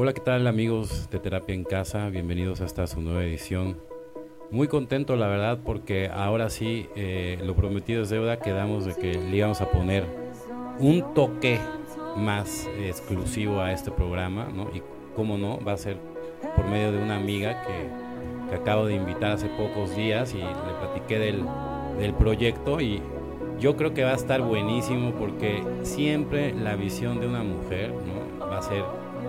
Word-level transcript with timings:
Hola, 0.00 0.12
¿qué 0.12 0.20
tal 0.20 0.46
amigos 0.46 1.10
de 1.10 1.18
Terapia 1.18 1.56
en 1.56 1.64
Casa? 1.64 2.08
Bienvenidos 2.08 2.60
a 2.60 2.66
esta 2.66 2.86
su 2.86 3.00
nueva 3.00 3.24
edición. 3.24 3.78
Muy 4.52 4.68
contento, 4.68 5.16
la 5.16 5.26
verdad, 5.26 5.58
porque 5.64 6.08
ahora 6.08 6.50
sí, 6.50 6.88
eh, 6.94 7.36
lo 7.44 7.56
prometido 7.56 8.02
es 8.02 8.08
deuda, 8.08 8.38
quedamos 8.38 8.84
de 8.84 8.94
que 8.94 9.14
le 9.14 9.36
íbamos 9.36 9.60
a 9.60 9.68
poner 9.72 10.04
un 10.78 11.14
toque 11.14 11.58
más 12.16 12.68
exclusivo 12.78 13.60
a 13.60 13.72
este 13.72 13.90
programa, 13.90 14.48
¿no? 14.54 14.70
Y 14.72 14.84
cómo 15.16 15.36
no, 15.36 15.58
va 15.66 15.72
a 15.72 15.76
ser 15.76 15.96
por 16.54 16.68
medio 16.68 16.92
de 16.92 17.02
una 17.02 17.16
amiga 17.16 17.64
que, 17.64 18.54
acabo 18.54 18.86
de 18.86 18.94
invitar 18.94 19.32
hace 19.32 19.48
pocos 19.48 19.96
días 19.96 20.32
y 20.32 20.38
le 20.38 20.74
platiqué 20.80 21.18
del, 21.18 21.42
del 21.98 22.14
proyecto 22.14 22.80
y 22.80 23.02
yo 23.58 23.76
creo 23.76 23.94
que 23.94 24.04
va 24.04 24.12
a 24.12 24.14
estar 24.14 24.42
buenísimo 24.42 25.10
porque 25.18 25.64
siempre 25.82 26.54
la 26.54 26.76
visión 26.76 27.18
de 27.18 27.26
una 27.26 27.42
mujer 27.42 27.92
va 28.40 28.58
a 28.58 28.62
ser 28.62 28.84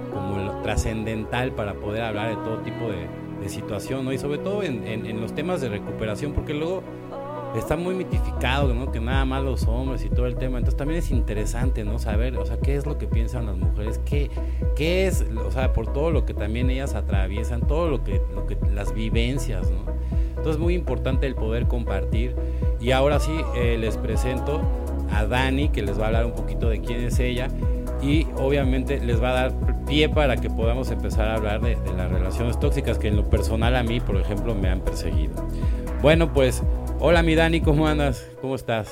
como 0.09 0.61
trascendental 0.61 1.51
para 1.51 1.73
poder 1.73 2.03
hablar 2.03 2.29
de 2.29 2.35
todo 2.43 2.59
tipo 2.59 2.89
de, 2.89 3.07
de 3.41 3.49
situación, 3.49 4.05
¿no? 4.05 4.13
Y 4.13 4.17
sobre 4.17 4.37
todo 4.39 4.63
en, 4.63 4.87
en, 4.87 5.05
en, 5.05 5.21
los 5.21 5.33
temas 5.33 5.61
de 5.61 5.69
recuperación, 5.69 6.33
porque 6.33 6.53
luego 6.53 6.83
está 7.55 7.75
muy 7.75 7.95
mitificado, 7.95 8.73
¿no? 8.73 8.91
Que 8.91 8.99
nada 8.99 9.25
más 9.25 9.43
los 9.43 9.67
hombres 9.67 10.03
y 10.05 10.09
todo 10.09 10.27
el 10.27 10.35
tema. 10.35 10.57
Entonces 10.57 10.77
también 10.77 10.99
es 10.99 11.11
interesante, 11.11 11.83
¿no? 11.83 11.99
Saber, 11.99 12.37
o 12.37 12.45
sea, 12.45 12.57
qué 12.57 12.75
es 12.75 12.85
lo 12.85 12.97
que 12.97 13.07
piensan 13.07 13.45
las 13.45 13.57
mujeres, 13.57 13.99
qué, 14.05 14.29
qué 14.75 15.07
es, 15.07 15.25
o 15.45 15.51
sea, 15.51 15.73
por 15.73 15.91
todo 15.91 16.11
lo 16.11 16.25
que 16.25 16.33
también 16.33 16.69
ellas 16.69 16.95
atraviesan, 16.95 17.61
todo 17.61 17.89
lo 17.89 18.03
que, 18.03 18.21
lo 18.33 18.45
que 18.45 18.57
las 18.73 18.93
vivencias, 18.93 19.69
¿no? 19.71 19.91
Entonces 20.29 20.53
es 20.53 20.59
muy 20.59 20.73
importante 20.73 21.27
el 21.27 21.35
poder 21.35 21.67
compartir. 21.67 22.35
Y 22.79 22.91
ahora 22.91 23.19
sí, 23.19 23.35
eh, 23.55 23.77
les 23.77 23.97
presento 23.97 24.61
a 25.11 25.25
Dani, 25.25 25.69
que 25.69 25.81
les 25.81 25.99
va 25.99 26.03
a 26.03 26.07
hablar 26.07 26.25
un 26.25 26.33
poquito 26.33 26.69
de 26.69 26.79
quién 26.81 27.01
es 27.01 27.19
ella 27.19 27.49
y 28.01 28.27
obviamente 28.37 28.99
les 28.99 29.21
va 29.21 29.31
a 29.31 29.33
dar 29.33 29.78
pie 29.89 30.07
para 30.07 30.37
que 30.37 30.49
podamos 30.49 30.91
empezar 30.91 31.27
a 31.27 31.33
hablar 31.33 31.61
de, 31.61 31.75
de, 31.75 31.93
las 31.93 32.09
relaciones 32.09 32.59
tóxicas 32.59 32.99
que 32.99 33.07
en 33.07 33.17
lo 33.17 33.27
personal 33.29 33.75
a 33.75 33.83
mí, 33.83 33.99
por 33.99 34.15
ejemplo, 34.17 34.53
me 34.53 34.69
han 34.69 34.81
perseguido. 34.81 35.33
Bueno, 36.01 36.31
pues, 36.31 36.61
hola 36.99 37.23
mi 37.23 37.35
Dani, 37.35 37.59
¿cómo 37.59 37.87
andas? 37.87 38.27
¿Cómo 38.39 38.55
estás? 38.55 38.87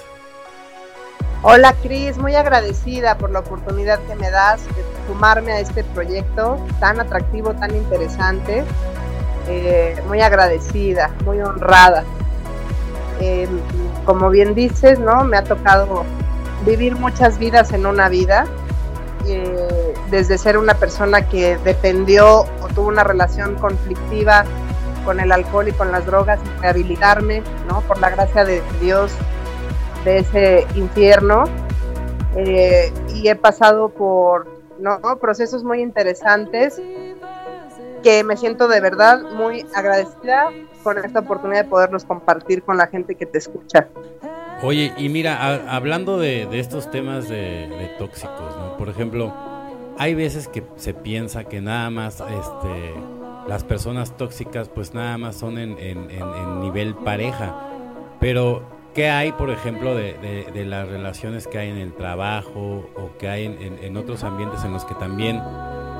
Hola 1.43 1.75
Cris, 1.83 2.17
muy 2.17 2.33
agradecida 2.33 3.17
por 3.17 3.29
la 3.29 3.39
oportunidad 3.39 3.99
que 3.99 4.15
me 4.15 4.31
das 4.31 4.65
de 4.65 4.83
sumarme 5.07 5.51
a 5.51 5.59
este 5.59 5.83
proyecto 5.83 6.57
tan 6.79 6.99
atractivo, 6.99 7.53
tan 7.53 7.75
interesante. 7.75 8.63
Eh, 9.47 9.95
muy 10.07 10.19
agradecida, 10.21 11.11
muy 11.23 11.39
honrada. 11.39 12.03
Eh, 13.21 13.47
como 14.03 14.31
bien 14.31 14.55
dices, 14.55 14.99
¿no? 14.99 15.23
Me 15.23 15.37
ha 15.37 15.43
tocado 15.43 16.05
vivir 16.65 16.95
muchas 16.95 17.37
vidas 17.37 17.71
en 17.71 17.85
una 17.85 18.09
vida 18.09 18.45
eh, 19.27 19.76
desde 20.09 20.37
ser 20.37 20.57
una 20.57 20.73
persona 20.75 21.27
que 21.27 21.57
dependió 21.57 22.41
o 22.41 22.67
tuvo 22.73 22.87
una 22.87 23.03
relación 23.03 23.55
conflictiva 23.55 24.45
con 25.05 25.19
el 25.19 25.31
alcohol 25.31 25.67
y 25.67 25.71
con 25.71 25.91
las 25.91 26.05
drogas 26.05 26.39
y 26.43 26.61
rehabilitarme, 26.61 27.41
¿no? 27.67 27.81
Por 27.81 27.99
la 27.99 28.09
gracia 28.09 28.43
de 28.43 28.61
Dios 28.81 29.13
de 30.03 30.19
ese 30.19 30.67
infierno. 30.75 31.45
Eh, 32.35 32.91
y 33.13 33.29
he 33.29 33.35
pasado 33.35 33.89
por 33.89 34.47
¿no? 34.79 34.99
procesos 35.19 35.63
muy 35.63 35.81
interesantes 35.81 36.79
que 38.03 38.23
me 38.23 38.37
siento 38.37 38.67
de 38.67 38.79
verdad 38.79 39.21
muy 39.31 39.65
agradecida 39.73 40.49
con 40.83 41.03
esta 41.03 41.19
oportunidad 41.19 41.63
de 41.63 41.69
poderlos 41.69 42.05
compartir 42.05 42.61
con 42.63 42.77
la 42.77 42.87
gente 42.87 43.15
que 43.15 43.25
te 43.25 43.39
escucha. 43.39 43.87
Oye, 44.61 44.93
y 44.97 45.09
mira, 45.09 45.37
a, 45.37 45.75
hablando 45.75 46.17
de, 46.17 46.45
de, 46.45 46.59
estos 46.59 46.89
temas 46.91 47.27
de, 47.27 47.67
de 47.67 47.95
tóxicos, 47.97 48.55
¿no? 48.57 48.77
Por 48.77 48.89
ejemplo, 48.89 49.33
hay 49.97 50.15
veces 50.15 50.47
que 50.47 50.63
se 50.75 50.93
piensa 50.93 51.43
que 51.45 51.61
nada 51.61 51.89
más 51.89 52.21
este, 52.21 52.93
las 53.47 53.63
personas 53.63 54.15
tóxicas 54.15 54.69
pues 54.69 54.93
nada 54.93 55.17
más 55.17 55.35
son 55.35 55.57
en, 55.57 55.75
nivel 56.61 56.95
pareja, 56.95 57.55
pero 58.19 58.61
¿qué 58.93 59.09
hay 59.09 59.31
por 59.31 59.49
ejemplo 59.49 59.95
de, 59.95 60.47
de, 60.53 60.65
las 60.65 60.87
relaciones 60.87 61.47
que 61.47 61.57
hay 61.57 61.69
en 61.69 61.77
el 61.77 61.93
trabajo 61.93 62.89
o 62.95 63.17
que 63.17 63.27
hay 63.27 63.45
en, 63.45 63.97
otros 63.97 64.23
ambientes 64.23 64.63
en 64.63 64.73
los 64.73 64.85
que 64.85 64.95
también 64.95 65.41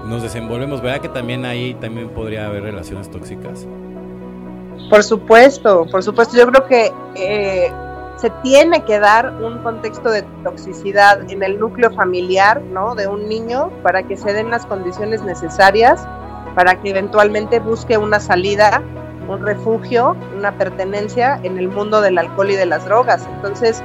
nos 0.06 0.22
desenvolvemos? 0.22 0.81
¿Verdad 0.81 1.02
que 1.02 1.09
también 1.09 1.46
ahí 1.46 1.74
también 1.75 2.09
podría 2.09 2.47
haber 2.47 2.63
relaciones 2.63 3.09
tóxicas? 3.09 3.68
Por 4.90 5.03
supuesto, 5.03 5.86
por 5.90 6.03
supuesto, 6.03 6.38
yo 6.38 6.47
creo 6.47 6.68
que... 6.68 6.91
Eh 7.16 7.72
se 8.18 8.30
tiene 8.42 8.84
que 8.84 9.00
dar 9.00 9.34
un 9.42 9.60
contexto 9.60 10.10
de 10.10 10.24
toxicidad 10.44 11.30
en 11.30 11.44
el 11.44 11.60
núcleo 11.60 11.92
familiar, 11.92 12.62
¿no? 12.62 12.96
De 12.96 13.08
un 13.08 13.30
niño 13.30 13.70
para 13.84 14.04
que 14.04 14.18
se 14.18 14.34
den 14.34 14.50
las 14.50 14.66
condiciones 14.66 15.22
necesarias 15.22 16.06
para 16.58 16.82
que 16.82 16.90
eventualmente 16.90 17.60
busque 17.60 18.00
una 18.00 18.20
salida, 18.20 18.82
un 19.30 19.46
refugio, 19.46 20.18
una 20.36 20.58
pertenencia 20.58 21.40
en 21.44 21.60
el 21.60 21.68
mundo 21.68 22.02
del 22.02 22.18
alcohol 22.18 22.50
y 22.50 22.56
de 22.56 22.66
las 22.66 22.84
drogas. 22.84 23.28
Entonces, 23.36 23.84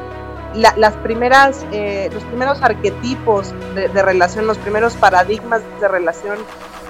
la, 0.55 0.73
las 0.79 0.95
primeras, 0.95 1.67
eh, 1.73 2.09
los 2.15 2.25
primeros 2.25 2.63
arquetipos 2.63 3.55
de, 3.75 3.91
de, 3.91 4.03
relación, 4.03 4.47
los 4.47 4.57
primeros 4.57 4.95
paradigmas 4.95 5.61
de 5.83 5.89
relación 5.89 6.39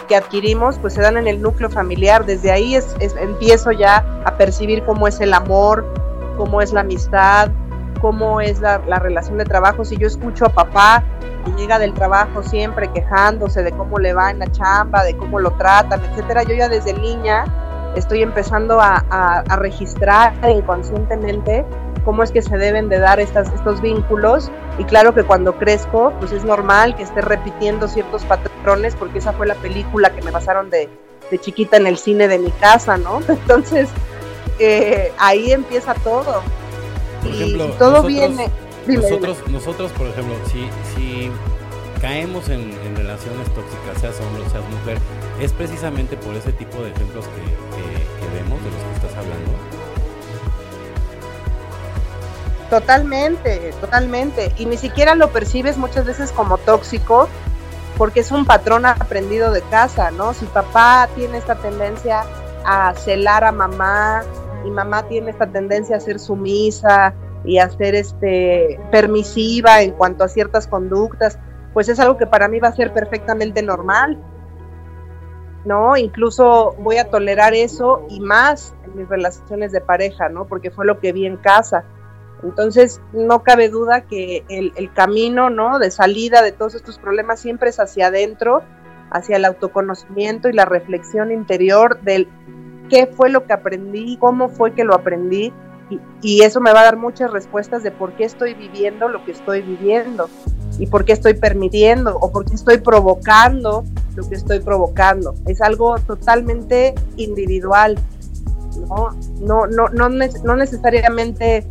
que 0.07 0.15
adquirimos, 0.15 0.79
pues 0.79 0.95
se 0.95 1.03
dan 1.03 1.17
en 1.17 1.27
el 1.27 1.43
núcleo 1.43 1.69
familiar. 1.69 2.25
Desde 2.27 2.53
ahí 2.53 2.77
es, 2.77 2.95
es, 3.01 3.17
empiezo 3.17 3.73
ya 3.73 4.05
a 4.25 4.37
percibir 4.37 4.85
cómo 4.85 5.09
es 5.09 5.21
el 5.21 5.35
amor, 5.35 5.85
cómo 6.37 6.61
es 6.61 6.73
la 6.73 6.81
amistad, 6.81 7.51
cómo 8.01 8.41
es 8.41 8.61
la, 8.61 8.79
la, 8.87 8.99
relación 8.99 9.39
de 9.39 9.45
trabajo. 9.45 9.85
Si 9.85 9.97
yo 9.97 10.07
escucho 10.07 10.47
a 10.47 10.49
papá 10.49 11.05
que 11.45 11.53
llega 11.53 11.79
del 11.79 11.95
trabajo 11.95 12.43
siempre 12.43 12.89
quejándose 12.93 13.63
de 13.63 13.73
cómo 13.73 13.99
le 13.99 14.13
va 14.13 14.31
en 14.31 14.41
la 14.41 14.51
chamba, 14.51 15.05
de 15.05 15.17
cómo 15.17 15.39
lo 15.39 15.53
tratan, 15.53 16.01
etcétera, 16.05 16.43
yo 16.43 16.55
ya 16.55 16.69
desde 16.69 16.93
niña 16.95 17.45
estoy 17.97 18.23
empezando 18.23 18.81
a, 18.81 19.05
a, 19.11 19.41
a 19.41 19.57
registrar 19.57 20.33
inconscientemente 20.49 21.65
cómo 22.05 22.23
es 22.23 22.33
que 22.33 22.43
se 22.43 22.57
deben 22.57 22.89
de 22.89 22.99
dar 22.99 23.21
estas, 23.21 23.53
estos 23.53 23.81
vínculos 23.81 24.51
y 24.79 24.85
claro 24.85 25.15
que 25.15 25.23
cuando 25.25 25.57
crezco 25.57 26.13
pues 26.19 26.33
es 26.33 26.45
normal 26.45 26.97
que 26.97 27.03
esté 27.03 27.21
repitiendo 27.21 27.89
ciertos 27.89 28.25
patrones 28.25 28.97
porque 28.97 29.19
esa 29.19 29.33
fue 29.33 29.47
la 29.47 29.55
película 29.57 30.11
que 30.11 30.23
me 30.23 30.33
pasaron 30.33 30.71
de, 30.71 30.89
de 31.31 31.39
chiquita 31.39 31.77
en 31.77 31.87
el 31.87 31.97
cine 31.97 32.29
de 32.29 32.39
mi 32.39 32.51
casa, 32.53 32.97
¿no? 32.97 33.21
Entonces 33.29 33.89
eh, 34.59 35.13
ahí 35.19 35.53
empieza 35.53 35.95
todo. 35.95 36.43
Por 37.21 37.31
y 37.31 37.35
ejemplo, 37.35 37.67
todo 37.79 37.91
nosotros, 37.91 38.07
viene. 38.07 38.51
Dime, 38.87 39.03
nosotros, 39.03 39.39
dime. 39.47 39.59
nosotros, 39.59 39.93
por 39.93 40.07
ejemplo, 40.09 40.35
si, 40.47 40.69
si 40.95 41.31
caemos 42.01 42.49
en, 42.49 42.73
en, 42.85 42.97
relaciones 42.97 43.49
tóxicas, 43.55 44.01
seas 44.01 44.21
hombre 44.21 44.43
o 44.45 44.51
seas 44.51 44.65
mujer, 44.71 44.99
es 45.41 45.53
precisamente 45.53 46.17
por 46.17 46.35
ese 46.35 46.53
tipo 46.53 46.83
de 46.83 46.91
ejemplos 46.91 47.27
que, 47.27 47.43
que, 47.43 48.27
que 48.27 48.35
vemos, 48.35 48.63
de 48.65 48.71
los 48.71 48.81
que 48.83 49.07
estás 49.07 49.13
hablando. 49.17 49.53
Totalmente, 52.71 53.73
totalmente. 53.81 54.53
Y 54.57 54.65
ni 54.67 54.79
siquiera 54.79 55.15
lo 55.15 55.29
percibes 55.31 55.77
muchas 55.77 56.07
veces 56.07 56.33
como 56.33 56.57
tóxico, 56.57 57.29
porque 57.99 58.21
es 58.21 58.33
un 58.33 58.47
patrón 58.47 58.87
aprendido 58.87 59.53
de 59.53 59.61
casa, 59.61 60.11
¿no? 60.11 60.33
Si 60.33 60.47
papá 60.47 61.09
tiene 61.15 61.39
esta 61.39 61.55
tendencia 61.57 62.25
a 62.65 62.95
celar 62.95 63.45
a 63.45 63.53
mamá 63.53 64.23
y 64.65 64.71
mamá 64.71 65.09
tiene 65.09 65.31
esta 65.31 65.47
tendencia 65.47 65.97
a 65.97 66.01
ser 66.01 66.19
sumisa 66.19 67.15
y 67.45 67.59
a 67.59 67.69
ser 67.71 67.95
este 67.95 68.79
permisiva 68.91 69.83
en 69.83 69.93
cuanto 69.93 70.25
a 70.25 70.29
ciertas 70.29 70.67
conductas, 70.67 71.39
pues 71.73 71.89
es 71.89 71.99
algo 71.99 72.17
que 72.17 72.27
para 72.27 72.49
mí 72.49 72.61
va 72.61 72.69
a 72.69 72.77
ser 72.77 72.93
perfectamente 72.93 73.63
normal. 73.63 74.19
¿No? 75.65 75.97
Incluso 75.97 76.75
voy 76.81 76.97
a 76.97 77.09
tolerar 77.09 77.55
eso 77.55 78.05
y 78.09 78.19
más 78.19 78.75
en 78.85 78.97
mis 78.97 79.09
relaciones 79.09 79.71
de 79.71 79.81
pareja, 79.81 80.29
¿no? 80.29 80.47
Porque 80.47 80.73
fue 80.73 80.85
lo 80.85 80.99
que 80.99 81.13
vi 81.13 81.25
en 81.25 81.37
casa. 81.37 81.85
Entonces, 82.43 83.01
no 83.13 83.45
cabe 83.45 83.69
duda 83.69 84.01
que 84.01 84.45
el, 84.49 84.73
el 84.75 84.93
camino, 84.93 85.51
¿no? 85.51 85.79
De 85.79 85.93
salida 85.93 86.43
de 86.43 86.51
todos 86.51 86.75
estos 86.75 86.99
problemas 86.99 87.39
siempre 87.39 87.71
es 87.71 87.79
hacia 87.79 88.09
adentro, 88.09 88.65
hacia 89.13 89.37
el 89.37 89.45
autoconocimiento 89.45 90.49
y 90.49 90.53
la 90.53 90.65
reflexión 90.65 91.31
interior 91.31 92.01
del 92.01 92.27
qué 92.89 93.07
fue 93.07 93.31
lo 93.31 93.47
que 93.47 93.53
aprendí, 93.53 94.17
cómo 94.19 94.49
fue 94.49 94.73
que 94.73 94.85
lo 94.85 94.95
aprendí, 94.95 95.53
y, 96.23 96.43
eso 96.43 96.61
me 96.61 96.73
va 96.73 96.81
a 96.81 96.85
dar 96.85 96.97
muchas 96.97 97.31
respuestas 97.31 97.83
de 97.83 97.91
por 97.91 98.13
qué 98.15 98.25
estoy 98.25 98.55
viviendo 98.55 99.09
lo 99.09 99.25
que 99.25 99.33
estoy 99.33 99.63
viviendo 99.63 100.29
y 100.79 100.87
por 100.87 101.05
qué 101.05 101.13
estoy 101.13 101.35
permitiendo 101.35 102.17
o 102.19 102.33
por 102.33 102.45
qué 102.45 102.55
estoy 102.55 102.79
provocando 102.79 103.85
lo 104.15 104.29
que 104.29 104.37
estoy 104.37 104.61
provocando. 104.61 105.35
Es 105.47 105.61
algo 105.61 105.99
totalmente 105.99 106.95
individual, 107.17 107.99
no, 108.89 109.11
no, 109.41 109.67
no, 109.67 109.89
no, 109.89 110.09
no 110.09 110.57
necesariamente 110.57 111.67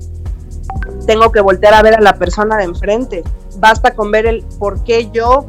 tengo 1.05 1.31
que 1.31 1.41
voltear 1.41 1.73
a 1.73 1.81
ver 1.81 1.95
a 1.95 2.01
la 2.01 2.13
persona 2.17 2.57
de 2.57 2.65
enfrente. 2.65 3.23
Basta 3.57 3.93
con 3.93 4.11
ver 4.11 4.25
el 4.25 4.43
por 4.59 4.83
qué 4.83 5.09
yo 5.11 5.47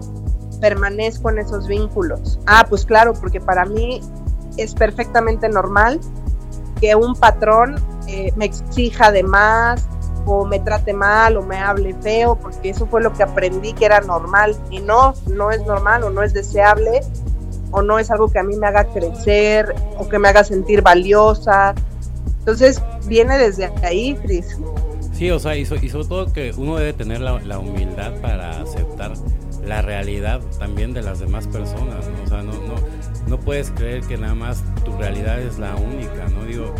permanezco 0.60 1.30
en 1.30 1.38
esos 1.38 1.66
vínculos. 1.66 2.38
Ah, 2.46 2.64
pues 2.68 2.84
claro, 2.84 3.12
porque 3.14 3.40
para 3.40 3.64
mí 3.64 4.00
es 4.56 4.74
perfectamente 4.74 5.48
normal 5.48 6.00
que 6.80 6.94
un 6.94 7.14
patrón 7.14 7.76
eh, 8.08 8.32
me 8.36 8.46
exija 8.46 9.12
de 9.12 9.22
más 9.22 9.86
o 10.26 10.44
me 10.44 10.58
trate 10.60 10.92
mal 10.92 11.36
o 11.36 11.42
me 11.42 11.58
hable 11.58 11.94
feo, 12.02 12.36
porque 12.36 12.70
eso 12.70 12.86
fue 12.86 13.02
lo 13.02 13.12
que 13.12 13.22
aprendí 13.22 13.72
que 13.72 13.84
era 13.86 14.00
normal 14.00 14.56
y 14.70 14.80
no, 14.80 15.14
no 15.28 15.50
es 15.50 15.64
normal 15.66 16.04
o 16.04 16.10
no 16.10 16.22
es 16.22 16.32
deseable 16.32 17.00
o 17.70 17.82
no 17.82 17.98
es 17.98 18.10
algo 18.10 18.28
que 18.28 18.38
a 18.38 18.42
mí 18.42 18.56
me 18.56 18.66
haga 18.66 18.84
crecer 18.84 19.74
o 19.96 20.08
que 20.08 20.18
me 20.18 20.28
haga 20.28 20.44
sentir 20.44 20.82
valiosa. 20.82 21.74
Entonces 22.40 22.82
viene 23.06 23.38
desde 23.38 23.72
ahí, 23.82 24.14
Cris. 24.16 24.58
Sí, 25.12 25.30
o 25.30 25.38
sea, 25.38 25.56
y, 25.56 25.64
sobre 25.64 25.88
todo 25.88 26.32
que 26.32 26.52
uno 26.56 26.76
debe 26.76 26.92
tener 26.92 27.20
la, 27.20 27.58
humildad 27.58 28.12
para 28.20 28.60
aceptar 28.60 29.12
la 29.64 29.80
realidad 29.82 30.40
también 30.58 30.92
de 30.92 31.02
las 31.02 31.20
demás 31.20 31.46
personas, 31.46 32.08
¿no? 32.08 32.24
O 32.24 32.28
sea, 32.28 32.42
no 32.42 32.52
puedes 33.44 33.70
creer 33.70 34.02
que 34.02 34.16
nada 34.16 34.34
más 34.34 34.62
tu 34.84 34.96
realidad 34.96 35.40
es 35.40 35.58
la 35.58 35.74
única, 35.76 36.28
¿no? 36.28 36.44
Digo, 36.44 36.74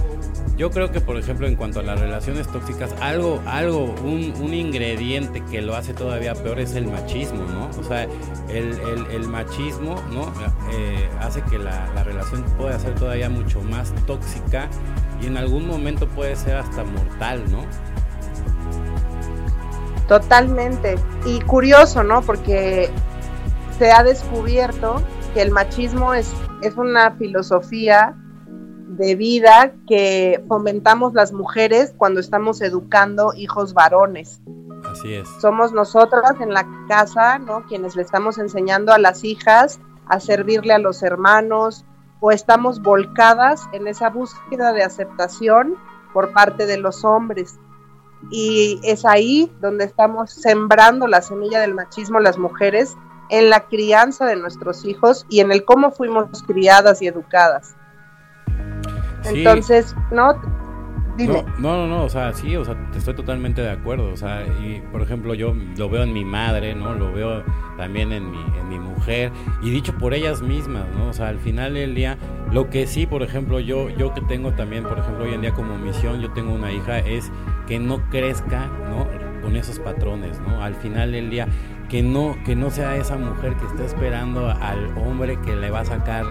yo 0.56 0.70
creo 0.70 0.93
que, 0.93 1.00
por 1.00 1.17
ejemplo, 1.17 1.47
en 1.47 1.56
cuanto 1.56 1.81
a 1.81 1.82
las 1.82 1.99
relaciones 1.99 2.47
tóxicas, 2.49 2.94
algo, 3.00 3.41
algo, 3.47 3.94
un, 4.05 4.53
ingrediente 4.53 5.43
que 5.50 5.62
lo 5.62 5.75
hace 5.75 5.94
todavía 5.94 6.35
peor 6.35 6.61
es 6.61 6.75
el 6.75 6.87
machismo, 6.87 7.43
¿no? 7.44 7.70
O 7.79 7.85
sea, 7.85 8.06
el 8.49 9.29
machismo, 9.29 9.97
¿no? 10.12 10.32
Eh, 10.73 11.09
hace 11.20 11.43
que 11.43 11.59
la, 11.59 11.91
la, 11.94 12.05
relación 12.05 12.43
pueda 12.59 12.79
ser 12.79 12.94
todavía 12.94 13.29
mucho 13.29 13.61
más 13.62 13.93
tóxica 14.06 14.69
y 15.20 15.26
en 15.26 15.37
algún 15.37 15.67
momento 15.67 16.06
puede 16.09 16.37
ser 16.37 16.56
hasta 16.56 16.85
mortal, 16.85 17.43
¿no? 17.50 17.64
Totalmente. 20.09 20.97
Y 21.25 21.41
curioso, 21.41 22.03
¿no? 22.03 22.23
Porque 22.23 22.91
se 23.79 23.91
ha 23.91 24.03
descubierto 24.03 25.03
que 25.35 25.43
el 25.43 25.50
machismo 25.50 26.14
es, 26.14 26.31
es 26.62 26.76
una 26.76 27.12
filosofía 27.12 28.17
de 28.97 29.14
vida 29.14 29.73
que 29.87 30.43
fomentamos 30.49 31.14
las 31.14 31.32
mujeres 31.32 31.94
cuando 31.97 32.20
estamos 32.20 32.61
educando 32.61 33.32
hijos 33.35 33.75
varones. 33.75 34.41
Así 34.91 35.14
es. 35.14 35.29
Somos 35.41 35.73
nosotras 35.73 36.41
en 36.41 36.53
la 36.53 36.67
casa, 36.88 37.38
¿no? 37.38 37.64
Quienes 37.67 37.97
le 37.97 38.03
estamos 38.03 38.38
enseñando 38.38 38.93
a 38.93 38.99
las 38.99 39.25
hijas 39.25 39.81
a 40.06 40.20
servirle 40.20 40.75
a 40.75 40.79
los 40.79 41.03
hermanos 41.03 41.85
o 42.20 42.31
estamos 42.31 42.82
volcadas 42.82 43.62
en 43.73 43.87
esa 43.87 44.11
búsqueda 44.11 44.73
de 44.73 44.82
aceptación 44.82 45.76
por 46.12 46.32
parte 46.32 46.67
de 46.67 46.79
los 46.79 47.05
hombres. 47.05 47.59
Y 48.31 48.79
es 48.85 49.05
ahí 49.05 49.50
donde 49.61 49.85
estamos 49.85 50.31
sembrando 50.31 51.06
la 51.09 51.23
semilla 51.23 51.61
del 51.61 51.75
machismo 51.75 52.20
las 52.20 52.38
mujeres 52.38 52.97
en 53.31 53.51
la 53.51 53.61
crianza 53.67 54.27
de 54.27 54.37
nuestros 54.37 54.85
hijos 54.85 55.27
y 55.29 55.41
en 55.41 55.53
el 55.53 55.65
cómo 55.65 55.91
fuimos 55.91 56.43
criadas 56.47 57.03
y 57.03 57.07
educadas. 57.07 57.75
Entonces, 59.25 59.95
¿no? 60.11 60.41
Dime. 61.17 61.45
No, 61.59 61.77
no, 61.77 61.87
no, 61.87 62.05
o 62.05 62.09
sea, 62.09 62.33
sí, 62.33 62.57
o 62.57 62.65
sea, 62.65 62.75
estoy 62.97 63.15
totalmente 63.15 63.61
de 63.61 63.71
acuerdo, 63.71 64.11
o 64.11 64.17
sea, 64.17 64.47
y 64.63 64.81
por 64.91 65.03
ejemplo 65.03 65.35
yo 65.35 65.55
lo 65.77 65.91
veo 65.91 66.05
en 66.05 66.15
mi 66.15 66.25
madre, 66.25 66.75
¿no? 66.75 66.95
Lo 66.95 67.13
veo 67.13 67.45
también 67.77 68.13
en 68.13 68.31
mi, 68.31 68.39
en 68.59 68.69
mi 68.71 68.79
mujer 68.79 69.31
y 69.61 69.71
dicho 69.71 69.93
por 69.99 70.15
ellas 70.15 70.41
mismas, 70.41 70.87
¿no? 70.97 71.09
O 71.09 71.13
sea, 71.13 71.29
al 71.29 71.39
final 71.39 71.75
del 71.75 71.95
día, 71.95 72.17
lo 72.51 72.71
que 72.71 72.87
sí, 72.87 73.07
por 73.07 73.23
ejemplo, 73.23 73.61
yo, 73.61 73.91
yo 73.91 74.15
que 74.15 74.23
tengo 74.23 74.53
también, 74.53 74.85
por 74.85 74.99
ejemplo, 74.99 75.25
hoy 75.25 75.35
en 75.35 75.43
día 75.43 75.53
como 75.53 75.77
misión, 75.77 76.21
yo 76.23 76.33
tengo 76.33 76.55
una 76.55 76.73
hija, 76.73 76.99
es 77.01 77.31
que 77.67 77.79
no 77.79 78.09
crezca, 78.09 78.69
¿no? 78.89 79.07
Con 79.43 79.57
esos 79.57 79.79
patrones, 79.81 80.41
¿no? 80.41 80.63
Al 80.63 80.75
final 80.77 81.13
del 81.13 81.29
día, 81.29 81.47
que 81.93 82.03
no, 82.03 82.39
que 82.47 82.56
no 82.56 82.71
sea 82.71 82.97
esa 82.97 83.17
mujer 83.17 83.55
que 83.56 83.67
está 83.67 83.85
esperando 83.85 84.49
al 84.49 84.97
hombre 84.97 85.39
que 85.43 85.55
le 85.55 85.71
va 85.71 85.81
a 85.81 85.85
sacar 85.85 86.25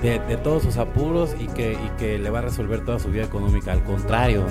de, 0.00 0.20
todos 0.44 0.62
sus 0.62 0.76
apuros 0.76 1.34
y 1.40 1.48
que, 1.48 1.76
que 1.98 2.20
le 2.20 2.30
va 2.30 2.38
a 2.38 2.42
resolver 2.42 2.84
toda 2.84 3.00
su 3.00 3.08
vida 3.08 3.24
económica. 3.24 3.72
Al 3.72 3.82
contrario, 3.82 4.46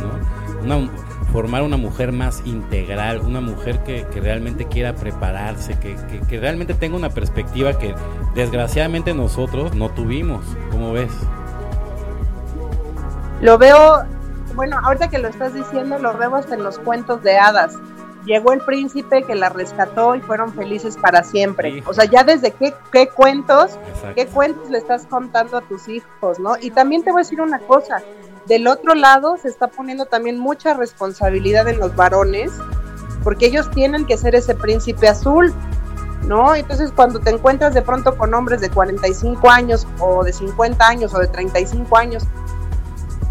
¿no? 0.66 0.90
formar 1.32 1.64
una 1.64 1.78
mujer 1.78 2.12
más 2.12 2.42
integral, 2.44 3.22
una 3.22 3.40
mujer 3.40 3.82
que, 3.84 4.06
realmente 4.20 4.66
quiera 4.66 4.94
prepararse, 4.94 5.80
que, 5.80 5.96
que, 6.28 6.38
realmente 6.38 6.74
tenga 6.74 6.98
una 6.98 7.12
perspectiva 7.12 7.80
que 7.80 7.96
desgraciadamente 8.36 9.14
nosotros 9.14 9.74
no 9.74 9.88
tuvimos. 9.92 10.44
¿Cómo 10.70 10.92
ves? 10.92 11.14
Lo 13.40 13.58
veo, 13.58 14.04
bueno, 14.54 14.82
ahorita 14.84 15.10
que 15.10 15.20
lo 15.20 15.30
estás 15.30 15.54
diciendo, 15.54 15.98
lo 15.98 16.18
veo 16.18 16.36
hasta 16.36 16.56
en 16.56 16.64
los 16.64 16.78
cuentos 16.78 17.24
de 17.24 17.38
hadas 17.38 17.78
llegó 18.28 18.54
el 18.54 18.62
príncipe 18.62 19.24
que 19.24 19.34
la 19.34 19.50
rescató 19.50 20.14
y 20.16 20.22
fueron 20.22 20.54
felices 20.54 20.98
para 20.98 21.24
siempre. 21.24 21.82
O 21.88 21.94
sea, 21.94 22.06
ya 22.06 22.24
desde 22.24 22.52
qué, 22.52 22.76
qué 22.92 23.08
cuentos, 23.08 23.80
qué 24.14 24.28
cuentos 24.28 24.70
le 24.70 24.78
estás 24.78 25.08
contando 25.08 25.58
a 25.58 25.62
tus 25.62 25.88
hijos, 25.88 26.38
¿no? 26.40 26.56
Y 26.62 26.70
también 26.70 27.04
te 27.04 27.12
voy 27.12 27.22
a 27.22 27.24
decir 27.24 27.42
una 27.42 27.60
cosa, 27.60 28.04
del 28.46 28.68
otro 28.68 28.94
lado 28.96 29.38
se 29.38 29.48
está 29.48 29.68
poniendo 29.68 30.06
también 30.06 30.40
mucha 30.40 30.74
responsabilidad 30.74 31.68
en 31.68 31.80
los 31.80 31.96
varones, 31.96 32.52
porque 33.24 33.48
ellos 33.48 33.70
tienen 33.72 34.06
que 34.06 34.18
ser 34.18 34.36
ese 34.36 34.56
príncipe 34.56 35.08
azul, 35.08 35.54
¿no? 36.24 36.56
Entonces 36.56 36.92
cuando 36.92 37.20
te 37.20 37.30
encuentras 37.30 37.74
de 37.74 37.82
pronto 37.82 38.18
con 38.18 38.34
hombres 38.34 38.62
de 38.62 38.70
45 38.70 39.50
años 39.50 39.88
o 40.00 40.24
de 40.24 40.34
50 40.34 40.88
años 40.88 41.14
o 41.14 41.20
de 41.20 41.28
35 41.28 41.98
años 41.98 42.24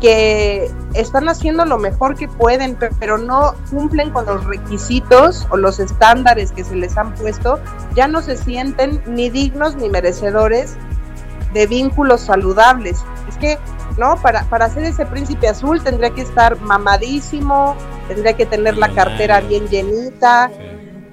que 0.01 0.71
están 0.95 1.29
haciendo 1.29 1.65
lo 1.65 1.79
mejor 1.79 2.17
que 2.17 2.29
pueden, 2.29 2.77
pero 2.99 3.19
no 3.19 3.55
cumplen 3.71 4.11
con 4.11 4.27
los 4.27 4.45
requisitos 4.45 5.47
o 5.51 5.57
los 5.57 5.79
estándares 5.79 6.53
que 6.53 6.65
se 6.65 6.77
les 6.77 6.97
han 6.97 7.15
puesto, 7.15 7.59
ya 7.95 8.07
no 8.09 8.21
se 8.21 8.37
sienten 8.37 9.03
ni 9.07 9.31
dignos 9.31 9.77
ni 9.77 9.89
merecedores 9.89 10.77
de 11.55 11.67
vínculos 11.67 12.21
saludables. 12.21 13.03
Es 13.29 13.37
que, 13.39 13.59
¿no? 13.97 14.17
Para, 14.21 14.45
para 14.45 14.69
ser 14.69 14.85
ese 14.85 15.07
príncipe 15.07 15.49
azul 15.49 15.83
tendría 15.83 16.11
que 16.11 16.23
estar 16.23 16.61
mamadísimo, 16.61 17.75
tendría 18.09 18.35
que 18.35 18.47
tener 18.47 18.77
la 18.77 18.93
cartera 18.93 19.41
bien 19.41 19.67
llenita. 19.69 20.51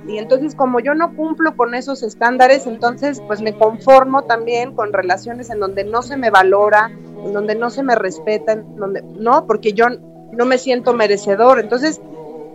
Y 0.06 0.18
entonces 0.18 0.54
como 0.54 0.82
yo 0.82 0.94
no 0.96 1.16
cumplo 1.16 1.56
con 1.56 1.74
esos 1.76 2.04
estándares, 2.04 2.68
entonces 2.68 3.22
pues 3.26 3.42
me 3.42 3.58
conformo 3.58 4.24
también 4.24 4.76
con 4.76 4.92
relaciones 4.92 5.50
en 5.50 5.62
donde 5.62 5.86
no 5.86 6.02
se 6.02 6.18
me 6.18 6.30
valora, 6.30 6.92
donde 7.32 7.56
no 7.56 7.70
se 7.70 7.84
me 7.84 7.96
respetan, 7.96 8.76
donde 8.76 9.02
no, 9.02 9.46
porque 9.46 9.74
yo 9.74 9.86
no 10.32 10.46
me 10.46 10.58
siento 10.58 10.94
merecedor. 10.94 11.60
Entonces, 11.60 12.02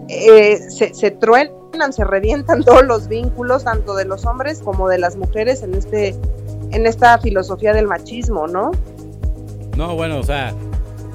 eh, 0.08 0.58
se, 0.70 0.94
se, 0.94 1.10
truenan, 1.10 1.92
se 1.92 2.04
revientan 2.04 2.62
todos 2.64 2.84
los 2.84 3.08
vínculos, 3.08 3.64
tanto 3.64 3.94
de 3.94 4.04
los 4.04 4.26
hombres 4.26 4.60
como 4.60 4.88
de 4.88 4.98
las 4.98 5.16
mujeres 5.16 5.62
en 5.62 5.74
este, 5.74 6.14
en 6.70 6.86
esta 6.86 7.18
filosofía 7.18 7.72
del 7.72 7.86
machismo, 7.86 8.46
¿no? 8.46 8.72
No, 9.76 9.94
bueno, 9.94 10.18
o 10.18 10.22
sea, 10.24 10.54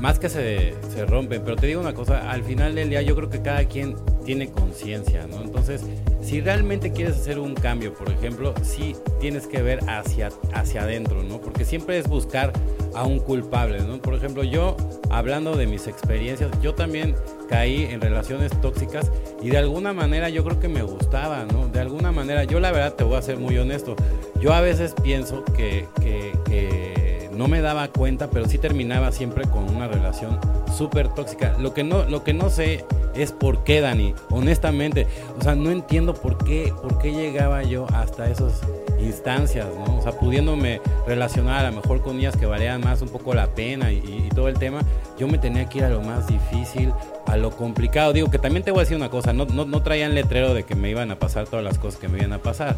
más 0.03 0.19
que 0.19 0.27
se, 0.27 0.73
se 0.93 1.05
rompen, 1.05 1.43
pero 1.45 1.55
te 1.55 1.65
digo 1.65 1.79
una 1.79 1.93
cosa, 1.93 2.29
al 2.29 2.43
final 2.43 2.75
del 2.75 2.89
día 2.89 3.01
yo 3.01 3.15
creo 3.15 3.29
que 3.29 3.41
cada 3.41 3.63
quien 3.63 3.95
tiene 4.25 4.51
conciencia, 4.51 5.25
¿no? 5.27 5.41
Entonces, 5.41 5.81
si 6.21 6.41
realmente 6.41 6.91
quieres 6.91 7.15
hacer 7.15 7.39
un 7.39 7.55
cambio, 7.55 7.93
por 7.93 8.11
ejemplo, 8.11 8.53
sí 8.63 8.97
tienes 9.21 9.47
que 9.47 9.61
ver 9.61 9.79
hacia, 9.87 10.27
hacia 10.53 10.81
adentro, 10.81 11.23
¿no? 11.23 11.39
Porque 11.39 11.63
siempre 11.63 11.97
es 11.97 12.09
buscar 12.09 12.51
a 12.93 13.05
un 13.05 13.19
culpable, 13.19 13.79
¿no? 13.79 14.01
Por 14.01 14.13
ejemplo, 14.13 14.43
yo, 14.43 14.75
hablando 15.09 15.55
de 15.55 15.67
mis 15.67 15.87
experiencias, 15.87 16.51
yo 16.61 16.75
también 16.75 17.15
caí 17.53 17.83
en 17.83 18.01
relaciones 18.01 18.51
tóxicas 18.61 19.11
y 19.43 19.51
de 19.51 19.59
alguna 19.59 19.93
manera 19.93 20.27
yo 20.29 20.43
creo 20.43 20.59
que 20.59 20.67
me 20.67 20.81
gustaba, 20.81 21.45
¿no? 21.45 21.67
De 21.67 21.79
alguna 21.79 22.11
manera, 22.11 22.45
yo 22.45 22.59
la 22.59 22.71
verdad 22.71 22.93
te 22.93 23.03
voy 23.03 23.15
a 23.15 23.21
ser 23.21 23.37
muy 23.37 23.55
honesto, 23.59 23.95
yo 24.41 24.53
a 24.53 24.61
veces 24.61 24.95
pienso 25.03 25.45
que, 25.55 25.85
que, 26.01 26.31
que 26.45 27.29
no 27.31 27.47
me 27.47 27.61
daba 27.61 27.89
cuenta, 27.89 28.31
pero 28.31 28.47
sí 28.47 28.57
terminaba 28.57 29.11
siempre 29.11 29.43
con 29.47 29.69
una 29.69 29.87
relación 29.87 30.39
súper 30.75 31.09
tóxica. 31.09 31.55
Lo 31.59 31.75
que 31.75 31.83
no, 31.83 32.05
lo 32.05 32.23
que 32.23 32.33
no 32.33 32.49
sé 32.49 32.85
es 33.13 33.31
por 33.31 33.63
qué, 33.63 33.81
Dani. 33.81 34.15
Honestamente, 34.31 35.05
o 35.39 35.43
sea, 35.43 35.53
no 35.53 35.69
entiendo 35.69 36.15
por 36.15 36.43
qué, 36.43 36.73
por 36.81 36.97
qué 36.97 37.11
llegaba 37.11 37.61
yo 37.61 37.85
hasta 37.93 38.29
esas 38.31 38.61
instancias, 38.99 39.67
¿no? 39.75 39.97
O 39.97 40.01
sea, 40.01 40.13
pudiéndome 40.13 40.81
relacionar 41.05 41.65
a 41.65 41.69
lo 41.69 41.77
mejor 41.77 42.01
con 42.01 42.17
ellas 42.17 42.35
que 42.35 42.45
valían 42.45 42.81
más 42.81 43.01
un 43.01 43.09
poco 43.09 43.33
la 43.33 43.47
pena 43.47 43.91
y, 43.91 44.29
todo 44.33 44.47
el 44.47 44.57
tema, 44.57 44.81
yo 45.19 45.27
me 45.27 45.37
tenía 45.37 45.69
que 45.69 45.79
ir 45.79 45.83
a 45.83 45.89
lo 45.89 46.01
más 46.01 46.25
difícil, 46.27 46.91
a 47.25 47.37
lo 47.37 47.51
complicado. 47.51 48.13
Digo 48.13 48.29
que 48.29 48.39
también 48.39 48.63
te 48.63 48.71
voy 48.71 48.79
a 48.79 48.83
decir 48.83 48.97
una 48.97 49.09
cosa, 49.09 49.33
no, 49.33 49.45
no, 49.45 49.65
no 49.65 49.81
traían 49.81 50.15
letrero 50.15 50.53
de 50.53 50.63
que 50.63 50.75
me 50.75 50.89
iban 50.89 51.11
a 51.11 51.19
pasar 51.19 51.47
todas 51.47 51.63
las 51.63 51.77
cosas 51.77 51.99
que 51.99 52.07
me 52.07 52.19
iban 52.19 52.33
a 52.33 52.39
pasar 52.39 52.75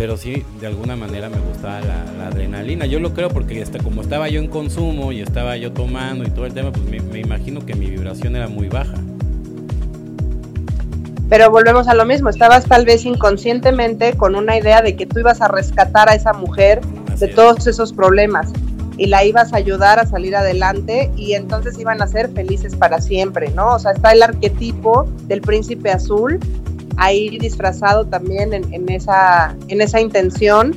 pero 0.00 0.16
sí 0.16 0.44
de 0.60 0.66
alguna 0.66 0.96
manera 0.96 1.28
me 1.28 1.38
gustaba 1.38 1.80
la, 1.80 2.28
adrenalina. 2.28 2.86
Yo 2.86 3.00
lo 3.00 3.12
creo 3.12 3.28
porque 3.28 3.62
hasta 3.62 3.78
como 3.80 4.00
estaba 4.00 4.30
yo 4.30 4.40
en 4.40 4.48
consumo 4.48 5.12
y 5.12 5.20
estaba 5.20 5.58
yo 5.58 5.72
tomando 5.72 6.24
y 6.24 6.30
todo 6.30 6.46
el 6.46 6.54
tema, 6.54 6.72
pues 6.72 6.86
me, 6.86 7.20
imagino 7.20 7.64
que 7.66 7.74
mi 7.74 7.90
vibración 7.90 8.34
era 8.34 8.48
muy 8.48 8.68
baja. 8.68 8.94
Pero 11.28 11.50
volvemos 11.50 11.86
a 11.86 11.94
lo 11.94 12.06
mismo, 12.06 12.30
estabas 12.30 12.64
tal 12.64 12.86
vez 12.86 13.04
inconscientemente 13.04 14.16
con 14.16 14.34
una 14.36 14.56
idea 14.56 14.80
de 14.80 14.96
que 14.96 15.04
tú 15.04 15.20
ibas 15.20 15.42
a 15.42 15.48
rescatar 15.48 16.08
a 16.08 16.14
esa 16.14 16.32
mujer 16.32 16.80
de 17.18 17.28
todos 17.28 17.66
esos 17.66 17.92
problemas 17.92 18.50
y 18.96 19.06
la 19.06 19.24
ibas 19.24 19.52
a 19.52 19.56
ayudar 19.56 19.98
a 19.98 20.06
salir 20.06 20.36
adelante 20.36 21.10
y 21.16 21.34
entonces 21.34 21.78
iban 21.78 22.02
a 22.02 22.06
ser 22.06 22.30
felices 22.30 22.76
para 22.76 23.00
siempre, 23.00 23.50
¿no? 23.50 23.74
O 23.74 23.78
sea, 23.78 23.92
está 23.92 24.12
el 24.12 24.22
arquetipo 24.22 25.06
del 25.26 25.40
príncipe 25.40 25.90
azul 25.90 26.38
ahí 26.96 27.38
disfrazado 27.38 28.04
también 28.04 28.52
en, 28.52 28.88
esa, 28.90 29.56
en 29.68 29.80
esa 29.80 30.00
intención 30.00 30.76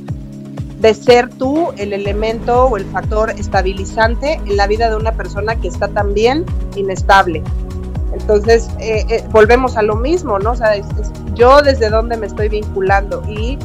de 0.80 0.94
ser 0.94 1.28
tú 1.28 1.72
el 1.76 1.92
elemento 1.92 2.64
o 2.64 2.76
el 2.76 2.84
factor 2.86 3.30
estabilizante 3.30 4.34
en 4.46 4.56
la 4.56 4.66
vida 4.66 4.88
de 4.88 4.96
una 4.96 5.12
persona 5.12 5.56
que 5.56 5.68
está 5.68 5.88
también 5.88 6.44
inestable. 6.76 7.42
Entonces, 8.12 8.68
eh, 8.80 9.04
eh, 9.08 9.24
volvemos 9.30 9.76
a 9.76 9.82
lo 9.82 9.96
mismo, 9.96 10.38
¿no? 10.38 10.52
O 10.52 10.56
sea, 10.56 10.74
yo 11.34 11.62
desde 11.62 11.90
dónde 11.90 12.16
me 12.16 12.26
estoy 12.26 12.48
vinculando 12.48 13.22
y 13.28 13.58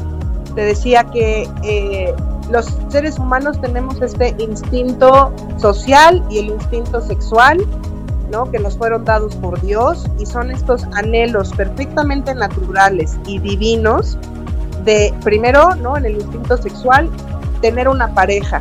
te 0.54 0.62
decía 0.62 1.04
que 1.04 1.48
eh, 1.62 2.14
los 2.50 2.66
seres 2.88 3.18
humanos 3.18 3.60
tenemos 3.60 4.00
este 4.02 4.34
instinto 4.38 5.32
social 5.58 6.24
y 6.30 6.38
el 6.38 6.46
instinto 6.46 7.00
sexual, 7.00 7.58
¿no? 8.30 8.50
Que 8.50 8.58
nos 8.58 8.76
fueron 8.76 9.04
dados 9.04 9.34
por 9.36 9.60
Dios 9.60 10.06
y 10.18 10.26
son 10.26 10.50
estos 10.50 10.84
anhelos 10.94 11.52
perfectamente 11.52 12.34
naturales 12.34 13.16
y 13.26 13.38
divinos 13.38 14.18
de, 14.84 15.14
primero, 15.22 15.74
¿no? 15.76 15.96
En 15.96 16.06
el 16.06 16.14
instinto 16.16 16.56
sexual, 16.56 17.08
tener 17.60 17.88
una 17.88 18.12
pareja. 18.14 18.60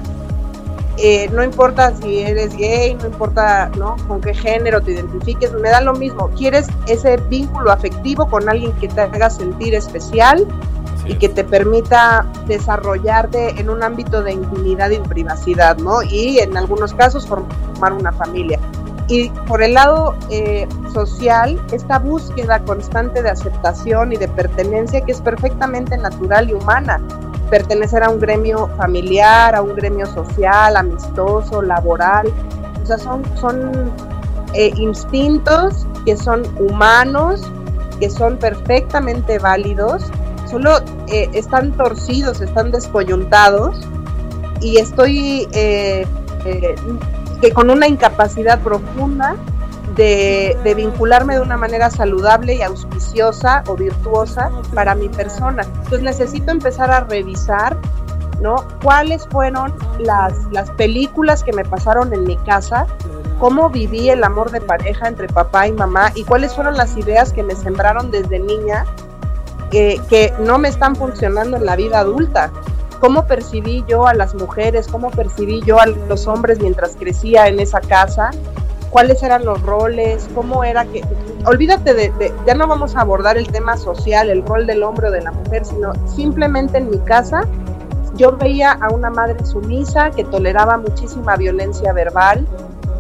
Eh, 1.01 1.29
no 1.31 1.43
importa 1.43 1.93
si 1.96 2.19
eres 2.19 2.58
gay, 2.58 2.93
no 2.96 3.08
importa 3.08 3.72
¿no? 3.77 3.96
con 4.10 4.19
qué 4.19 4.34
género 4.34 4.81
te 4.81 4.91
identifiques, 4.91 5.53
me 5.53 5.69
da 5.69 5.79
lo 5.79 5.93
mismo. 5.93 6.29
Quieres 6.38 6.67
ese 6.88 7.15
vínculo 7.29 7.72
afectivo 7.72 8.29
con 8.29 8.50
alguien 8.50 8.74
que 8.74 8.89
te 8.89 9.00
haga 9.00 9.29
sentir 9.29 9.74
especial, 9.75 10.46
y 11.06 11.15
que 11.15 11.29
te 11.29 11.44
permita 11.44 12.25
desarrollarte 12.48 13.60
en 13.60 13.70
un 13.70 13.84
ámbito 13.84 14.22
de 14.22 14.34
intimidad 14.34 14.89
y 14.91 15.00
privacidad, 15.00 15.77
¿no? 15.77 16.03
Y 16.03 16.39
en 16.39 16.56
algunos 16.58 16.94
casos 16.94 17.27
formar 17.27 17.94
una 17.94 18.12
familia. 18.12 18.60
Y 19.08 19.29
por 19.48 19.63
el 19.63 19.74
lado 19.74 20.15
eh, 20.29 20.68
social, 20.94 21.60
esta 21.72 21.98
búsqueda 21.98 22.60
constante 22.60 23.24
de 23.24 23.32
aceptación 23.32 24.13
y 24.13 24.18
de 24.18 24.27
pertenencia 24.27 25.01
que 25.01 25.12
es 25.12 25.20
perfectamente 25.20 25.98
natural 25.98 26.51
y 26.51 26.53
humana. 26.53 27.01
Pertenecer 27.50 28.03
a 28.03 28.12
un 28.12 28.20
gremio 28.20 28.68
familiar, 28.77 29.56
a 29.56 29.63
un 29.63 29.75
gremio 29.75 30.06
social, 30.06 30.77
amistoso, 30.77 31.63
laboral. 31.63 32.32
O 32.84 32.86
sea, 32.86 33.00
son, 33.00 33.24
son 33.36 33.91
eh, 34.53 34.72
instintos 34.75 35.88
que 36.06 36.15
son 36.15 36.44
humanos, 36.60 37.41
que 38.00 38.12
son 38.12 38.38
perfectamente 38.38 39.39
válidos 39.39 40.12
solo 40.50 40.79
eh, 41.08 41.29
están 41.34 41.72
torcidos, 41.74 42.41
están 42.41 42.72
descoyuntados 42.72 43.77
y 44.62 44.77
estoy 44.77 45.48
eh, 45.53 46.06
eh, 46.46 47.53
con 47.53 47.70
una 47.70 47.88
incapacidad 47.88 48.60
profunda 48.62 49.36
de, 49.96 50.58
vincularme 50.75 51.36
de 51.36 51.41
una 51.41 51.58
manera 51.58 51.89
saludable 51.89 52.56
y 52.56 52.62
auspiciosa 52.62 53.63
o 53.68 53.75
virtuosa 53.75 54.50
para 54.74 54.96
mi 54.96 55.10
persona. 55.10 55.63
Entonces 55.63 56.01
necesito 56.01 56.51
empezar 56.51 56.91
a 56.91 57.01
revisar 57.01 57.77
¿no? 58.41 58.65
¿Cuáles 58.82 59.27
fueron 59.27 59.74
las, 60.00 60.34
las 60.51 60.72
películas 60.72 61.44
que 61.44 61.51
me 61.51 61.65
pasaron 61.65 62.13
en 62.13 62.24
mi 62.24 62.38
casa? 62.38 62.88
¿Cómo 63.38 63.70
viví 63.70 64.10
el 64.10 64.24
amor 64.24 64.51
de 64.51 64.62
pareja 64.62 65.10
entre 65.10 65.27
papá 65.27 65.68
y 65.68 65.74
mamá? 65.74 66.13
¿Y 66.15 66.24
cuáles 66.24 66.53
fueron 66.56 66.77
las 66.77 66.96
ideas 66.96 67.34
que 67.34 67.44
me 67.44 67.53
sembraron 67.53 68.12
desde 68.12 68.39
niña 68.39 68.86
que 69.69 70.33
no 70.39 70.57
me 70.57 70.67
están 70.67 70.95
funcionando 70.95 71.57
en 71.57 71.65
la 71.65 71.75
vida 71.75 71.99
adulta. 71.99 72.51
¿Cómo 72.99 73.25
percibí 73.25 73.83
yo 73.88 74.07
a 74.07 74.13
las 74.13 74.35
mujeres? 74.35 74.88
¿Cómo 74.88 75.09
percibí 75.09 75.61
yo 75.61 75.79
a 75.79 75.85
los 75.85 76.27
hombres 76.27 76.59
mientras 76.59 76.95
crecía 76.97 77.47
en 77.47 77.59
esa 77.59 77.79
casa? 77.79 78.31
¿Cuáles 78.89 79.23
eran 79.23 79.45
los 79.45 79.61
roles? 79.61 80.27
¿Cómo 80.35 80.63
era 80.63 80.83
que... 80.85 81.03
Olvídate 81.45 81.93
de, 81.93 82.33
ya 82.45 82.55
no 82.55 82.67
vamos 82.67 82.97
a 82.97 83.01
abordar 83.01 83.38
el 83.38 83.47
tema 83.47 83.77
social, 83.77 84.29
el 84.29 84.45
rol 84.45 84.67
del 84.67 84.83
hombre 84.83 85.07
o 85.07 85.11
de 85.11 85.21
la 85.21 85.31
mujer, 85.31 85.63
sino 85.63 85.93
simplemente 86.07 86.79
en 86.79 86.89
mi 86.89 86.99
casa 86.99 87.43
yo 88.15 88.35
veía 88.35 88.73
a 88.73 88.89
una 88.89 89.09
madre 89.09 89.45
sumisa 89.45 90.11
que 90.11 90.25
toleraba 90.25 90.77
muchísima 90.77 91.38
violencia 91.38 91.93
verbal, 91.93 92.45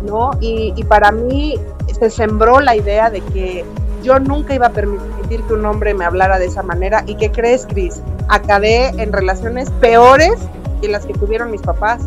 ¿no? 0.03 0.31
Y, 0.39 0.73
y 0.77 0.83
para 0.85 1.11
mí 1.11 1.59
se 1.99 2.09
sembró 2.09 2.61
la 2.61 2.77
idea 2.77 3.09
de 3.09 3.19
que 3.19 3.65
yo 4.03 4.19
nunca 4.19 4.53
iba 4.53 4.67
a 4.67 4.71
permitir 4.71 5.41
que 5.43 5.53
un 5.53 5.65
hombre 5.65 5.93
me 5.93 6.05
hablara 6.05 6.39
de 6.39 6.45
esa 6.45 6.63
manera. 6.63 7.03
¿Y 7.07 7.15
qué 7.15 7.31
crees, 7.31 7.65
Cris? 7.65 8.01
Acabé 8.27 8.87
en 9.01 9.11
relaciones 9.11 9.69
peores 9.81 10.33
que 10.81 10.87
las 10.87 11.05
que 11.05 11.13
tuvieron 11.13 11.51
mis 11.51 11.61
papás. 11.61 12.01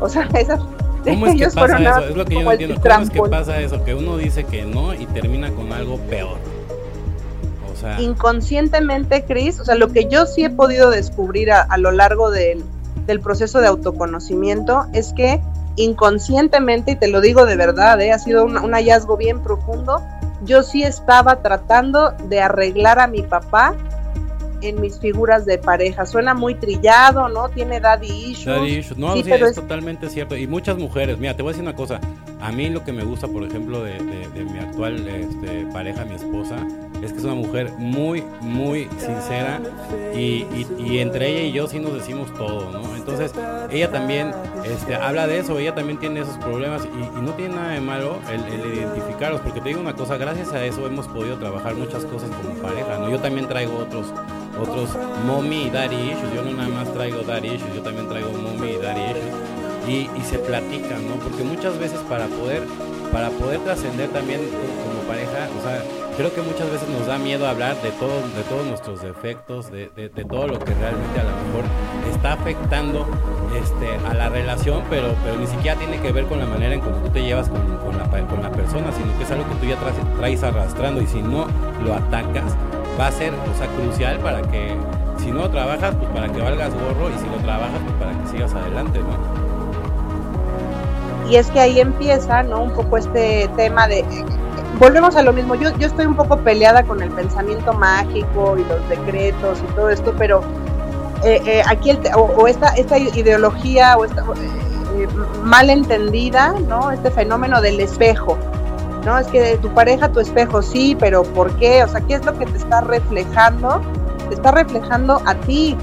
O 0.00 0.08
sea, 0.08 0.28
esas... 0.34 0.60
¿Cómo 1.04 1.26
es 1.26 1.36
que 1.36 1.48
pasa 1.48 1.78
eso? 1.78 2.08
Es 2.10 2.16
lo 2.16 2.24
que 2.24 2.34
yo 2.34 2.42
no 2.42 2.52
entiendo. 2.52 2.80
¿Cómo 2.80 3.02
es 3.02 3.10
que 3.10 3.22
pasa 3.22 3.60
eso? 3.60 3.84
Que 3.84 3.94
uno 3.94 4.16
dice 4.16 4.44
que 4.44 4.64
no 4.64 4.94
y 4.94 5.06
termina 5.06 5.50
con 5.52 5.72
algo 5.72 5.96
peor. 6.10 6.36
O 7.72 7.76
sea... 7.76 8.00
Inconscientemente, 8.00 9.24
Cris, 9.24 9.60
o 9.60 9.64
sea, 9.64 9.74
lo 9.74 9.88
que 9.88 10.08
yo 10.08 10.26
sí 10.26 10.44
he 10.44 10.50
podido 10.50 10.90
descubrir 10.90 11.52
a, 11.52 11.76
lo 11.78 11.92
largo 11.92 12.30
del, 12.30 12.64
del 13.06 13.20
proceso 13.20 13.60
de 13.60 13.68
autoconocimiento 13.68 14.86
es 14.92 15.12
que 15.12 15.40
inconscientemente, 15.76 16.92
y 16.92 16.96
te 16.96 17.06
lo 17.06 17.20
digo 17.20 17.46
de 17.46 17.56
verdad, 17.56 18.00
¿eh? 18.00 18.12
ha 18.12 18.18
sido 18.18 18.44
un, 18.44 18.58
un 18.58 18.72
hallazgo 18.72 19.16
bien 19.16 19.40
profundo, 19.40 20.02
yo 20.42 20.62
sí 20.62 20.82
estaba 20.82 21.42
tratando 21.42 22.12
de 22.28 22.40
arreglar 22.40 22.98
a 22.98 23.06
mi 23.06 23.22
papá 23.22 23.74
en 24.60 24.80
mis 24.80 24.98
figuras 24.98 25.44
de 25.46 25.58
pareja. 25.58 26.06
Suena 26.06 26.34
muy 26.34 26.54
trillado, 26.54 27.28
¿no? 27.28 27.48
Tiene 27.48 27.80
daddy 27.80 28.08
issues. 28.08 28.46
Daddy 28.46 28.78
issues. 28.78 28.98
No, 28.98 29.14
sí, 29.14 29.22
pero 29.24 29.46
es, 29.46 29.54
totalmente 29.54 30.08
cierto. 30.10 30.36
Y 30.36 30.46
muchas 30.46 30.76
mujeres, 30.76 31.18
mira, 31.18 31.34
te 31.34 31.42
voy 31.42 31.50
a 31.50 31.52
decir 31.52 31.62
una 31.62 31.76
cosa. 31.76 32.00
A 32.40 32.52
mí 32.52 32.68
lo 32.68 32.84
que 32.84 32.92
me 32.92 33.04
gusta, 33.04 33.28
por 33.28 33.44
ejemplo, 33.44 33.82
de, 33.82 34.00
mi 34.00 34.58
actual 34.58 35.06
este, 35.08 35.66
pareja, 35.72 36.04
mi 36.04 36.14
esposa, 36.14 36.56
es 37.02 37.12
que 37.12 37.18
es 37.18 37.24
una 37.24 37.34
mujer 37.34 37.72
muy, 37.78 38.24
muy 38.40 38.88
sincera 38.98 39.60
y, 40.14 40.46
entre 40.98 41.28
ella 41.28 41.42
y 41.42 41.52
yo 41.52 41.66
sí 41.68 41.78
nos 41.78 41.94
decimos 41.94 42.32
todo, 42.34 42.70
¿no? 42.70 42.96
Entonces, 42.96 43.32
ella 43.70 43.90
también 43.90 44.32
este, 44.64 44.94
habla 44.94 45.26
de 45.26 45.38
eso, 45.38 45.58
ella 45.58 45.74
también 45.74 45.98
tiene 45.98 46.20
esos 46.20 46.36
problemas 46.38 46.86
y, 46.86 47.20
no 47.20 47.32
tiene 47.32 47.54
nada 47.54 47.72
de 47.72 47.80
malo 47.80 48.18
el, 48.30 48.74
identificarlos, 48.74 49.40
porque 49.40 49.60
te 49.60 49.68
digo 49.68 49.80
una 49.80 49.94
cosa, 49.94 50.16
gracias 50.16 50.52
a 50.52 50.64
eso 50.64 50.86
hemos 50.86 51.06
podido 51.08 51.36
trabajar 51.38 51.74
muchas 51.74 52.04
cosas 52.04 52.30
como 52.30 52.54
pareja, 52.60 52.98
¿no? 52.98 53.10
Yo 53.10 53.18
también 53.20 53.48
traigo 53.48 53.76
otros 53.78 54.12
otros 54.60 54.90
mommy 55.24 55.66
y 55.66 55.70
daddy 55.70 55.94
issues, 55.94 56.34
yo 56.34 56.42
no 56.42 56.50
nada 56.50 56.68
más 56.68 56.92
traigo 56.92 57.22
daddy 57.22 57.48
issues, 57.48 57.74
yo 57.74 57.82
también 57.82 58.08
traigo 58.08 58.30
mommy 58.32 58.72
y 58.72 58.76
daddy 58.76 59.00
issues 59.02 59.58
y, 59.88 60.06
se 60.28 60.38
platican, 60.38 61.08
¿no? 61.08 61.16
Porque 61.16 61.42
muchas 61.42 61.78
veces 61.78 61.98
para 62.08 62.26
poder, 62.26 62.62
para 63.12 63.30
poder 63.30 63.60
trascender 63.60 64.10
también 64.10 64.40
como 64.40 65.08
pareja, 65.08 65.48
o 65.58 65.62
sea, 65.62 65.82
creo 66.18 66.34
que 66.34 66.42
muchas 66.42 66.68
veces 66.68 66.88
nos 66.88 67.06
da 67.06 67.16
miedo 67.16 67.46
hablar 67.46 67.80
de 67.80 67.92
todos, 67.92 68.34
de 68.34 68.42
todos 68.48 68.66
nuestros 68.66 69.00
defectos, 69.00 69.70
de, 69.70 69.88
de, 69.94 70.24
todo 70.24 70.48
lo 70.48 70.58
que 70.58 70.74
realmente 70.74 71.20
a 71.20 71.22
lo 71.22 71.30
mejor 71.30 71.62
está 72.12 72.32
afectando 72.32 73.06
este, 73.56 73.94
a 74.04 74.14
la 74.14 74.28
relación, 74.28 74.82
pero, 74.90 75.14
pero 75.22 75.36
ni 75.38 75.46
siquiera 75.46 75.78
tiene 75.78 76.00
que 76.00 76.10
ver 76.10 76.24
con 76.24 76.40
la 76.40 76.46
manera 76.46 76.74
en 76.74 76.80
cómo 76.80 76.96
tú 76.96 77.10
te 77.10 77.22
llevas 77.22 77.48
con, 77.48 77.60
con, 77.60 77.96
la, 77.96 78.26
con 78.26 78.42
la 78.42 78.50
persona, 78.50 78.90
sino 78.90 79.16
que 79.16 79.22
es 79.22 79.30
algo 79.30 79.48
que 79.48 79.54
tú 79.60 79.66
ya 79.66 79.76
traes, 79.76 79.94
traes 80.18 80.42
arrastrando 80.42 81.00
y 81.00 81.06
si 81.06 81.22
no 81.22 81.46
lo 81.84 81.94
atacas, 81.94 82.56
va 82.98 83.06
a 83.06 83.12
ser 83.12 83.32
o 83.32 83.56
sea, 83.56 83.68
crucial 83.76 84.18
para 84.18 84.42
que, 84.42 84.74
si 85.18 85.30
no 85.30 85.42
lo 85.42 85.50
trabajas, 85.50 85.94
pues 85.94 86.10
para 86.10 86.32
que 86.32 86.40
valgas 86.40 86.74
gorro 86.74 87.10
y 87.10 87.18
si 87.20 87.26
lo 87.26 87.36
trabajas, 87.44 87.78
pues 87.84 87.94
para 87.94 88.20
que 88.20 88.28
sigas 88.28 88.52
adelante, 88.54 88.98
¿no? 88.98 89.38
Y 91.30 91.36
es 91.36 91.48
que 91.52 91.60
ahí 91.60 91.78
empieza, 91.78 92.42
¿no? 92.42 92.64
Un 92.64 92.72
poco 92.72 92.96
este 92.96 93.48
tema 93.56 93.86
de... 93.86 94.04
Volvemos 94.78 95.16
a 95.16 95.22
lo 95.22 95.32
mismo, 95.32 95.56
yo, 95.56 95.76
yo 95.76 95.88
estoy 95.88 96.06
un 96.06 96.14
poco 96.14 96.38
peleada 96.38 96.84
con 96.84 97.02
el 97.02 97.10
pensamiento 97.10 97.72
mágico 97.72 98.56
y 98.56 98.64
los 98.64 98.88
decretos 98.88 99.58
y 99.60 99.74
todo 99.74 99.90
esto, 99.90 100.14
pero 100.16 100.40
eh, 101.24 101.42
eh, 101.44 101.62
aquí 101.66 101.90
el, 101.90 101.98
o, 102.14 102.46
esta, 102.46 102.68
esta 102.76 102.96
ideología 102.96 103.96
o 103.96 104.04
esta 104.04 104.22
eh, 104.22 105.08
mal 105.42 105.68
entendida, 105.68 106.54
¿no? 106.68 106.92
Este 106.92 107.10
fenómeno 107.10 107.60
del 107.60 107.80
espejo, 107.80 108.38
¿no? 109.04 109.18
Es 109.18 109.26
que 109.26 109.56
tu 109.56 109.68
pareja, 109.74 110.12
tu 110.12 110.20
espejo, 110.20 110.62
sí, 110.62 110.96
pero 110.98 111.24
¿por 111.24 111.50
qué? 111.56 111.82
O 111.82 111.88
sea, 111.88 112.00
¿qué 112.02 112.14
es 112.14 112.24
lo 112.24 112.38
que 112.38 112.46
te 112.46 112.56
está 112.56 112.80
reflejando? 112.80 113.82
Te 114.28 114.36
está 114.36 114.52
reflejando 114.52 115.20
a 115.26 115.34
ti, 115.34 115.76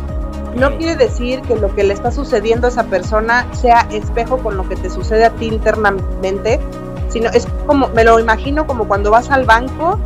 no 0.56 0.78
quiere 0.78 0.96
decir 0.96 1.42
que 1.42 1.58
lo 1.58 1.76
que 1.76 1.84
le 1.84 1.94
está 1.94 2.12
sucediendo 2.12 2.68
a 2.68 2.70
esa 2.70 2.86
persona 2.86 3.46
sea 3.54 3.88
espejo 3.92 4.38
con 4.38 4.56
lo 4.56 4.70
que 4.70 4.78
te 4.78 4.90
sucede 4.90 5.26
a 5.26 5.32
ti 5.32 5.48
internamente, 5.48 6.62
sino 7.16 7.30
es 7.30 7.48
como, 7.66 7.88
me 7.96 8.04
lo 8.04 8.20
imagino 8.20 8.68
como 8.68 8.90
cuando 8.90 9.10
vas 9.10 9.32
al 9.32 9.46
banco 9.46 9.98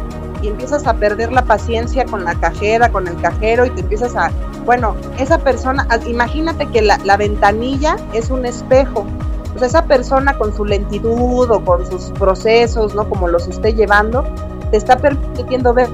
y 0.43 0.47
empiezas 0.47 0.85
a 0.85 0.93
perder 0.93 1.31
la 1.31 1.43
paciencia 1.43 2.05
con 2.05 2.23
la 2.23 2.35
cajera, 2.35 2.91
con 2.91 3.07
el 3.07 3.19
cajero 3.19 3.65
y 3.65 3.71
te 3.71 3.81
empiezas 3.81 4.15
a, 4.15 4.29
bueno, 4.63 4.95
esa 5.17 5.39
persona, 5.39 5.87
imagínate 6.05 6.67
que 6.67 6.83
la, 6.83 6.99
la 7.05 7.17
ventanilla 7.17 7.95
es 8.13 8.29
un 8.29 8.45
espejo. 8.45 9.07
Sea, 9.57 9.67
esa 9.67 9.85
persona 9.85 10.37
con 10.37 10.55
su 10.55 10.65
lentitud 10.65 11.49
o 11.49 11.65
con 11.65 11.83
sus 11.89 12.11
procesos, 12.11 12.93
¿no? 12.93 13.09
Como 13.09 13.27
los 13.27 13.47
esté 13.47 13.73
llevando, 13.73 14.23
te 14.69 14.77
está 14.77 14.95
permitiendo 14.95 15.73
ver 15.73 15.89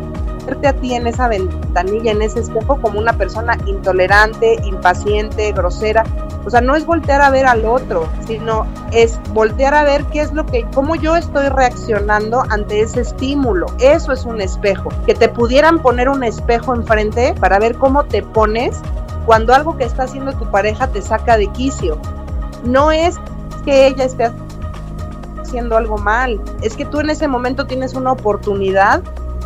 verte 0.46 0.68
a 0.68 0.74
ti 0.74 0.94
en 0.94 1.08
esa 1.08 1.28
ventanilla, 1.30 2.12
en 2.12 2.22
ese 2.22 2.42
espejo, 2.42 2.80
como 2.82 3.00
una 3.00 3.14
persona 3.14 3.58
intolerante, 3.66 4.60
impaciente, 4.64 5.54
grosera. 5.54 6.04
O 6.46 6.50
sea, 6.50 6.62
no 6.62 6.76
es 6.76 6.86
voltear 6.86 7.22
a 7.22 7.30
ver 7.32 7.46
al 7.46 7.66
otro, 7.66 8.08
sino 8.28 8.68
es 8.92 9.20
voltear 9.34 9.74
a 9.74 9.84
ver 9.84 10.04
qué 10.06 10.22
es 10.22 10.32
lo 10.32 10.46
que, 10.46 10.66
cómo 10.74 10.96
yo 10.96 11.16
estoy 11.16 11.50
reaccionando 11.50 12.44
ante 12.50 12.82
ese 12.82 13.02
estímulo. 13.02 13.66
Eso 13.80 14.12
es 14.12 14.26
un 14.26 14.42
espejo. 14.42 14.90
Que 15.06 15.16
te 15.16 15.28
pudieran 15.28 15.82
poner 15.82 16.08
un 16.08 16.24
espejo 16.24 16.76
enfrente 16.76 17.34
para 17.40 17.58
ver 17.58 17.76
cómo 17.76 18.06
te 18.06 18.22
pones 18.22 18.80
cuando 19.26 19.54
algo 19.54 19.76
que 19.76 19.86
está 19.86 20.04
haciendo 20.04 20.34
tu 20.34 20.50
pareja 20.52 20.88
te 20.88 21.02
saca 21.02 21.38
de 21.38 21.48
quicio. 21.48 21.98
No 22.64 22.92
es 22.92 23.16
que 23.64 23.88
ella 23.88 24.06
esté 24.06 24.32
haciendo 25.42 25.78
algo 25.78 25.98
mal, 25.98 26.42
es 26.62 26.76
que 26.76 26.86
tú 26.86 27.00
en 27.00 27.10
ese 27.10 27.28
momento 27.28 27.66
tienes 27.66 27.94
una 27.94 28.12
oportunidad 28.12 29.02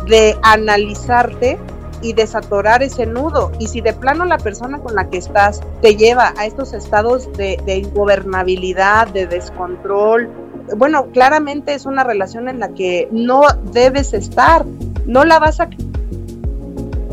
de 0.06 0.38
analizarte 0.42 1.58
y 2.02 2.12
desatorar 2.12 2.82
ese 2.82 3.06
nudo. 3.06 3.52
Y 3.58 3.68
si 3.68 3.80
de 3.80 3.92
plano 3.92 4.24
la 4.24 4.38
persona 4.38 4.78
con 4.78 4.94
la 4.94 5.08
que 5.08 5.18
estás 5.18 5.60
te 5.82 5.96
lleva 5.96 6.34
a 6.36 6.46
estos 6.46 6.72
estados 6.72 7.32
de, 7.34 7.60
de 7.64 7.78
ingobernabilidad, 7.78 9.08
de 9.08 9.26
descontrol, 9.26 10.28
bueno, 10.76 11.06
claramente 11.12 11.74
es 11.74 11.86
una 11.86 12.04
relación 12.04 12.48
en 12.48 12.60
la 12.60 12.68
que 12.70 13.08
no 13.10 13.42
debes 13.72 14.12
estar, 14.14 14.64
no 15.06 15.24
la 15.24 15.38
vas 15.38 15.60
a 15.60 15.68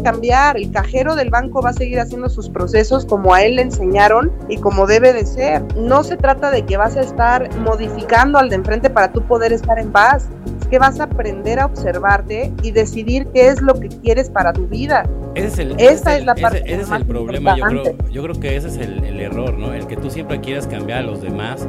cambiar, 0.03 0.57
el 0.57 0.71
cajero 0.71 1.15
del 1.15 1.29
banco 1.29 1.61
va 1.61 1.71
a 1.71 1.73
seguir 1.73 1.99
haciendo 1.99 2.29
sus 2.29 2.49
procesos 2.49 3.05
como 3.05 3.33
a 3.33 3.43
él 3.43 3.55
le 3.55 3.63
enseñaron 3.63 4.31
y 4.47 4.57
como 4.57 4.87
debe 4.87 5.11
de 5.13 5.25
ser. 5.25 5.63
No 5.75 6.03
se 6.03 6.17
trata 6.17 6.51
de 6.51 6.65
que 6.65 6.77
vas 6.77 6.95
a 6.95 7.01
estar 7.01 7.53
modificando 7.57 8.37
al 8.37 8.49
de 8.49 8.55
enfrente 8.55 8.89
para 8.89 9.11
tú 9.11 9.21
poder 9.23 9.51
estar 9.53 9.79
en 9.79 9.91
paz, 9.91 10.29
que 10.69 10.79
vas 10.79 10.99
a 10.99 11.03
aprender 11.03 11.59
a 11.59 11.65
observarte 11.65 12.51
y 12.63 12.71
decidir 12.71 13.27
qué 13.33 13.47
es 13.47 13.61
lo 13.61 13.79
que 13.79 13.89
quieres 13.89 14.29
para 14.29 14.53
tu 14.53 14.67
vida. 14.67 15.07
Ese 15.35 15.47
es 15.47 15.59
el, 15.59 15.79
Esa 15.79 16.17
es, 16.17 16.25
la 16.25 16.35
parte 16.35 16.63
ese, 16.65 16.81
es 16.81 16.91
el 16.91 17.05
problema, 17.05 17.55
yo 17.55 17.65
creo, 17.65 17.83
yo 18.11 18.23
creo 18.23 18.39
que 18.39 18.55
ese 18.55 18.67
es 18.67 18.77
el, 18.77 19.03
el 19.03 19.19
error, 19.19 19.53
¿no? 19.57 19.73
El 19.73 19.87
que 19.87 19.95
tú 19.95 20.09
siempre 20.09 20.39
quieras 20.41 20.67
cambiar 20.67 20.99
a 20.99 21.03
los 21.03 21.21
demás 21.21 21.67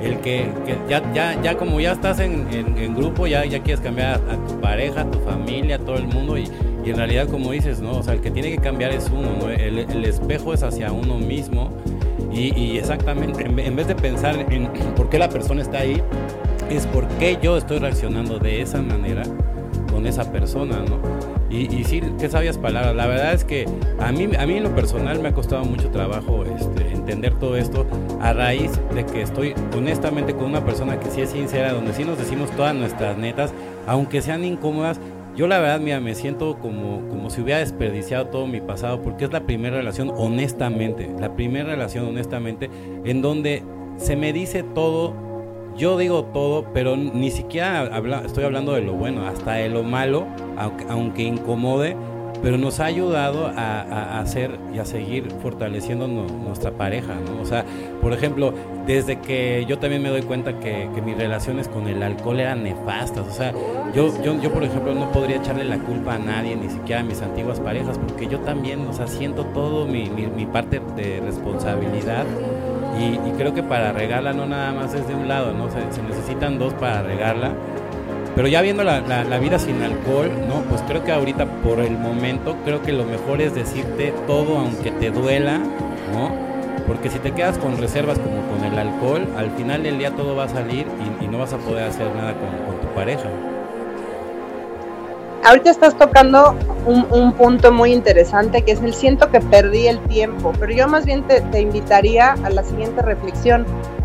el 0.00 0.18
que, 0.18 0.46
ya, 0.88 1.02
ya, 1.12 1.40
ya 1.42 1.56
como 1.56 1.80
ya 1.80 1.92
estás 1.92 2.20
en, 2.20 2.46
en, 2.52 2.94
grupo, 2.94 3.26
ya, 3.26 3.44
ya 3.44 3.62
quieres 3.62 3.80
cambiar 3.80 4.20
a, 4.30 4.46
tu 4.46 4.60
pareja, 4.60 5.02
a 5.02 5.10
tu 5.10 5.18
familia, 5.20 5.76
a 5.76 5.78
todo 5.78 5.96
el 5.96 6.06
mundo 6.06 6.36
y, 6.36 6.50
y, 6.84 6.90
en 6.90 6.96
realidad 6.96 7.28
como 7.28 7.52
dices, 7.52 7.80
¿no? 7.80 7.98
O 7.98 8.02
sea, 8.02 8.14
el 8.14 8.20
que 8.20 8.30
tiene 8.30 8.50
que 8.50 8.58
cambiar 8.58 8.92
es 8.92 9.08
uno, 9.08 9.30
¿no? 9.40 9.50
El, 9.50 9.78
el 9.78 10.04
espejo 10.04 10.52
es 10.52 10.62
hacia 10.62 10.92
uno 10.92 11.18
mismo 11.18 11.70
y, 12.32 12.54
y 12.58 12.78
exactamente, 12.78 13.44
en, 13.44 13.58
en, 13.58 13.76
vez 13.76 13.88
de 13.88 13.94
pensar 13.94 14.36
en 14.50 14.68
por 14.96 15.08
qué 15.08 15.18
la 15.18 15.28
persona 15.28 15.62
está 15.62 15.78
ahí, 15.78 16.02
es 16.70 16.86
por 16.86 17.06
qué 17.18 17.38
yo 17.42 17.56
estoy 17.56 17.78
reaccionando 17.78 18.38
de 18.38 18.62
esa 18.62 18.82
manera 18.82 19.22
con 19.90 20.06
esa 20.06 20.30
persona, 20.30 20.78
¿no? 20.80 21.00
Y, 21.48 21.74
y, 21.74 21.84
sí, 21.84 22.02
qué 22.18 22.28
sabias 22.28 22.58
palabras. 22.58 22.94
La 22.96 23.06
verdad 23.06 23.32
es 23.32 23.44
que 23.44 23.66
a 24.00 24.10
mí, 24.10 24.28
a 24.36 24.46
mí 24.46 24.56
en 24.56 24.64
lo 24.64 24.74
personal 24.74 25.20
me 25.20 25.28
ha 25.28 25.32
costado 25.32 25.64
mucho 25.64 25.90
trabajo 25.90 26.44
este, 26.44 26.92
entender 26.92 27.34
todo 27.34 27.56
esto 27.56 27.86
a 28.20 28.32
raíz 28.32 28.72
de 28.94 29.06
que 29.06 29.22
estoy 29.22 29.54
honestamente 29.76 30.34
con 30.34 30.46
una 30.46 30.64
persona 30.64 30.98
que 30.98 31.10
sí 31.10 31.20
es 31.20 31.30
sincera, 31.30 31.72
donde 31.72 31.92
sí 31.92 32.04
nos 32.04 32.18
decimos 32.18 32.50
todas 32.50 32.74
nuestras 32.74 33.16
netas, 33.16 33.52
aunque 33.86 34.22
sean 34.22 34.44
incómodas. 34.44 35.00
Yo 35.36 35.46
la 35.46 35.58
verdad, 35.58 35.80
mira, 35.80 36.00
me 36.00 36.14
siento 36.14 36.58
como, 36.58 37.08
como 37.08 37.30
si 37.30 37.42
hubiera 37.42 37.60
desperdiciado 37.60 38.26
todo 38.26 38.46
mi 38.46 38.60
pasado, 38.60 39.02
porque 39.02 39.26
es 39.26 39.32
la 39.32 39.40
primera 39.40 39.76
relación 39.76 40.10
honestamente, 40.16 41.10
la 41.20 41.36
primera 41.36 41.70
relación 41.70 42.06
honestamente, 42.06 42.70
en 43.04 43.22
donde 43.22 43.62
se 43.98 44.16
me 44.16 44.32
dice 44.32 44.62
todo 44.62 45.25
yo 45.76 45.98
digo 45.98 46.24
todo, 46.24 46.64
pero 46.72 46.96
ni 46.96 47.30
siquiera 47.30 47.80
habla, 47.80 48.22
estoy 48.24 48.44
hablando 48.44 48.72
de 48.72 48.82
lo 48.82 48.94
bueno, 48.94 49.26
hasta 49.26 49.54
de 49.54 49.68
lo 49.68 49.82
malo, 49.82 50.26
aunque, 50.88 51.22
incomode, 51.22 51.96
pero 52.42 52.58
nos 52.58 52.80
ha 52.80 52.86
ayudado 52.86 53.46
a, 53.54 54.20
hacer 54.20 54.58
y 54.74 54.78
a 54.78 54.84
seguir 54.84 55.30
fortaleciendo 55.42 56.06
nuestra 56.06 56.70
pareja, 56.72 57.14
¿no? 57.14 57.42
O 57.42 57.44
sea, 57.46 57.64
por 58.00 58.12
ejemplo, 58.12 58.52
desde 58.86 59.20
que 59.20 59.64
yo 59.68 59.78
también 59.78 60.02
me 60.02 60.08
doy 60.08 60.22
cuenta 60.22 60.58
que, 60.60 60.88
mis 61.04 61.16
relaciones 61.16 61.68
con 61.68 61.88
el 61.88 62.02
alcohol 62.02 62.40
eran 62.40 62.62
nefastas, 62.62 63.26
o 63.26 63.32
sea, 63.32 63.52
yo, 63.94 64.12
yo, 64.22 64.40
yo 64.40 64.52
por 64.52 64.64
ejemplo 64.64 64.94
no 64.94 65.12
podría 65.12 65.36
echarle 65.36 65.64
la 65.64 65.78
culpa 65.78 66.14
a 66.14 66.18
nadie, 66.18 66.56
ni 66.56 66.68
siquiera 66.68 67.02
a 67.02 67.04
mis 67.04 67.20
antiguas 67.22 67.60
parejas, 67.60 67.98
porque 67.98 68.26
yo 68.26 68.40
también, 68.40 68.86
o 68.86 68.92
sea, 68.92 69.06
siento 69.06 69.44
todo 69.46 69.86
mi, 69.86 70.08
mi 70.08 70.46
parte 70.46 70.80
de 70.96 71.20
responsabilidad 71.20 72.24
y, 72.98 73.18
creo 73.36 73.52
que 73.54 73.62
para 73.62 73.92
regarla 73.92 74.32
no 74.32 74.46
nada 74.46 74.72
más 74.72 74.94
es 74.94 75.06
de 75.06 75.14
un 75.14 75.28
lado, 75.28 75.52
¿no? 75.52 75.70
Se, 75.70 75.80
se 75.92 76.02
necesitan 76.02 76.58
dos 76.58 76.74
para 76.74 77.02
regarla. 77.02 77.52
Pero 78.34 78.48
ya 78.48 78.60
viendo 78.60 78.84
la, 78.84 79.00
la, 79.00 79.38
vida 79.38 79.58
sin 79.58 79.82
alcohol, 79.82 80.30
¿no? 80.48 80.60
Pues 80.68 80.82
creo 80.82 81.02
que 81.04 81.12
ahorita 81.12 81.46
por 81.62 81.80
el 81.80 81.96
momento, 81.96 82.56
creo 82.64 82.82
que 82.82 82.92
lo 82.92 83.04
mejor 83.04 83.40
es 83.40 83.54
decirte 83.54 84.12
todo 84.26 84.58
aunque 84.58 84.90
te 84.90 85.10
duela, 85.10 85.58
¿no? 85.58 86.34
Porque 86.86 87.08
si 87.08 87.18
te 87.18 87.32
quedas 87.32 87.58
con 87.58 87.78
reservas 87.78 88.18
como 88.18 88.42
con 88.48 88.64
el 88.64 88.78
alcohol, 88.78 89.26
al 89.36 89.50
final 89.52 89.82
del 89.82 89.98
día 89.98 90.10
todo 90.10 90.36
va 90.36 90.44
a 90.44 90.48
salir 90.48 90.86
y, 91.20 91.26
no 91.26 91.38
vas 91.38 91.52
a 91.52 91.58
poder 91.58 91.88
hacer 91.88 92.14
nada 92.14 92.34
con, 92.34 92.50
con 92.66 92.80
tu 92.80 92.94
pareja 92.94 93.28
ahorita 95.46 95.70
estás 95.70 95.96
tocando 95.96 96.56
un, 96.86 97.32
punto 97.32 97.72
muy 97.72 97.92
interesante 97.92 98.62
que 98.62 98.72
es 98.72 98.82
el 98.82 98.94
siento 98.94 99.30
que 99.30 99.40
perdí 99.40 99.86
el 99.86 100.00
tiempo, 100.00 100.52
pero 100.58 100.72
yo 100.72 100.88
más 100.88 101.06
bien 101.06 101.22
te, 101.26 101.40
te, 101.40 101.60
invitaría 101.60 102.32
a 102.32 102.50
la 102.50 102.62
siguiente 102.62 103.02
reflexión. 103.02 103.64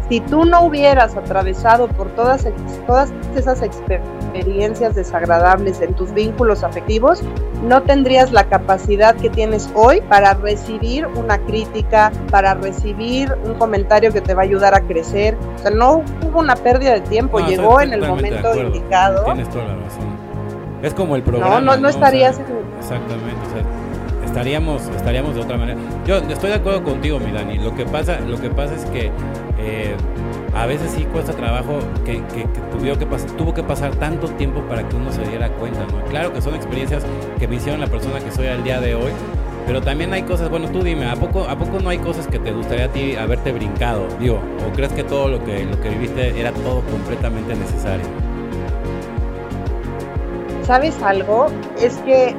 Si 0.09 0.19
tú 0.19 0.43
no 0.43 0.65
hubieras 0.65 1.15
atravesado 1.15 1.87
por 1.87 2.09
todas, 2.09 2.45
todas 2.85 3.13
esas 3.35 3.61
experiencias 3.61 4.95
desagradables 4.95 5.79
en 5.79 5.93
tus 5.93 6.13
vínculos 6.13 6.63
afectivos, 6.63 7.23
no 7.63 7.81
tendrías 7.83 8.31
la 8.33 8.43
capacidad 8.43 9.15
que 9.15 9.29
tienes 9.29 9.69
hoy 9.73 10.01
para 10.01 10.33
recibir 10.33 11.07
una 11.15 11.37
crítica, 11.39 12.11
para 12.29 12.55
recibir 12.55 13.33
un 13.45 13.53
comentario 13.53 14.11
que 14.11 14.19
te 14.19 14.33
va 14.33 14.41
a 14.41 14.45
ayudar 14.45 14.75
a 14.75 14.81
crecer. 14.81 15.37
O 15.55 15.59
sea, 15.59 15.71
no 15.71 16.03
hubo 16.27 16.39
una 16.39 16.55
pérdida 16.55 16.93
de 16.93 17.01
tiempo, 17.01 17.39
llegó 17.39 17.79
en 17.79 17.93
el 17.93 18.01
momento 18.01 18.53
indicado. 18.59 19.23
Tienes 19.23 19.49
toda 19.49 19.65
la 19.65 19.75
razón 19.75 20.10
es 20.81 20.93
como 20.93 21.15
el 21.15 21.23
programa. 21.23 21.61
No, 21.61 21.75
no, 21.75 21.77
no 21.77 21.89
estarías. 21.89 22.39
exactamente, 22.79 23.35
o 23.47 23.53
sea, 23.53 24.25
estaríamos, 24.25 24.81
estaríamos 24.95 25.35
de 25.35 25.41
otra 25.41 25.57
manera. 25.57 25.79
Yo 26.05 26.17
estoy 26.17 26.49
de 26.49 26.55
acuerdo 26.55 26.83
contigo, 26.83 27.19
mi 27.19 27.31
Dani. 27.31 27.57
Lo 27.57 27.75
que 27.75 27.85
pasa, 27.85 28.19
lo 28.21 28.39
que 28.39 28.49
pasa 28.49 28.75
es 28.75 28.85
que 28.85 29.11
eh, 29.59 29.95
a 30.55 30.65
veces 30.65 30.91
sí 30.91 31.05
cuesta 31.05 31.33
trabajo 31.33 31.79
que, 32.05 32.23
que, 32.33 32.45
tuvo, 32.71 32.97
que 32.97 33.05
tuvo 33.37 33.53
que 33.53 33.63
pasar 33.63 33.95
tanto 33.95 34.27
tiempo 34.29 34.61
para 34.61 34.87
que 34.87 34.95
uno 34.95 35.11
se 35.11 35.23
diera 35.23 35.49
cuenta, 35.49 35.85
¿no? 35.91 36.03
Claro 36.05 36.33
que 36.33 36.41
son 36.41 36.55
experiencias 36.55 37.03
que 37.39 37.47
me 37.47 37.55
hicieron 37.55 37.79
la 37.79 37.87
persona 37.87 38.19
que 38.19 38.31
soy 38.31 38.47
al 38.47 38.63
día 38.63 38.81
de 38.81 38.95
hoy, 38.95 39.11
pero 39.67 39.81
también 39.81 40.13
hay 40.13 40.23
cosas, 40.23 40.49
bueno, 40.49 40.69
tú 40.69 40.81
dime, 40.81 41.09
¿a 41.09 41.15
poco, 41.15 41.45
¿a 41.47 41.57
poco 41.57 41.79
no 41.79 41.89
hay 41.89 41.99
cosas 41.99 42.27
que 42.27 42.39
te 42.39 42.51
gustaría 42.51 42.85
a 42.85 42.89
ti 42.89 43.15
haberte 43.15 43.51
brincado? 43.51 44.07
Digo, 44.19 44.39
¿o 44.67 44.73
crees 44.73 44.91
que 44.93 45.03
todo 45.03 45.27
lo 45.27 45.43
que, 45.43 45.65
lo 45.65 45.79
que 45.79 45.89
viviste 45.89 46.39
era 46.39 46.51
todo 46.51 46.81
completamente 46.81 47.55
necesario? 47.55 48.05
¿Sabes 50.63 51.01
algo? 51.03 51.47
Es 51.79 51.95
que 51.97 52.35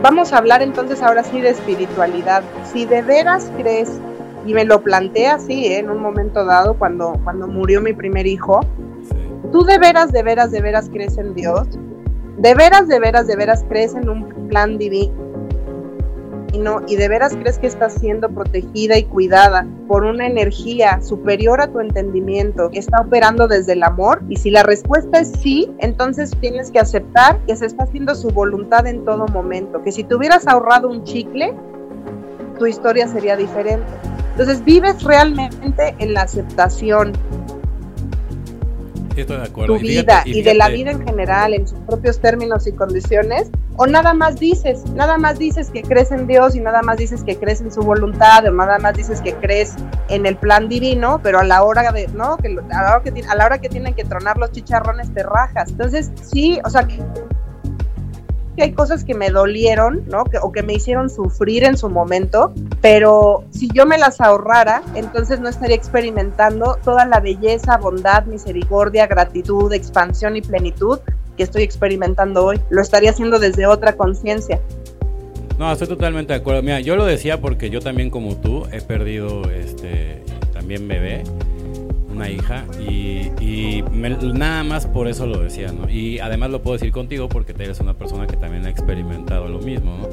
vamos 0.00 0.32
a 0.32 0.38
hablar 0.38 0.62
entonces 0.62 1.02
ahora 1.02 1.22
sí 1.24 1.40
de 1.40 1.50
espiritualidad. 1.50 2.42
Si 2.72 2.84
de 2.84 3.02
veras 3.02 3.50
crees, 3.56 4.00
y 4.46 4.54
me 4.54 4.64
lo 4.64 4.80
planteé 4.80 5.26
así 5.26 5.66
¿eh? 5.66 5.80
en 5.80 5.90
un 5.90 6.00
momento 6.00 6.44
dado 6.44 6.74
cuando, 6.74 7.18
cuando 7.24 7.48
murió 7.48 7.80
mi 7.80 7.92
primer 7.92 8.26
hijo, 8.26 8.60
¿tú 9.50 9.64
de 9.64 9.78
veras, 9.78 10.12
de 10.12 10.22
veras, 10.22 10.52
de 10.52 10.60
veras 10.60 10.88
crees 10.88 11.18
en 11.18 11.34
Dios? 11.34 11.66
¿De 12.38 12.54
veras, 12.54 12.86
de 12.86 13.00
veras, 13.00 13.26
de 13.26 13.34
veras 13.34 13.64
crees 13.68 13.94
en 13.94 14.08
un 14.08 14.48
plan 14.48 14.78
divino? 14.78 15.26
y 16.86 16.96
de 16.96 17.08
veras 17.08 17.36
crees 17.36 17.58
que 17.58 17.66
estás 17.66 17.92
siendo 17.94 18.30
protegida 18.30 18.96
y 18.96 19.04
cuidada 19.04 19.66
por 19.86 20.04
una 20.04 20.26
energía 20.26 21.00
superior 21.00 21.60
a 21.60 21.68
tu 21.68 21.80
entendimiento 21.80 22.70
que 22.70 22.78
está 22.78 23.00
operando 23.00 23.48
desde 23.48 23.72
el 23.72 23.82
amor? 23.82 24.22
Y 24.28 24.36
si 24.36 24.50
la 24.50 24.62
respuesta 24.62 25.20
es 25.20 25.32
sí, 25.40 25.70
entonces 25.78 26.30
tienes 26.40 26.70
que 26.70 26.78
aceptar 26.78 27.38
que 27.46 27.56
se 27.56 27.66
está 27.66 27.84
haciendo 27.84 28.14
su 28.14 28.28
voluntad 28.28 28.86
en 28.86 29.04
todo 29.04 29.26
momento, 29.28 29.82
que 29.82 29.92
si 29.92 30.04
te 30.04 30.14
hubieras 30.14 30.46
ahorrado 30.46 30.88
un 30.88 31.04
chicle, 31.04 31.54
tu 32.58 32.66
historia 32.66 33.08
sería 33.08 33.36
diferente. 33.36 33.86
Entonces 34.32 34.62
vives 34.64 35.02
realmente 35.02 35.94
en 35.98 36.12
la 36.12 36.22
aceptación, 36.22 37.12
tu 39.24 39.78
vida 39.78 40.22
y, 40.24 40.42
de 40.42 40.54
la 40.54 40.68
vida 40.68 40.90
en 40.90 41.04
general, 41.04 41.54
en 41.54 41.66
sus 41.66 41.78
propios 41.80 42.20
términos 42.20 42.66
y 42.66 42.72
condiciones, 42.72 43.50
o 43.76 43.86
nada 43.86 44.14
más 44.14 44.38
dices, 44.38 44.84
nada 44.94 45.18
más 45.18 45.38
dices 45.38 45.70
que 45.70 45.82
crees 45.82 46.10
en 46.10 46.26
Dios 46.26 46.54
y 46.54 46.60
nada 46.60 46.82
más 46.82 46.96
dices 46.96 47.22
que 47.22 47.36
crees 47.36 47.60
en 47.60 47.72
su 47.72 47.82
voluntad, 47.82 48.44
o 48.46 48.50
nada 48.50 48.78
más 48.78 48.94
dices 48.94 49.20
que 49.20 49.34
crees 49.34 49.74
en 50.08 50.26
el 50.26 50.36
plan 50.36 50.68
divino, 50.68 51.20
pero 51.22 51.38
a 51.38 51.44
la 51.44 51.62
hora 51.62 51.92
de, 51.92 52.08
¿no? 52.08 52.36
Que 52.36 52.48
a 52.48 52.82
la 52.82 52.96
hora 52.96 53.02
que, 53.02 53.22
a 53.22 53.34
la 53.34 53.46
hora 53.46 53.58
que 53.58 53.68
tienen 53.68 53.94
que 53.94 54.04
tronar 54.04 54.36
los 54.38 54.52
chicharrones 54.52 55.12
te 55.12 55.22
rajas. 55.22 55.70
Entonces, 55.70 56.10
sí, 56.22 56.58
o 56.64 56.70
sea, 56.70 56.86
que 58.56 58.64
hay 58.64 58.72
cosas 58.72 59.04
que 59.04 59.14
me 59.14 59.30
dolieron, 59.30 60.02
¿no? 60.06 60.24
Que, 60.24 60.38
o 60.38 60.50
que 60.50 60.62
me 60.62 60.74
hicieron 60.74 61.10
sufrir 61.10 61.64
en 61.64 61.76
su 61.76 61.88
momento, 61.88 62.52
pero 62.80 63.44
si 63.50 63.68
yo 63.72 63.86
me 63.86 63.98
las 63.98 64.20
ahorrara, 64.20 64.82
entonces 64.94 65.40
no 65.40 65.48
estaría 65.48 65.76
experimentando 65.76 66.78
toda 66.82 67.04
la 67.04 67.20
belleza, 67.20 67.76
bondad, 67.76 68.24
misericordia, 68.24 69.06
gratitud, 69.06 69.72
expansión 69.72 70.36
y 70.36 70.42
plenitud 70.42 70.98
que 71.36 71.42
estoy 71.42 71.62
experimentando 71.62 72.44
hoy. 72.44 72.60
Lo 72.70 72.80
estaría 72.80 73.10
haciendo 73.10 73.38
desde 73.38 73.66
otra 73.66 73.92
conciencia. 73.96 74.60
No, 75.58 75.72
estoy 75.72 75.88
totalmente 75.88 76.32
de 76.32 76.40
acuerdo. 76.40 76.62
Mira, 76.62 76.80
yo 76.80 76.96
lo 76.96 77.04
decía 77.04 77.40
porque 77.40 77.70
yo 77.70 77.80
también 77.80 78.10
como 78.10 78.36
tú 78.36 78.66
he 78.72 78.80
perdido 78.80 79.42
este 79.50 80.22
también 80.52 80.88
bebé 80.88 81.22
una 82.16 82.30
hija 82.30 82.64
y, 82.80 83.82
nada 84.34 84.64
más 84.64 84.86
por 84.86 85.08
eso 85.08 85.26
lo 85.26 85.40
decía, 85.40 85.70
¿no? 85.72 85.88
Y 85.88 86.18
además 86.18 86.50
lo 86.50 86.62
puedo 86.62 86.76
decir 86.76 86.92
contigo 86.92 87.28
porque 87.28 87.54
eres 87.58 87.80
una 87.80 87.94
persona 87.94 88.26
que 88.26 88.36
también 88.36 88.66
ha 88.66 88.70
experimentado 88.70 89.48
lo 89.48 89.58
mismo, 89.60 89.96
¿no? 89.98 90.08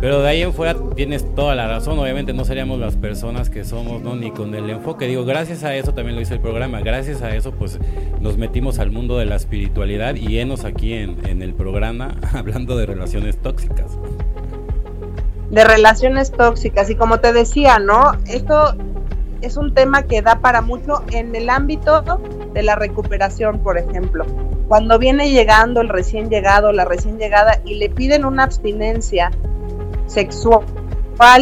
Pero 0.00 0.22
de 0.22 0.28
ahí 0.28 0.42
en 0.42 0.52
fuera 0.52 0.76
tienes 0.94 1.34
toda 1.34 1.54
la 1.54 1.66
razón, 1.66 1.98
obviamente 1.98 2.32
no 2.32 2.44
seríamos 2.44 2.78
las 2.78 2.96
personas 2.96 3.48
que 3.48 3.64
somos, 3.64 4.02
¿no? 4.02 4.16
Ni 4.16 4.30
con 4.30 4.54
el 4.54 4.68
enfoque. 4.68 5.06
Digo, 5.06 5.24
gracias 5.24 5.64
a 5.64 5.74
eso 5.74 5.94
también 5.94 6.16
lo 6.16 6.22
hice 6.22 6.34
el 6.34 6.40
programa, 6.40 6.80
gracias 6.80 7.22
a 7.22 7.34
eso 7.34 7.52
pues 7.52 7.78
nos 8.20 8.36
metimos 8.36 8.78
al 8.78 8.90
mundo 8.90 9.18
de 9.18 9.24
la 9.24 9.36
espiritualidad 9.36 10.14
y 10.16 10.38
enos 10.38 10.64
aquí 10.64 10.92
en, 10.92 11.26
en 11.26 11.42
el 11.42 11.54
programa 11.54 12.16
hablando 12.32 12.76
de 12.76 12.86
relaciones 12.86 13.38
tóxicas. 13.38 13.98
de 15.50 15.64
relaciones 15.64 16.32
tóxicas. 16.32 16.90
Y 16.90 16.96
como 16.96 17.20
te 17.20 17.32
decía, 17.32 17.78
¿no? 17.78 18.12
Esto 18.26 18.74
es 19.44 19.56
un 19.56 19.74
tema 19.74 20.04
que 20.04 20.22
da 20.22 20.36
para 20.40 20.62
mucho 20.62 21.04
en 21.10 21.34
el 21.36 21.50
ámbito 21.50 22.02
de 22.52 22.62
la 22.62 22.76
recuperación, 22.76 23.58
por 23.58 23.78
ejemplo. 23.78 24.24
Cuando 24.68 24.98
viene 24.98 25.30
llegando 25.30 25.80
el 25.80 25.88
recién 25.88 26.30
llegado, 26.30 26.72
la 26.72 26.84
recién 26.84 27.18
llegada, 27.18 27.60
y 27.64 27.74
le 27.74 27.90
piden 27.90 28.24
una 28.24 28.44
abstinencia 28.44 29.30
sexual, 30.06 30.64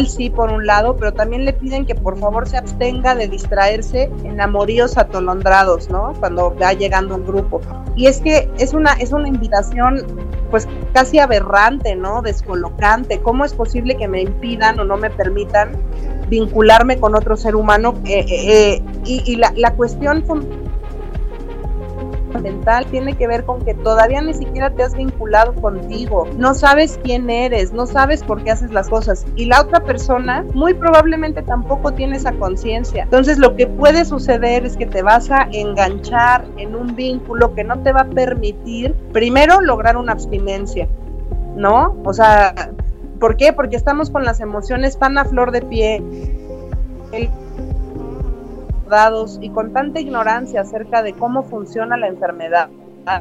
sí, 0.07 0.29
por 0.29 0.51
un 0.51 0.65
lado, 0.65 0.95
pero 0.95 1.13
también 1.13 1.45
le 1.45 1.53
piden 1.53 1.85
que 1.85 1.95
por 1.95 2.17
favor 2.17 2.47
se 2.47 2.57
abstenga 2.57 3.15
de 3.15 3.27
distraerse 3.27 4.11
en 4.23 4.39
amoríos 4.39 4.97
atolondrados, 4.97 5.89
¿no? 5.89 6.13
Cuando 6.19 6.55
va 6.55 6.73
llegando 6.73 7.15
un 7.15 7.25
grupo. 7.25 7.61
Y 7.95 8.07
es 8.07 8.21
que 8.21 8.49
es 8.57 8.73
una, 8.73 8.93
es 8.93 9.11
una 9.11 9.27
invitación 9.27 10.05
pues 10.49 10.67
casi 10.93 11.19
aberrante, 11.19 11.95
¿no? 11.95 12.21
Descolocante. 12.21 13.21
¿Cómo 13.21 13.45
es 13.45 13.53
posible 13.53 13.95
que 13.95 14.07
me 14.07 14.21
impidan 14.21 14.79
o 14.79 14.83
no 14.83 14.97
me 14.97 15.09
permitan 15.09 15.71
vincularme 16.29 16.99
con 16.99 17.15
otro 17.15 17.35
ser 17.35 17.55
humano? 17.55 17.95
Eh, 18.05 18.25
eh, 18.27 18.73
eh, 18.75 18.83
y, 19.05 19.35
la, 19.35 19.51
la 19.55 19.73
cuestión 19.73 20.23
mental 22.41 22.85
tiene 22.87 23.15
que 23.15 23.27
ver 23.27 23.45
con 23.45 23.61
que 23.61 23.73
todavía 23.73 24.21
ni 24.21 24.33
siquiera 24.33 24.69
te 24.69 24.83
has 24.83 24.95
vinculado 24.95 25.53
contigo, 25.55 26.27
no 26.37 26.53
sabes 26.53 26.99
quién 27.03 27.29
eres, 27.29 27.73
no 27.73 27.85
sabes 27.85 28.23
por 28.23 28.43
qué 28.43 28.51
haces 28.51 28.71
las 28.71 28.89
cosas 28.89 29.25
y 29.35 29.45
la 29.45 29.61
otra 29.61 29.81
persona 29.81 30.45
muy 30.53 30.73
probablemente 30.73 31.41
tampoco 31.41 31.93
tiene 31.93 32.17
esa 32.17 32.33
conciencia. 32.33 33.03
Entonces 33.03 33.37
lo 33.37 33.55
que 33.55 33.67
puede 33.67 34.05
suceder 34.05 34.65
es 34.65 34.77
que 34.77 34.85
te 34.85 35.01
vas 35.01 35.31
a 35.31 35.47
enganchar 35.51 36.45
en 36.57 36.75
un 36.75 36.95
vínculo 36.95 37.53
que 37.53 37.63
no 37.63 37.79
te 37.79 37.91
va 37.91 38.01
a 38.01 38.09
permitir 38.09 38.93
primero 39.11 39.61
lograr 39.61 39.97
una 39.97 40.13
abstinencia, 40.13 40.87
¿no? 41.55 41.95
O 42.03 42.13
sea, 42.13 42.71
¿por 43.19 43.37
qué? 43.37 43.53
Porque 43.53 43.75
estamos 43.75 44.09
con 44.09 44.23
las 44.23 44.39
emociones 44.39 44.97
tan 44.97 45.17
a 45.17 45.25
flor 45.25 45.51
de 45.51 45.61
pie. 45.61 46.03
El 47.11 47.29
y 49.41 49.49
con 49.49 49.73
tanta 49.73 49.99
ignorancia 49.99 50.61
acerca 50.61 51.01
de 51.01 51.13
cómo 51.13 51.43
funciona 51.43 51.97
la 51.97 52.07
enfermedad, 52.07 52.69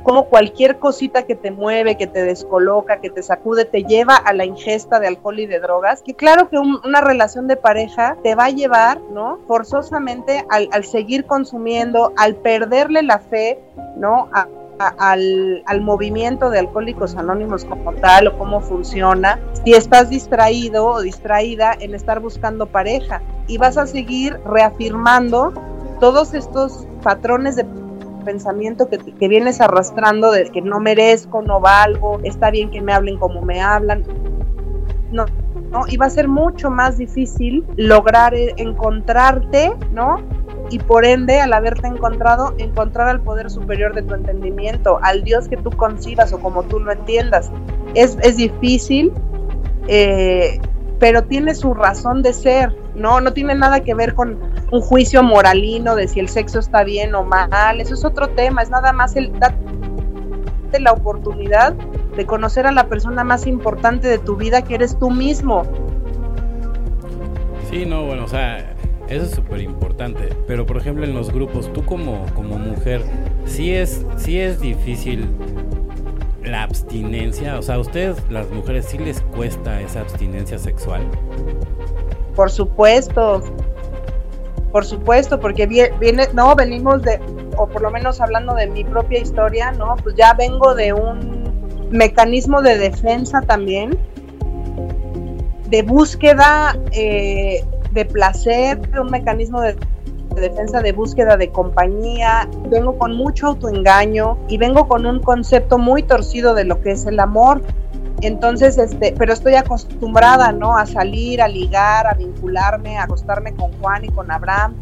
como 0.05 0.27
cualquier 0.27 0.79
cosita 0.79 1.25
que 1.25 1.35
te 1.35 1.51
mueve, 1.51 1.97
que 1.97 2.07
te 2.07 2.23
descoloca, 2.23 3.01
que 3.01 3.11
te 3.11 3.23
sacude, 3.23 3.65
te 3.65 3.83
lleva 3.83 4.17
a 4.17 4.33
la 4.33 4.45
ingesta 4.45 5.01
de 5.01 5.09
alcohol 5.09 5.41
y 5.41 5.47
de 5.47 5.61
drogas, 5.61 6.03
que 6.03 6.15
claro 6.15 6.49
que 6.49 6.59
una 6.59 7.01
relación 7.01 7.49
de 7.49 7.57
pareja 7.57 8.17
te 8.23 8.35
va 8.35 8.45
a 8.45 8.51
llevar, 8.51 9.01
¿no? 9.13 9.41
Forzosamente 9.49 10.45
al, 10.51 10.85
seguir 10.85 11.25
consumiendo, 11.25 12.13
al 12.17 12.37
perderle 12.37 13.03
la 13.03 13.19
fe, 13.19 13.59
¿no? 13.97 14.29
Al, 14.89 15.63
al, 15.67 15.81
movimiento 15.81 16.51
de 16.51 16.59
Alcohólicos 16.59 17.17
Anónimos 17.17 17.65
como 17.65 17.93
tal 17.95 18.29
o 18.29 18.39
cómo 18.39 18.61
funciona, 18.61 19.41
si 19.65 19.75
estás 19.75 20.11
distraído 20.11 20.87
o 20.87 21.01
distraída 21.01 21.77
en 21.81 21.95
estar 21.95 22.21
buscando 22.21 22.67
pareja 22.67 23.23
y 23.47 23.59
vas 23.59 23.77
a 23.77 23.87
seguir 23.87 24.39
reafirmando 24.45 25.53
todos 26.01 26.35
estos 26.35 26.87
patrones 27.03 27.57
de 27.57 27.67
pensamiento 28.25 28.89
que, 28.89 28.99
que, 28.99 29.29
vienes 29.29 29.61
arrastrando 29.61 30.31
de 30.31 30.45
que 30.45 30.63
no 30.63 30.81
merezco, 30.81 31.43
no 31.43 31.61
valgo, 31.61 32.21
está 32.23 32.51
bien 32.51 32.71
que 32.71 32.81
me 32.81 32.93
hablen 32.93 33.19
como 33.19 33.43
me 33.43 33.61
hablan. 33.61 34.05
No, 35.11 35.27
no, 35.73 35.85
y 35.89 35.97
va 35.97 36.07
a 36.07 36.11
ser 36.11 36.29
mucho 36.29 36.71
más 36.71 36.99
difícil 36.99 37.65
lograr 37.77 38.35
eh, 38.35 38.55
encontrarte, 38.59 39.73
¿no? 39.91 40.17
Y 40.71 40.79
por 40.79 41.05
ende, 41.05 41.41
al 41.41 41.53
haberte 41.53 41.87
encontrado, 41.87 42.55
encontrar 42.59 43.09
al 43.09 43.21
poder 43.21 43.51
superior 43.51 43.95
de 43.95 44.03
tu 44.03 44.15
entendimiento, 44.15 44.99
al 45.03 45.23
Dios 45.23 45.49
que 45.49 45.57
tú 45.57 45.71
concibas 45.71 46.33
o 46.33 46.39
como 46.39 46.63
tú 46.65 46.81
lo 46.81 46.93
entiendas. 46.93 47.51
Es, 47.95 48.17
es 48.23 48.37
difícil, 48.37 49.13
eh, 49.89 50.61
pero 50.99 51.25
tiene 51.25 51.55
su 51.55 51.75
razón 51.75 52.23
de 52.23 52.33
ser, 52.33 52.75
¿no? 52.95 53.21
No 53.21 53.33
tiene 53.33 53.55
nada 53.55 53.81
que 53.81 53.95
ver 53.95 54.15
con 54.15 54.39
un 54.71 54.81
juicio 54.81 55.23
moralino 55.23 55.95
de 55.95 56.09
si 56.09 56.21
el 56.21 56.29
sexo 56.29 56.59
está 56.59 56.85
bien 56.85 57.15
o 57.15 57.25
mal, 57.25 57.81
eso 57.81 57.95
es 57.95 58.05
otro 58.05 58.31
tema, 58.31 58.63
es 58.63 58.71
nada 58.71 58.93
más 58.93 59.17
el 59.17 59.33
darte 59.39 59.59
la 60.79 60.93
oportunidad 60.93 61.75
de 62.17 62.25
conocer 62.27 62.67
a 62.67 62.73
la 62.73 62.89
persona 62.89 63.25
más 63.25 63.47
importante 63.47 64.09
de 64.09 64.19
tu 64.19 64.37
vida 64.37 64.63
que 64.63 64.75
eres 64.77 64.99
tú 64.99 65.11
mismo. 65.11 65.65
Sí, 67.71 67.87
no, 67.87 68.05
bueno, 68.05 68.25
o 68.25 68.29
sea, 68.29 68.72
eso 69.13 69.27
es 69.27 69.31
súper 69.33 69.61
importante. 69.61 70.31
Pero 70.47 70.67
por 70.67 70.77
ejemplo 70.77 71.05
en 71.05 71.15
los 71.15 71.33
grupos, 71.33 71.73
tú 71.73 71.85
como, 71.85 72.27
como 72.35 72.59
mujer, 72.59 73.03
sí 73.45 73.75
es, 73.75 74.05
sí 74.17 74.41
es 74.41 74.61
difícil 74.61 75.29
la 76.45 76.63
abstinencia. 76.63 77.59
O 77.59 77.63
sea, 77.63 77.77
a 77.77 77.79
ustedes, 77.79 78.17
las 78.31 78.51
mujeres, 78.51 78.87
sí 78.87 78.99
les 78.99 79.21
cuesta 79.21 79.81
esa 79.81 80.01
abstinencia 80.01 80.59
sexual. 80.59 81.03
Por 82.35 82.51
supuesto. 82.51 83.43
Por 84.71 84.87
supuesto, 84.87 85.39
porque 85.39 85.67
viene, 85.67 86.29
no, 86.33 86.57
venimos 86.57 87.03
de, 87.03 87.21
o 87.59 87.67
por 87.69 87.83
lo 87.83 87.91
menos 87.91 88.23
hablando 88.23 88.55
de 88.55 88.69
mi 88.69 88.85
propia 88.85 89.19
historia, 89.19 89.71
¿no? 89.73 89.97
Pues 90.03 90.15
ya 90.15 90.33
vengo 90.33 90.75
de 90.75 90.95
un 90.95 91.89
mecanismo 91.91 92.63
de 92.63 92.79
defensa 92.79 93.43
también, 93.43 93.99
de 95.69 95.83
búsqueda 95.83 96.75
eh, 96.93 97.63
de 97.93 98.05
placer, 98.05 98.81
un 99.01 99.11
mecanismo 99.11 99.61
de, 99.61 99.77
defensa 100.35 100.81
de 100.81 100.93
búsqueda 100.93 101.37
de 101.37 101.51
compañía, 101.51 102.49
vengo 102.71 102.97
con 102.97 103.15
mucho 103.15 103.49
autoengaño 103.49 104.39
y 104.49 104.57
vengo 104.57 104.89
con 104.89 105.05
un 105.05 105.21
concepto 105.21 105.79
muy 105.79 106.03
torcido 106.03 106.55
de 106.55 106.65
lo 106.65 106.81
que 106.81 106.93
es 106.93 107.07
el 107.07 107.21
amor. 107.21 107.63
Entonces, 108.23 108.79
este, 108.79 109.15
pero 109.19 109.33
estoy 109.33 109.57
acostumbrada, 109.57 110.53
¿no? 110.53 110.77
A 110.77 110.87
salir, 110.87 111.43
a 111.43 111.49
ligar, 111.49 112.07
a 112.07 112.15
vincularme, 112.15 112.97
a 112.97 113.05
acostarme 113.05 113.53
con 113.55 113.73
Juan 113.81 114.05
y 114.05 114.09
con 114.09 114.31
Abraham. 114.31 114.77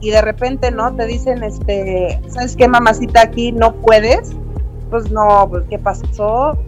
Y 0.00 0.10
de 0.10 0.22
repente, 0.22 0.70
¿no? 0.70 0.94
Te 0.94 1.06
dicen, 1.06 1.44
este, 1.44 2.20
¿sabes 2.28 2.56
qué, 2.56 2.66
mamacita? 2.66 3.20
Aquí 3.20 3.52
no 3.52 3.74
puedes 3.74 4.34
pues 4.90 5.10
no, 5.10 5.46
pues 5.48 5.64
¿qué 5.70 5.78
pasó? 5.78 6.58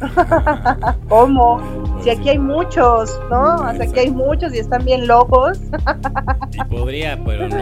¿Cómo? 1.08 1.60
Si 2.06 2.10
aquí 2.10 2.28
hay 2.28 2.38
muchos, 2.38 3.20
¿no? 3.32 3.58
Sea, 3.58 3.82
aquí 3.82 3.98
hay 3.98 4.10
muchos 4.12 4.54
y 4.54 4.58
están 4.58 4.84
bien 4.84 5.08
locos. 5.08 5.58
y 6.52 6.62
podría, 6.72 7.18
pero 7.24 7.48
no. 7.48 7.56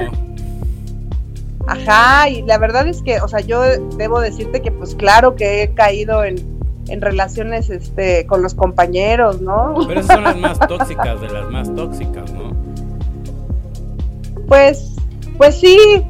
Ajá, 1.66 2.28
y 2.28 2.42
la 2.42 2.58
verdad 2.58 2.86
es 2.86 3.00
que, 3.00 3.22
o 3.22 3.28
sea, 3.28 3.40
yo 3.40 3.62
debo 3.96 4.20
decirte 4.20 4.60
que 4.60 4.70
pues 4.70 4.94
claro 4.96 5.34
que 5.34 5.62
he 5.62 5.72
caído 5.72 6.24
en, 6.24 6.36
en 6.88 7.00
relaciones 7.00 7.70
este 7.70 8.26
con 8.26 8.42
los 8.42 8.52
compañeros, 8.54 9.40
¿no? 9.40 9.76
Pero 9.88 10.00
esas 10.00 10.14
son 10.14 10.24
las 10.24 10.36
más 10.36 10.58
tóxicas 10.58 11.18
de 11.22 11.30
las 11.30 11.50
más 11.50 11.74
tóxicas, 11.74 12.30
¿no? 12.34 12.54
Pues, 14.46 14.94
pues 15.38 15.58
sí, 15.58 16.04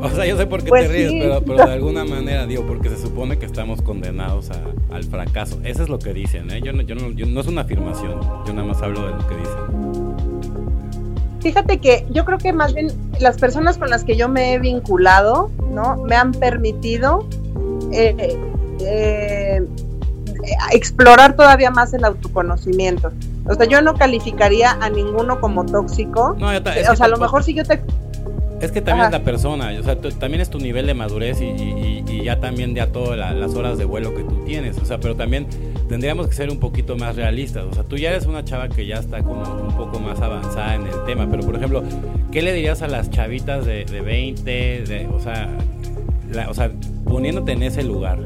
o 0.00 0.10
sea, 0.10 0.26
yo 0.26 0.36
sé 0.36 0.46
por 0.46 0.62
qué 0.62 0.68
pues 0.68 0.86
te 0.86 0.92
ríes, 0.92 1.40
pero, 1.44 1.66
de 1.66 1.72
alguna 1.72 2.04
manera, 2.04 2.46
digo, 2.46 2.66
porque 2.66 2.88
se 2.88 2.98
supone 2.98 3.38
que 3.38 3.46
estamos 3.46 3.82
condenados 3.82 4.50
al 4.90 5.04
fracaso. 5.04 5.58
Eso 5.64 5.82
es 5.82 5.88
lo 5.88 5.98
que 5.98 6.12
dicen, 6.12 6.50
¿eh? 6.50 6.60
Yo 6.62 6.72
no, 6.72 6.82
yo 6.82 6.94
no, 6.94 7.08
no 7.08 7.40
es 7.40 7.46
una 7.46 7.62
afirmación, 7.62 8.20
yo 8.46 8.52
nada 8.52 8.66
más 8.66 8.82
hablo 8.82 9.06
de 9.06 9.12
lo 9.12 9.26
que 9.26 9.36
dicen. 9.36 10.16
Fíjate 11.40 11.78
que 11.78 12.04
yo 12.10 12.24
creo 12.24 12.38
que 12.38 12.52
más 12.52 12.74
bien 12.74 12.88
las 13.20 13.38
personas 13.38 13.78
con 13.78 13.88
las 13.88 14.02
que 14.02 14.16
yo 14.16 14.28
me 14.28 14.54
he 14.54 14.58
vinculado, 14.58 15.50
¿no? 15.70 15.96
Me 16.04 16.16
han 16.16 16.32
permitido 16.32 17.28
eh, 17.92 18.36
eh, 18.80 19.64
explorar 20.72 21.36
todavía 21.36 21.70
más 21.70 21.94
el 21.94 22.04
autoconocimiento. 22.04 23.12
O 23.48 23.54
sea, 23.54 23.66
yo 23.66 23.80
no 23.80 23.94
calificaría 23.94 24.72
a 24.72 24.90
ninguno 24.90 25.40
como 25.40 25.64
tóxico. 25.64 26.34
No, 26.38 26.48
o 26.48 26.96
sea, 26.96 27.06
a 27.06 27.08
lo 27.08 27.18
mejor 27.18 27.44
si 27.44 27.54
yo 27.54 27.64
te 27.64 27.80
es 28.60 28.72
que 28.72 28.80
también 28.80 29.06
es 29.06 29.12
la 29.12 29.22
persona, 29.22 29.72
o 29.78 29.82
sea, 29.82 30.00
también 30.00 30.40
es 30.40 30.48
tu 30.48 30.58
nivel 30.58 30.86
de 30.86 30.94
madurez 30.94 31.40
y, 31.40 32.02
ya 32.24 32.40
también 32.40 32.74
ya 32.74 32.90
todas 32.90 33.16
las 33.36 33.54
horas 33.54 33.78
de 33.78 33.84
vuelo 33.84 34.12
que 34.14 34.24
tú 34.24 34.44
tienes, 34.44 34.78
o 34.78 34.84
sea, 34.84 34.98
pero 34.98 35.14
también 35.14 35.46
tendríamos 35.88 36.26
que 36.26 36.34
ser 36.34 36.50
un 36.50 36.58
poquito 36.58 36.96
más 36.96 37.14
realistas, 37.14 37.64
o 37.64 37.72
sea, 37.72 37.84
tú 37.84 37.96
ya 37.96 38.10
eres 38.10 38.26
una 38.26 38.44
chava 38.44 38.68
que 38.68 38.84
ya 38.84 38.96
está 38.96 39.22
como 39.22 39.42
un 39.42 39.76
poco 39.76 40.00
más 40.00 40.20
avanzada 40.20 40.74
en 40.74 40.86
el 40.86 41.04
tema, 41.04 41.28
pero 41.30 41.44
por 41.44 41.54
ejemplo, 41.54 41.84
¿qué 42.32 42.42
le 42.42 42.52
dirías 42.52 42.82
a 42.82 42.88
las 42.88 43.10
chavitas 43.10 43.64
de, 43.64 43.84
de 43.84 44.00
20, 44.00 44.50
de, 44.50 45.06
o, 45.06 45.20
sea, 45.20 45.48
o 46.48 46.54
sea, 46.54 46.72
poniéndote 47.04 47.52
en 47.52 47.62
ese 47.62 47.84
lugar? 47.84 48.18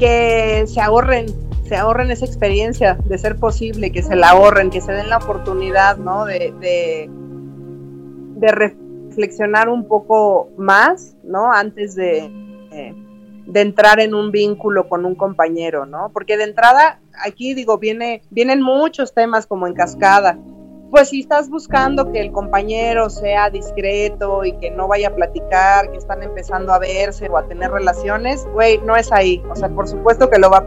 Que 0.00 0.64
se 0.66 0.80
ahorren 0.80 1.26
se 1.68 1.76
ahorren 1.76 2.10
esa 2.10 2.24
experiencia 2.24 2.98
de 3.04 3.16
ser 3.16 3.36
posible, 3.36 3.92
que 3.92 4.02
se 4.02 4.16
la 4.16 4.30
ahorren, 4.30 4.70
que 4.70 4.80
se 4.80 4.90
den 4.90 5.08
la 5.08 5.18
oportunidad, 5.18 5.98
¿no? 5.98 6.24
de, 6.24 7.08
de 8.40 8.52
reflexionar 8.52 9.68
un 9.68 9.86
poco 9.86 10.48
más, 10.56 11.16
¿no? 11.22 11.52
Antes 11.52 11.94
de, 11.94 12.30
eh, 12.72 12.94
de 13.46 13.60
entrar 13.60 14.00
en 14.00 14.14
un 14.14 14.30
vínculo 14.30 14.88
con 14.88 15.04
un 15.04 15.14
compañero, 15.14 15.86
¿no? 15.86 16.10
Porque 16.12 16.36
de 16.36 16.44
entrada, 16.44 17.00
aquí 17.24 17.54
digo, 17.54 17.78
viene, 17.78 18.22
vienen 18.30 18.62
muchos 18.62 19.12
temas 19.12 19.46
como 19.46 19.66
en 19.66 19.74
cascada. 19.74 20.38
Pues 20.90 21.10
si 21.10 21.20
estás 21.20 21.48
buscando 21.48 22.10
que 22.10 22.20
el 22.20 22.32
compañero 22.32 23.10
sea 23.10 23.48
discreto 23.48 24.44
y 24.44 24.52
que 24.58 24.70
no 24.72 24.88
vaya 24.88 25.08
a 25.08 25.14
platicar, 25.14 25.90
que 25.92 25.98
están 25.98 26.22
empezando 26.22 26.72
a 26.72 26.80
verse 26.80 27.28
o 27.28 27.36
a 27.36 27.46
tener 27.46 27.70
relaciones, 27.70 28.44
güey, 28.52 28.78
no 28.78 28.96
es 28.96 29.12
ahí. 29.12 29.40
O 29.50 29.54
sea, 29.54 29.68
por 29.68 29.86
supuesto 29.86 30.28
que 30.28 30.38
lo 30.38 30.50
va 30.50 30.58
a 30.58 30.66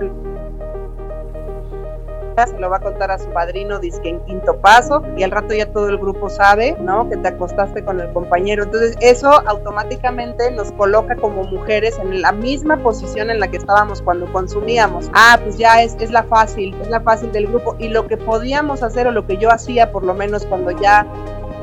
se 2.47 2.59
lo 2.59 2.69
va 2.69 2.77
a 2.77 2.79
contar 2.79 3.11
a 3.11 3.19
su 3.19 3.29
padrino, 3.29 3.79
dice 3.79 4.01
que 4.01 4.09
en 4.09 4.19
quinto 4.21 4.57
paso, 4.57 5.01
y 5.17 5.23
al 5.23 5.31
rato 5.31 5.53
ya 5.53 5.71
todo 5.71 5.89
el 5.89 5.97
grupo 5.97 6.29
sabe, 6.29 6.75
¿no? 6.79 7.09
Que 7.09 7.17
te 7.17 7.27
acostaste 7.27 7.83
con 7.83 7.99
el 7.99 8.11
compañero. 8.13 8.63
Entonces, 8.63 8.95
eso 8.99 9.29
automáticamente 9.47 10.51
nos 10.51 10.71
coloca 10.73 11.15
como 11.15 11.43
mujeres 11.43 11.97
en 11.99 12.21
la 12.21 12.31
misma 12.31 12.77
posición 12.77 13.29
en 13.29 13.39
la 13.39 13.47
que 13.47 13.57
estábamos 13.57 14.01
cuando 14.01 14.31
consumíamos. 14.31 15.09
Ah, 15.13 15.39
pues 15.43 15.57
ya 15.57 15.81
es, 15.81 15.95
es 15.99 16.11
la 16.11 16.23
fácil, 16.23 16.75
es 16.81 16.89
la 16.89 17.01
fácil 17.01 17.31
del 17.31 17.47
grupo. 17.47 17.75
Y 17.79 17.89
lo 17.89 18.07
que 18.07 18.17
podíamos 18.17 18.83
hacer, 18.83 19.07
o 19.07 19.11
lo 19.11 19.25
que 19.25 19.37
yo 19.37 19.51
hacía, 19.51 19.91
por 19.91 20.03
lo 20.03 20.13
menos 20.13 20.45
cuando 20.45 20.71
ya 20.71 21.05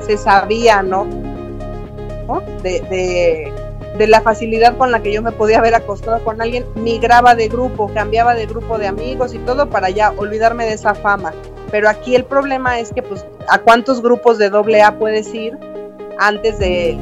se 0.00 0.16
sabía, 0.16 0.82
¿no? 0.82 1.06
De, 2.62 2.80
de 2.82 3.52
de 3.98 4.06
la 4.06 4.20
facilidad 4.20 4.76
con 4.76 4.90
la 4.90 5.02
que 5.02 5.12
yo 5.12 5.22
me 5.22 5.32
podía 5.32 5.58
haber 5.58 5.74
acostado 5.74 6.22
con 6.24 6.40
alguien, 6.40 6.64
migraba 6.74 7.34
de 7.34 7.48
grupo, 7.48 7.90
cambiaba 7.92 8.34
de 8.34 8.46
grupo 8.46 8.78
de 8.78 8.86
amigos 8.86 9.34
y 9.34 9.38
todo 9.38 9.68
para 9.68 9.90
ya 9.90 10.12
olvidarme 10.16 10.64
de 10.64 10.74
esa 10.74 10.94
fama. 10.94 11.32
Pero 11.70 11.88
aquí 11.88 12.14
el 12.14 12.24
problema 12.24 12.78
es 12.78 12.92
que, 12.92 13.02
pues, 13.02 13.24
¿a 13.48 13.58
cuántos 13.58 14.02
grupos 14.02 14.38
de 14.38 14.50
doble 14.50 14.82
A 14.82 14.98
puedes 14.98 15.32
ir 15.34 15.56
antes 16.18 16.58
de, 16.58 16.98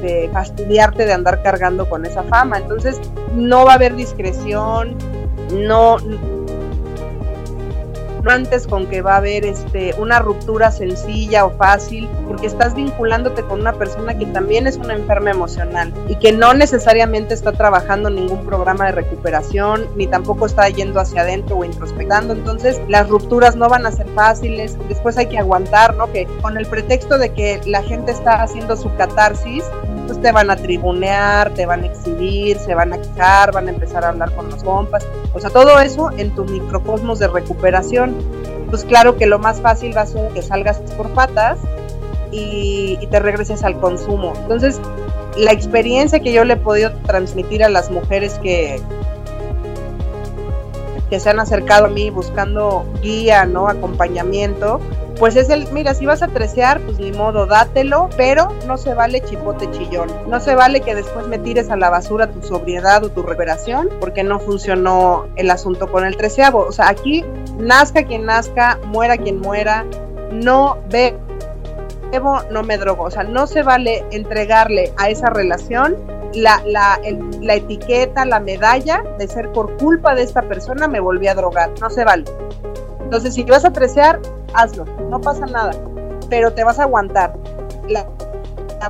de 0.00 0.28
fastidiarte 0.32 1.06
de 1.06 1.12
andar 1.12 1.42
cargando 1.42 1.88
con 1.88 2.04
esa 2.06 2.22
fama? 2.24 2.58
Entonces, 2.58 3.00
no 3.34 3.64
va 3.64 3.72
a 3.72 3.74
haber 3.76 3.94
discreción, 3.94 4.96
no, 5.52 5.98
antes 8.30 8.66
con 8.66 8.86
que 8.86 9.02
va 9.02 9.14
a 9.14 9.16
haber 9.18 9.44
este, 9.44 9.94
una 9.98 10.18
ruptura 10.18 10.70
sencilla 10.70 11.44
o 11.44 11.50
fácil, 11.50 12.08
porque 12.26 12.46
estás 12.46 12.74
vinculándote 12.74 13.42
con 13.42 13.60
una 13.60 13.72
persona 13.72 14.16
que 14.16 14.26
también 14.26 14.66
es 14.66 14.76
una 14.76 14.94
enferma 14.94 15.30
emocional 15.30 15.92
y 16.08 16.16
que 16.16 16.32
no 16.32 16.54
necesariamente 16.54 17.34
está 17.34 17.52
trabajando 17.52 18.10
ningún 18.10 18.44
programa 18.44 18.86
de 18.86 18.92
recuperación, 18.92 19.86
ni 19.96 20.06
tampoco 20.06 20.46
está 20.46 20.68
yendo 20.68 21.00
hacia 21.00 21.22
adentro 21.22 21.56
o 21.56 21.64
introspectando. 21.64 22.32
Entonces, 22.32 22.80
las 22.88 23.08
rupturas 23.08 23.56
no 23.56 23.68
van 23.68 23.86
a 23.86 23.92
ser 23.92 24.06
fáciles, 24.08 24.76
después 24.88 25.16
hay 25.18 25.26
que 25.26 25.38
aguantar, 25.38 25.94
¿no? 25.94 26.10
Que 26.12 26.26
con 26.42 26.56
el 26.56 26.66
pretexto 26.66 27.18
de 27.18 27.32
que 27.32 27.60
la 27.66 27.82
gente 27.82 28.12
está 28.12 28.42
haciendo 28.42 28.76
su 28.76 28.94
catarsis, 28.96 29.64
pues 30.06 30.20
te 30.20 30.32
van 30.32 30.50
a 30.50 30.56
tribunear, 30.56 31.52
te 31.54 31.66
van 31.66 31.82
a 31.82 31.86
exhibir, 31.86 32.58
se 32.58 32.74
van 32.74 32.92
a 32.92 32.98
quejar, 32.98 33.52
van 33.52 33.66
a 33.66 33.70
empezar 33.70 34.04
a 34.04 34.08
hablar 34.10 34.32
con 34.34 34.48
los 34.50 34.62
compas. 34.62 35.06
O 35.34 35.40
sea, 35.40 35.50
todo 35.50 35.80
eso 35.80 36.10
en 36.16 36.34
tu 36.34 36.44
microcosmos 36.44 37.18
de 37.18 37.28
recuperación. 37.28 38.14
Pues 38.70 38.84
claro 38.84 39.16
que 39.16 39.26
lo 39.26 39.38
más 39.38 39.60
fácil 39.60 39.96
va 39.96 40.02
a 40.02 40.06
ser 40.06 40.28
que 40.30 40.42
salgas 40.42 40.78
por 40.96 41.08
patas 41.10 41.58
y, 42.30 42.98
te 43.10 43.20
regreses 43.20 43.62
al 43.62 43.78
consumo. 43.78 44.32
Entonces, 44.42 44.80
la 45.36 45.52
experiencia 45.52 46.20
que 46.20 46.32
yo 46.32 46.44
le 46.44 46.54
he 46.54 46.56
podido 46.56 46.92
transmitir 47.06 47.62
a 47.62 47.68
las 47.68 47.90
mujeres 47.90 48.34
que, 48.42 48.80
que 51.10 51.20
se 51.20 51.30
han 51.30 51.38
acercado 51.38 51.86
a 51.86 51.88
mí 51.88 52.10
buscando 52.10 52.84
guía, 53.02 53.44
¿no? 53.44 53.68
Acompañamiento, 53.68 54.80
pues 55.18 55.36
es 55.36 55.48
el, 55.50 55.70
mira, 55.72 55.94
si 55.94 56.06
vas 56.06 56.22
a 56.22 56.28
trecear, 56.28 56.80
pues 56.80 56.98
ni 56.98 57.12
modo, 57.12 57.46
dátelo, 57.46 58.08
pero 58.16 58.52
no 58.66 58.76
se 58.76 58.94
vale 58.94 59.20
chipote 59.22 59.70
chillón. 59.70 60.08
No 60.28 60.40
se 60.40 60.54
vale 60.54 60.80
que 60.80 60.94
después 60.94 61.26
me 61.26 61.38
tires 61.38 61.70
a 61.70 61.76
la 61.76 61.90
basura 61.90 62.30
tu 62.30 62.42
sobriedad 62.42 63.02
o 63.04 63.08
tu 63.10 63.22
recuperación, 63.22 63.88
porque 64.00 64.22
no 64.22 64.38
funcionó 64.38 65.26
el 65.36 65.50
asunto 65.50 65.90
con 65.90 66.04
el 66.04 66.16
treceavo. 66.16 66.66
O 66.66 66.72
sea, 66.72 66.88
aquí 66.88 67.24
nazca 67.58 68.04
quien 68.04 68.26
nazca, 68.26 68.78
muera 68.86 69.16
quien 69.16 69.40
muera, 69.40 69.84
no 70.32 70.78
ve 70.90 71.16
no 72.50 72.62
me 72.62 72.78
drogo. 72.78 73.04
O 73.04 73.10
sea, 73.10 73.24
no 73.24 73.46
se 73.46 73.62
vale 73.62 74.04
entregarle 74.10 74.92
a 74.96 75.10
esa 75.10 75.30
relación 75.30 75.96
la, 76.34 76.62
la, 76.66 77.00
la, 77.40 77.54
etiqueta, 77.54 78.24
la 78.24 78.40
medalla 78.40 79.02
de 79.18 79.26
ser 79.28 79.50
por 79.52 79.76
culpa 79.76 80.14
de 80.14 80.22
esta 80.22 80.42
persona 80.42 80.88
me 80.88 81.00
volví 81.00 81.28
a 81.28 81.34
drogar. 81.34 81.70
No 81.80 81.90
se 81.90 82.04
vale. 82.04 82.24
Entonces, 83.00 83.34
si 83.34 83.42
vas 83.44 83.64
a 83.64 83.72
trecear, 83.72 84.20
hazlo, 84.54 84.84
no 85.10 85.20
pasa 85.20 85.46
nada, 85.46 85.72
pero 86.28 86.52
te 86.52 86.64
vas 86.64 86.78
a 86.78 86.84
aguantar. 86.84 87.34
La, 87.88 88.06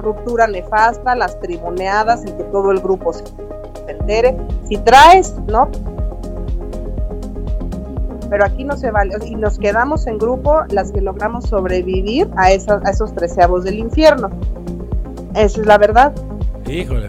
ruptura 0.02 0.46
nefasta, 0.46 1.14
las 1.14 1.40
tribuneadas, 1.40 2.22
el 2.24 2.36
que 2.36 2.44
todo 2.44 2.70
el 2.70 2.80
grupo 2.80 3.14
se 3.14 3.24
entere. 3.88 4.36
Si 4.68 4.76
traes, 4.76 5.34
¿no? 5.46 5.70
Pero 8.28 8.44
aquí 8.44 8.64
no 8.64 8.76
se 8.76 8.90
vale. 8.90 9.14
Y 9.24 9.36
nos 9.36 9.58
quedamos 9.58 10.06
en 10.06 10.18
grupo 10.18 10.64
las 10.68 10.92
que 10.92 11.00
logramos 11.00 11.46
sobrevivir 11.46 12.28
a, 12.36 12.50
esos, 12.52 12.84
a 12.84 12.90
esos 12.90 13.14
treceavos 13.14 13.64
del 13.64 13.78
infierno. 13.78 14.28
Esa 15.34 15.60
es 15.60 15.66
la 15.66 15.78
verdad. 15.78 16.12
Híjole, 16.66 17.08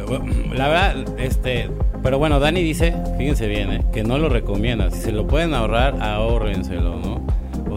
la 0.54 0.68
verdad, 0.70 0.96
este, 1.18 1.70
pero 2.04 2.20
bueno, 2.20 2.40
Dani 2.40 2.62
dice, 2.64 2.94
fíjense 3.18 3.48
bien, 3.48 3.72
¿eh? 3.72 3.86
que 3.92 4.04
no 4.04 4.18
lo 4.18 4.30
recomienda. 4.30 4.90
Si 4.92 5.02
se 5.02 5.12
lo 5.12 5.28
pueden 5.28 5.54
ahorrar, 5.54 6.02
ahórrenselo, 6.02 6.96
¿no? 6.96 7.22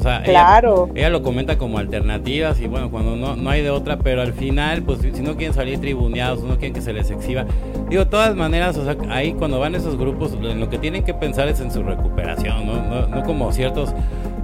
O 0.00 0.02
sea, 0.02 0.22
claro. 0.22 0.88
ella, 0.94 1.10
lo 1.10 1.22
comenta 1.22 1.58
como 1.58 1.76
alternativas 1.76 2.58
y 2.58 2.66
bueno, 2.66 2.90
cuando 2.90 3.16
no, 3.16 3.36
no 3.36 3.50
hay 3.50 3.60
de 3.60 3.68
otra, 3.68 3.98
pero 3.98 4.22
al 4.22 4.32
final, 4.32 4.82
pues 4.82 5.00
si 5.00 5.20
no 5.20 5.36
quieren 5.36 5.52
salir 5.52 5.78
tribuneados, 5.78 6.42
no 6.42 6.56
quieren 6.56 6.72
que 6.72 6.80
se 6.80 6.94
les 6.94 7.10
exhiba. 7.10 7.44
Digo, 7.90 8.04
de 8.04 8.10
todas 8.10 8.34
maneras, 8.34 8.78
o 8.78 8.84
sea, 8.84 8.96
ahí 9.10 9.34
cuando 9.34 9.60
van 9.60 9.74
esos 9.74 9.98
grupos, 9.98 10.32
lo 10.32 10.70
que 10.70 10.78
tienen 10.78 11.04
que 11.04 11.12
pensar 11.12 11.48
es 11.48 11.60
en 11.60 11.70
su 11.70 11.82
recuperación, 11.82 12.66
¿no? 12.66 12.76
No, 12.82 13.08
no 13.08 13.22
como 13.24 13.52
ciertos 13.52 13.94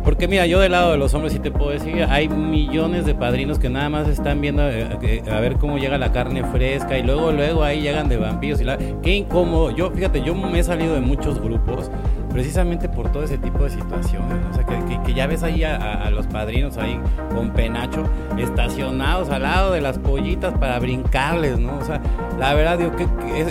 porque 0.06 0.28
mira, 0.28 0.46
yo 0.46 0.60
del 0.60 0.70
lado 0.70 0.92
de 0.92 0.98
los 0.98 1.12
hombres 1.14 1.32
sí 1.32 1.40
te 1.40 1.50
puedo 1.50 1.70
decir, 1.70 2.06
hay 2.08 2.28
millones 2.28 3.06
de 3.06 3.16
padrinos 3.16 3.58
que 3.58 3.68
nada 3.68 3.88
más 3.88 4.06
están 4.06 4.40
viendo 4.40 4.62
eh, 4.62 4.86
eh, 5.02 5.22
a, 5.28 5.40
ver 5.40 5.56
cómo 5.56 5.78
llega 5.78 5.98
la 5.98 6.12
carne 6.12 6.44
fresca 6.44 6.96
y 6.96 7.02
luego 7.02 7.32
luego 7.32 7.64
ahí 7.64 7.80
llegan 7.80 8.08
de 8.08 8.16
vampiros 8.16 8.60
y 8.60 8.64
la 8.64 8.78
qué 9.02 9.16
incómodo. 9.16 9.72
Yo 9.72 9.90
fíjate, 9.90 10.22
yo 10.22 10.32
me 10.36 10.60
he 10.60 10.62
salido 10.62 10.94
de 10.94 11.00
muchos 11.00 11.42
grupos 11.42 11.90
precisamente 12.36 12.86
por 12.90 13.10
todo 13.10 13.22
ese 13.22 13.38
tipo 13.38 13.64
de 13.64 13.70
situaciones, 13.70 14.36
o 14.50 14.52
sea, 14.52 14.66
que, 14.66 15.14
ya 15.14 15.26
ves 15.26 15.42
ahí 15.42 15.64
a, 15.64 16.10
los 16.10 16.26
padrinos 16.26 16.76
ahí 16.76 17.00
con 17.34 17.50
penacho 17.54 18.04
estacionados 18.36 19.30
al 19.30 19.44
lado 19.44 19.72
de 19.72 19.80
las 19.80 19.98
pollitas 19.98 20.52
para 20.58 20.78
brincarles, 20.78 21.58
¿no? 21.58 21.78
O 21.78 21.82
sea, 21.82 21.98
la 22.38 22.52
verdad 22.52 22.76
digo 22.76 22.92
que, 22.94 23.08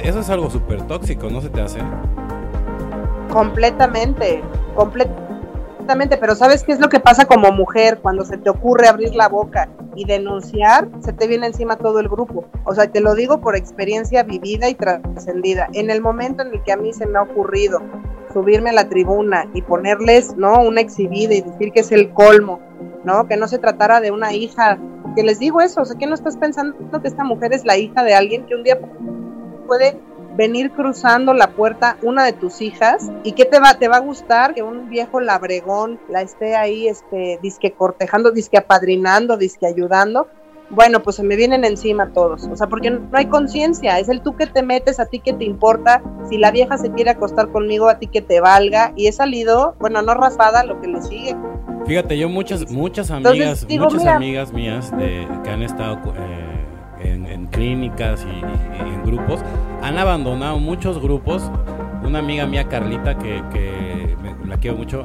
eso 0.07 0.19
es 0.19 0.29
algo 0.29 0.51
súper 0.51 0.83
tóxico, 0.83 1.31
¿no 1.31 1.41
se 1.41 1.49
te 1.49 1.61
hace? 1.61 1.79
Completamente, 3.33 4.43
completamente 4.75 5.25
pero 6.19 6.35
¿sabes 6.35 6.61
qué 6.61 6.71
es 6.71 6.79
lo 6.79 6.87
que 6.87 6.99
pasa 6.99 7.25
como 7.25 7.51
mujer 7.51 7.97
cuando 8.03 8.23
se 8.23 8.37
te 8.37 8.51
ocurre 8.51 8.87
abrir 8.87 9.15
la 9.15 9.29
boca 9.29 9.67
y 9.95 10.05
denunciar? 10.05 10.87
Se 10.99 11.11
te 11.11 11.25
viene 11.25 11.47
encima 11.47 11.77
todo 11.77 11.99
el 11.99 12.07
grupo. 12.07 12.45
O 12.65 12.75
sea, 12.75 12.91
te 12.91 13.01
lo 13.01 13.15
digo 13.15 13.41
por 13.41 13.55
experiencia 13.55 14.21
vivida 14.21 14.69
y 14.69 14.75
trascendida. 14.75 15.69
En 15.73 15.89
el 15.89 16.01
momento 16.01 16.43
en 16.43 16.53
el 16.53 16.61
que 16.61 16.71
a 16.71 16.77
mí 16.77 16.93
se 16.93 17.07
me 17.07 17.17
ha 17.17 17.23
ocurrido 17.23 17.81
subirme 18.35 18.71
a 18.71 18.73
la 18.73 18.89
tribuna 18.89 19.49
y 19.53 19.61
ponerles, 19.61 20.35
¿no? 20.35 20.61
Una 20.61 20.81
exhibida 20.81 21.33
y 21.33 21.39
decir 21.39 21.71
que 21.71 21.79
es 21.79 21.91
el 21.93 22.11
colmo, 22.11 22.59
¿no? 23.05 23.29
Que 23.29 23.37
no 23.37 23.47
se 23.47 23.59
tratara 23.59 24.01
de 24.01 24.11
una 24.11 24.33
hija, 24.33 24.77
que 25.15 25.23
les 25.23 25.39
digo 25.39 25.61
eso, 25.61 25.83
o 25.83 25.85
sea, 25.85 25.97
que 25.97 26.05
no 26.05 26.15
estás 26.15 26.35
pensando 26.35 27.01
que 27.01 27.07
esta 27.07 27.23
mujer 27.23 27.53
es 27.53 27.63
la 27.63 27.77
hija 27.77 28.03
de 28.03 28.13
alguien 28.13 28.45
que 28.45 28.55
un 28.55 28.63
día 28.63 28.77
puede 29.65 29.97
venir 30.35 30.71
cruzando 30.71 31.33
la 31.33 31.51
puerta 31.51 31.95
una 32.01 32.25
de 32.25 32.33
tus 32.33 32.61
hijas 32.61 33.09
y 33.23 33.31
qué 33.31 33.45
te 33.45 33.57
va 33.61 33.75
te 33.75 33.87
va 33.87 33.95
a 33.95 34.01
gustar 34.01 34.53
que 34.53 34.63
un 34.63 34.89
viejo 34.89 35.21
labregón 35.21 35.97
la 36.09 36.21
esté 36.21 36.57
ahí 36.57 36.89
este 36.89 37.39
disque 37.41 37.71
cortejando, 37.71 38.31
disque 38.31 38.57
apadrinando, 38.57 39.37
disque 39.37 39.65
ayudando. 39.65 40.27
Bueno, 40.69 41.03
pues 41.03 41.17
se 41.17 41.23
me 41.23 41.35
vienen 41.35 41.63
encima 41.63 42.11
todos, 42.11 42.43
o 42.45 42.55
sea, 42.55 42.67
porque 42.67 42.89
no 42.89 43.07
hay 43.13 43.27
conciencia, 43.27 43.99
es 43.99 44.09
el 44.09 44.21
tú 44.21 44.35
que 44.35 44.47
te 44.47 44.63
metes, 44.63 44.99
a 44.99 45.05
ti 45.05 45.19
que 45.19 45.31
te 45.33 45.45
importa, 45.45 46.01
si 46.27 46.37
la 46.37 46.49
vieja 46.49 46.77
se 46.77 46.91
quiere 46.91 47.11
acostar 47.11 47.49
conmigo, 47.51 47.87
a 47.87 47.99
ti 47.99 48.07
que 48.07 48.21
te 48.21 48.41
valga, 48.41 48.91
y 48.95 49.07
he 49.07 49.11
salido, 49.11 49.75
bueno, 49.79 50.01
no 50.01 50.15
raspada, 50.15 50.63
lo 50.63 50.81
que 50.81 50.87
le 50.87 51.01
sigue. 51.03 51.35
Fíjate, 51.85 52.17
yo 52.17 52.29
muchas, 52.29 52.71
muchas 52.71 53.11
amigas, 53.11 53.67
muchas 53.69 54.05
amigas 54.07 54.51
mías 54.51 54.91
de, 54.97 55.27
que 55.43 55.49
han 55.51 55.61
estado 55.61 55.99
eh, 56.17 57.27
en, 57.29 57.45
clínicas 57.47 58.25
y, 58.25 58.83
en 58.83 59.03
grupos, 59.03 59.41
han 59.83 59.97
abandonado 59.99 60.57
muchos 60.57 60.99
grupos. 60.99 61.51
Una 62.03 62.19
amiga 62.19 62.47
mía, 62.47 62.67
Carlita, 62.67 63.17
que, 63.17 63.41
que 63.51 64.15
la 64.47 64.57
quiero 64.57 64.77
mucho, 64.77 65.03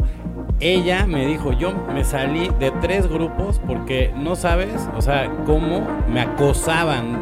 ella 0.60 1.06
me 1.06 1.26
dijo, 1.26 1.52
yo 1.52 1.72
me 1.92 2.04
salí 2.04 2.50
de 2.58 2.70
tres 2.70 3.08
grupos 3.08 3.60
porque 3.66 4.12
no 4.16 4.36
sabes, 4.36 4.88
o 4.96 5.00
sea, 5.00 5.30
cómo 5.46 5.86
me 6.08 6.20
acosaban 6.20 7.18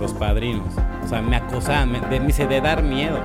los 0.00 0.14
padrinos. 0.14 0.74
O 1.04 1.08
sea, 1.08 1.22
me 1.22 1.36
acosaban, 1.36 1.92
me, 1.92 2.00
de 2.00 2.60
dar 2.60 2.82
miedo. 2.82 3.18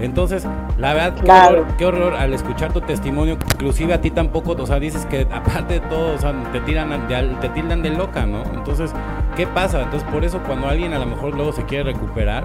Entonces, 0.00 0.46
la 0.78 0.94
verdad, 0.94 1.66
qué, 1.76 1.84
horror, 1.84 2.14
al 2.14 2.32
escuchar 2.32 2.72
tu 2.72 2.80
testimonio, 2.80 3.34
inclusive 3.54 3.92
a 3.92 4.00
ti 4.00 4.10
tampoco, 4.10 4.52
o 4.52 4.66
sea, 4.66 4.80
dices 4.80 5.04
que 5.06 5.26
aparte 5.30 5.74
de 5.74 5.80
todo, 5.80 6.14
o 6.14 6.18
sea, 6.18 6.32
te 6.52 6.60
tiran, 6.60 7.06
te 7.40 7.48
tildan 7.50 7.82
de 7.82 7.90
loca, 7.90 8.24
¿no? 8.24 8.42
Entonces, 8.54 8.92
¿qué 9.36 9.46
pasa? 9.46 9.82
Entonces, 9.82 10.08
por 10.10 10.24
eso 10.24 10.40
cuando 10.46 10.68
alguien 10.68 10.92
a 10.92 10.98
lo 10.98 11.06
mejor 11.06 11.34
luego 11.34 11.52
se 11.52 11.64
quiere 11.64 11.92
recuperar, 11.92 12.44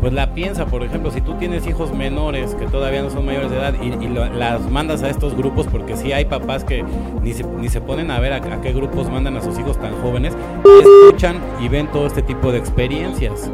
pues 0.00 0.12
la 0.12 0.32
piensa, 0.32 0.66
por 0.66 0.84
ejemplo, 0.84 1.10
si 1.10 1.20
tú 1.20 1.34
tienes 1.34 1.66
hijos 1.66 1.92
menores 1.92 2.54
que 2.54 2.66
todavía 2.66 3.02
no 3.02 3.10
son 3.10 3.26
mayores 3.26 3.50
de 3.50 3.56
edad 3.56 3.74
y, 3.82 4.08
las 4.08 4.70
mandas 4.70 5.02
a 5.02 5.10
estos 5.10 5.36
grupos, 5.36 5.66
porque 5.66 5.96
sí 5.96 6.12
hay 6.12 6.24
papás 6.24 6.62
que 6.62 6.84
ni 7.22 7.32
se, 7.32 7.44
ni 7.44 7.68
se 7.68 7.80
ponen 7.80 8.10
a 8.10 8.20
ver 8.20 8.32
a, 8.32 8.40
qué 8.40 8.72
grupos 8.72 9.10
mandan 9.10 9.36
a 9.36 9.42
sus 9.42 9.58
hijos 9.58 9.76
tan 9.78 10.00
jóvenes, 10.00 10.36
escuchan 10.80 11.40
y 11.60 11.68
ven 11.68 11.88
todo 11.88 12.06
este 12.06 12.22
tipo 12.22 12.52
de 12.52 12.58
experiencias, 12.58 13.50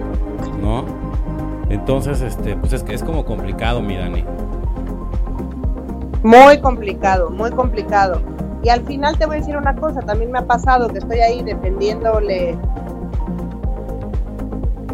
¿no? 0.61 0.85
Entonces, 1.71 2.21
este, 2.21 2.57
pues 2.57 2.75
es 2.75 2.83
que 2.83 2.95
es 2.95 3.03
como 3.03 3.25
complicado, 3.25 3.81
mi 3.81 3.97
Dani. 3.97 4.25
Muy 6.23 6.61
complicado, 6.61 7.31
muy 7.31 7.51
complicado. 7.51 8.34
Y 8.65 8.71
al 8.71 8.85
final 8.87 9.17
te 9.19 9.27
voy 9.27 9.37
a 9.37 9.39
decir 9.41 9.57
una 9.57 9.77
cosa, 9.77 10.01
también 10.01 10.33
me 10.33 10.39
ha 10.39 10.47
pasado 10.47 10.89
que 10.89 10.99
estoy 10.99 11.21
ahí 11.21 11.43
defendiéndole 11.43 12.57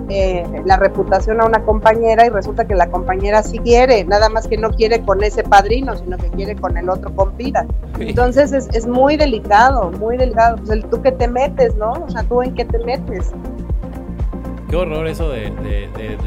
eh, 0.08 0.44
la 0.64 0.76
reputación 0.76 1.40
a 1.40 1.46
una 1.46 1.62
compañera 1.62 2.26
y 2.26 2.30
resulta 2.30 2.64
que 2.64 2.74
la 2.74 2.90
compañera 2.90 3.44
sí 3.44 3.60
quiere, 3.60 4.04
nada 4.04 4.28
más 4.28 4.48
que 4.48 4.56
no 4.56 4.70
quiere 4.70 5.02
con 5.02 5.22
ese 5.22 5.44
padrino, 5.44 5.96
sino 5.96 6.18
que 6.18 6.28
quiere 6.30 6.56
con 6.56 6.76
el 6.76 6.90
otro 6.90 7.14
compita. 7.14 7.64
Entonces 8.00 8.52
es, 8.52 8.68
es 8.72 8.88
muy 8.88 9.16
delicado, 9.16 9.92
muy 10.00 10.16
delicado. 10.16 10.56
Pues 10.56 10.70
el, 10.70 10.84
tú 10.86 11.00
que 11.00 11.12
te 11.12 11.28
metes, 11.28 11.76
¿no? 11.76 11.92
O 11.92 12.10
sea, 12.10 12.24
tú 12.24 12.42
en 12.42 12.54
qué 12.56 12.64
te 12.64 12.78
metes. 12.80 13.30
Qué 14.70 14.76
horror 14.76 15.08
eso 15.08 15.28
de, 15.28 15.50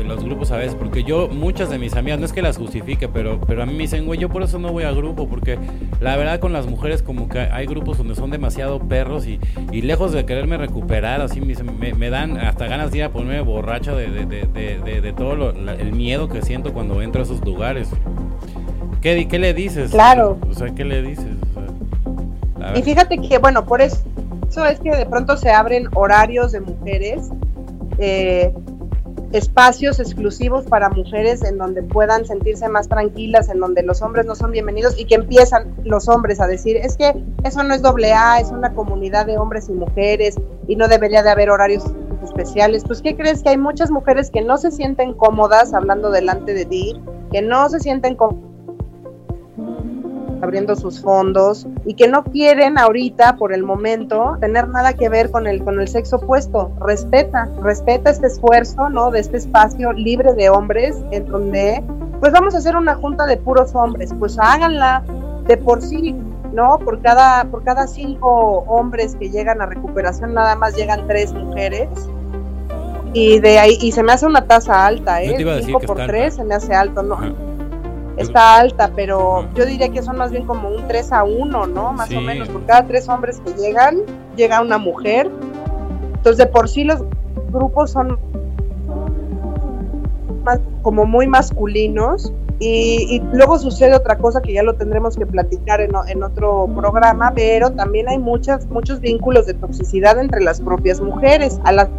los 0.06 0.24
grupos 0.24 0.52
a 0.52 0.58
veces, 0.58 0.76
porque 0.76 1.04
yo, 1.04 1.30
muchas 1.30 1.70
de 1.70 1.80
mis 1.80 1.96
amigas, 1.96 2.20
no 2.20 2.26
es 2.26 2.34
que 2.34 2.42
las 2.42 2.58
justifique, 2.58 3.08
pero, 3.08 3.40
pero 3.40 3.64
a 3.64 3.66
mí 3.66 3.72
me 3.72 3.80
dicen, 3.80 4.06
güey, 4.06 4.20
yo 4.20 4.28
por 4.28 4.44
eso 4.44 4.60
no 4.60 4.72
voy 4.72 4.84
a 4.84 4.92
grupo, 4.92 5.30
porque 5.30 5.58
la 6.02 6.18
verdad 6.18 6.40
con 6.40 6.52
las 6.52 6.68
mujeres 6.68 7.02
como 7.02 7.30
que 7.30 7.40
hay 7.40 7.66
grupos 7.66 7.98
donde 7.98 8.16
son 8.16 8.32
demasiado 8.32 8.80
perros 8.80 9.26
y, 9.26 9.40
y 9.72 9.82
lejos 9.82 10.12
de 10.12 10.26
quererme 10.26 10.58
recuperar, 10.58 11.22
así 11.22 11.40
me, 11.40 11.94
me, 11.94 12.10
dan 12.10 12.38
hasta 12.38 12.68
ganas 12.68 12.92
de 12.92 12.98
ir 12.98 13.04
a 13.06 13.12
ponerme 13.12 13.42
borracha 13.42 13.96
de, 13.96 14.10
de 14.10 15.14
todo 15.14 15.52
el 15.52 15.94
miedo 15.94 16.28
que 16.28 16.42
siento 16.42 16.74
cuando 16.74 17.02
entro 17.02 17.22
a 17.22 17.24
esos 17.24 17.44
lugares. 17.46 17.90
¿Qué, 19.04 19.28
qué 19.28 19.38
le 19.38 19.54
dices? 19.54 19.92
Claro. 19.92 20.38
O 20.50 20.54
sea, 20.54 20.74
¿qué 20.74 20.86
le 20.86 21.02
dices? 21.02 21.28
y 22.74 22.82
fíjate 22.82 23.20
que, 23.20 23.38
bueno, 23.38 23.66
por 23.66 23.82
eso 23.82 24.02
es 24.70 24.80
que 24.80 24.96
de 24.96 25.06
pronto 25.06 25.36
se 25.36 25.52
abren 25.52 25.90
horarios 25.94 26.54
de 26.54 26.62
mujeres 26.62 27.30
eh, 27.98 28.54
espacios 29.34 30.00
exclusivos 30.00 30.66
para 30.66 30.90
mujeres 30.90 31.44
en 31.44 31.58
donde 31.58 31.82
puedan 31.82 32.26
sentirse 32.26 32.70
más 32.70 32.88
tranquilas, 32.88 33.50
en 33.50 33.60
donde 33.60 33.82
los 33.82 34.02
hombres 34.04 34.28
no 34.28 34.36
son 34.36 34.52
bienvenidos 34.52 34.98
y 34.98 35.06
que 35.06 35.16
empiezan 35.16 35.76
los 35.84 36.08
hombres 36.08 36.40
a 36.40 36.46
decir, 36.46 36.78
es 36.78 36.96
que 36.96 37.14
eso 37.44 37.64
no 37.64 37.74
es 37.74 37.82
doble 37.82 38.14
A, 38.14 38.40
es 38.40 38.52
una 38.52 38.74
comunidad 38.74 39.26
de 39.26 39.38
hombres 39.38 39.70
y 39.70 39.74
mujeres 39.74 40.36
y 40.68 40.76
no 40.76 40.88
debería 40.88 41.24
de 41.24 41.32
haber 41.32 41.50
horarios 41.50 41.84
especiales. 42.24 42.84
Pues, 42.86 43.02
¿qué 43.02 43.16
crees? 43.16 43.42
Que 43.42 43.50
hay 43.50 43.58
muchas 43.58 43.90
mujeres 43.90 44.30
que 44.30 44.42
no 44.42 44.58
se 44.58 44.72
sienten 44.72 45.14
cómodas 45.14 45.74
hablando 45.74 46.12
delante 46.12 46.54
de 46.54 46.66
ti, 46.66 47.02
que 47.32 47.42
no 47.42 47.70
se 47.70 47.80
sienten 47.80 48.16
abriendo 50.44 50.76
sus 50.76 51.02
fondos 51.02 51.66
y 51.86 51.94
que 51.94 52.08
no 52.08 52.24
quieren 52.26 52.78
ahorita, 52.78 53.38
por 53.38 53.54
el 53.54 53.64
momento, 53.64 54.38
tener 54.42 54.68
nada 54.68 54.94
que 54.94 55.08
ver 55.08 55.32
con 55.32 55.48
el, 55.48 55.64
con 55.64 55.80
el 55.80 55.88
sexo 55.88 56.18
opuesto. 56.18 56.72
Respeta, 56.82 57.50
respeta 57.62 58.10
este 58.10 58.28
esfuerzo, 58.28 58.90
¿no? 58.90 59.10
De 59.10 59.22
este 59.22 59.38
espacio 59.38 59.94
libre 59.94 60.34
de 60.34 60.50
hombres 60.50 61.02
en 61.12 61.26
donde, 61.28 61.82
pues 62.20 62.34
vamos 62.34 62.54
a 62.56 62.58
hacer 62.58 62.76
una 62.76 62.96
junta 62.96 63.26
de 63.26 63.38
puros 63.38 63.74
hombres, 63.74 64.14
pues 64.20 64.38
háganla 64.38 65.04
de 65.48 65.56
por 65.56 65.82
sí, 65.82 66.14
¿no? 66.52 66.78
Por 66.80 67.02
cada, 67.02 67.46
por 67.46 67.64
cada 67.64 67.88
cinco 67.88 68.66
hombres 68.68 69.16
que 69.16 69.30
llegan 69.30 69.62
a 69.62 69.66
recuperación, 69.66 70.34
nada 70.34 70.56
más 70.56 70.76
llegan 70.76 71.08
tres 71.08 71.32
mujeres. 71.32 71.88
Y 73.14 73.40
de 73.40 73.60
ahí, 73.60 73.78
y 73.80 73.92
se 73.92 74.04
me 74.04 74.12
hace 74.12 74.26
una 74.26 74.46
tasa 74.46 74.86
alta, 74.86 75.22
¿eh? 75.22 75.38
Cinco 75.64 75.80
por 75.80 76.06
tres 76.06 76.36
se 76.36 76.44
me 76.44 76.56
hace 76.56 76.74
alto, 76.74 77.02
¿no? 77.02 77.53
Está 78.18 78.58
alta, 78.58 78.92
pero 78.96 79.48
yo 79.56 79.66
diría 79.66 79.90
que 79.90 80.02
son 80.02 80.18
más 80.18 80.32
bien 80.32 80.46
como 80.46 80.70
un 80.70 80.88
3 80.88 81.12
a 81.12 81.24
1, 81.24 81.68
¿no? 81.68 81.94
Más 81.94 82.14
o 82.14 82.22
menos, 82.22 82.50
por 82.50 82.66
cada 82.66 82.86
tres 82.86 83.10
hombres 83.10 83.42
que 83.44 83.54
llegan, 83.54 84.00
llega 84.36 84.62
una 84.62 84.78
mujer. 84.78 85.30
Entonces, 86.16 86.38
de 86.38 86.46
por 86.46 86.70
sí 86.70 86.84
los 86.84 87.04
grupos 87.52 87.92
son 87.92 88.20
como 90.82 91.06
muy 91.06 91.28
masculinos. 91.28 92.32
Y, 92.60 93.22
luego 93.34 93.60
sucede 93.60 93.94
otra 93.94 94.18
cosa 94.18 94.42
que 94.42 94.54
ya 94.54 94.64
lo 94.64 94.76
tendremos 94.76 95.18
que 95.18 95.26
platicar 95.26 95.82
en, 95.82 95.92
en 96.08 96.24
otro 96.24 96.70
programa, 96.74 97.34
pero 97.36 97.72
también 97.72 98.08
hay 98.08 98.20
muchas, 98.20 98.68
muchos 98.68 99.02
vínculos 99.02 99.48
de 99.48 99.54
toxicidad 99.54 100.18
entre 100.18 100.42
las 100.42 100.62
propias 100.62 101.02
mujeres. 101.02 101.60
A 101.66 101.74
las 101.74 101.90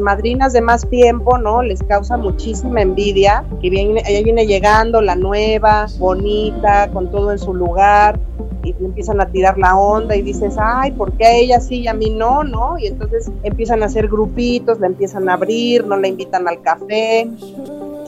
madrinas 0.00 0.52
de 0.52 0.60
más 0.60 0.88
tiempo, 0.88 1.38
¿no? 1.38 1.62
Les 1.62 1.82
causa 1.82 2.16
muchísima 2.16 2.82
envidia, 2.82 3.44
que 3.60 3.70
viene, 3.70 4.02
ella 4.06 4.22
viene 4.22 4.46
llegando 4.46 5.00
la 5.00 5.16
nueva, 5.16 5.86
bonita, 5.98 6.90
con 6.92 7.10
todo 7.10 7.32
en 7.32 7.38
su 7.38 7.54
lugar, 7.54 8.18
y 8.62 8.74
empiezan 8.82 9.20
a 9.20 9.26
tirar 9.26 9.58
la 9.58 9.76
onda 9.76 10.16
y 10.16 10.22
dices, 10.22 10.56
ay, 10.58 10.92
¿por 10.92 11.12
qué 11.12 11.26
a 11.26 11.36
ella 11.36 11.60
sí 11.60 11.80
y 11.80 11.88
a 11.88 11.94
mí 11.94 12.10
no, 12.10 12.44
no? 12.44 12.78
Y 12.78 12.86
entonces 12.86 13.30
empiezan 13.42 13.82
a 13.82 13.86
hacer 13.86 14.08
grupitos, 14.08 14.80
la 14.80 14.86
empiezan 14.86 15.28
a 15.28 15.34
abrir, 15.34 15.86
no 15.86 15.96
la 15.96 16.08
invitan 16.08 16.48
al 16.48 16.60
café. 16.62 17.28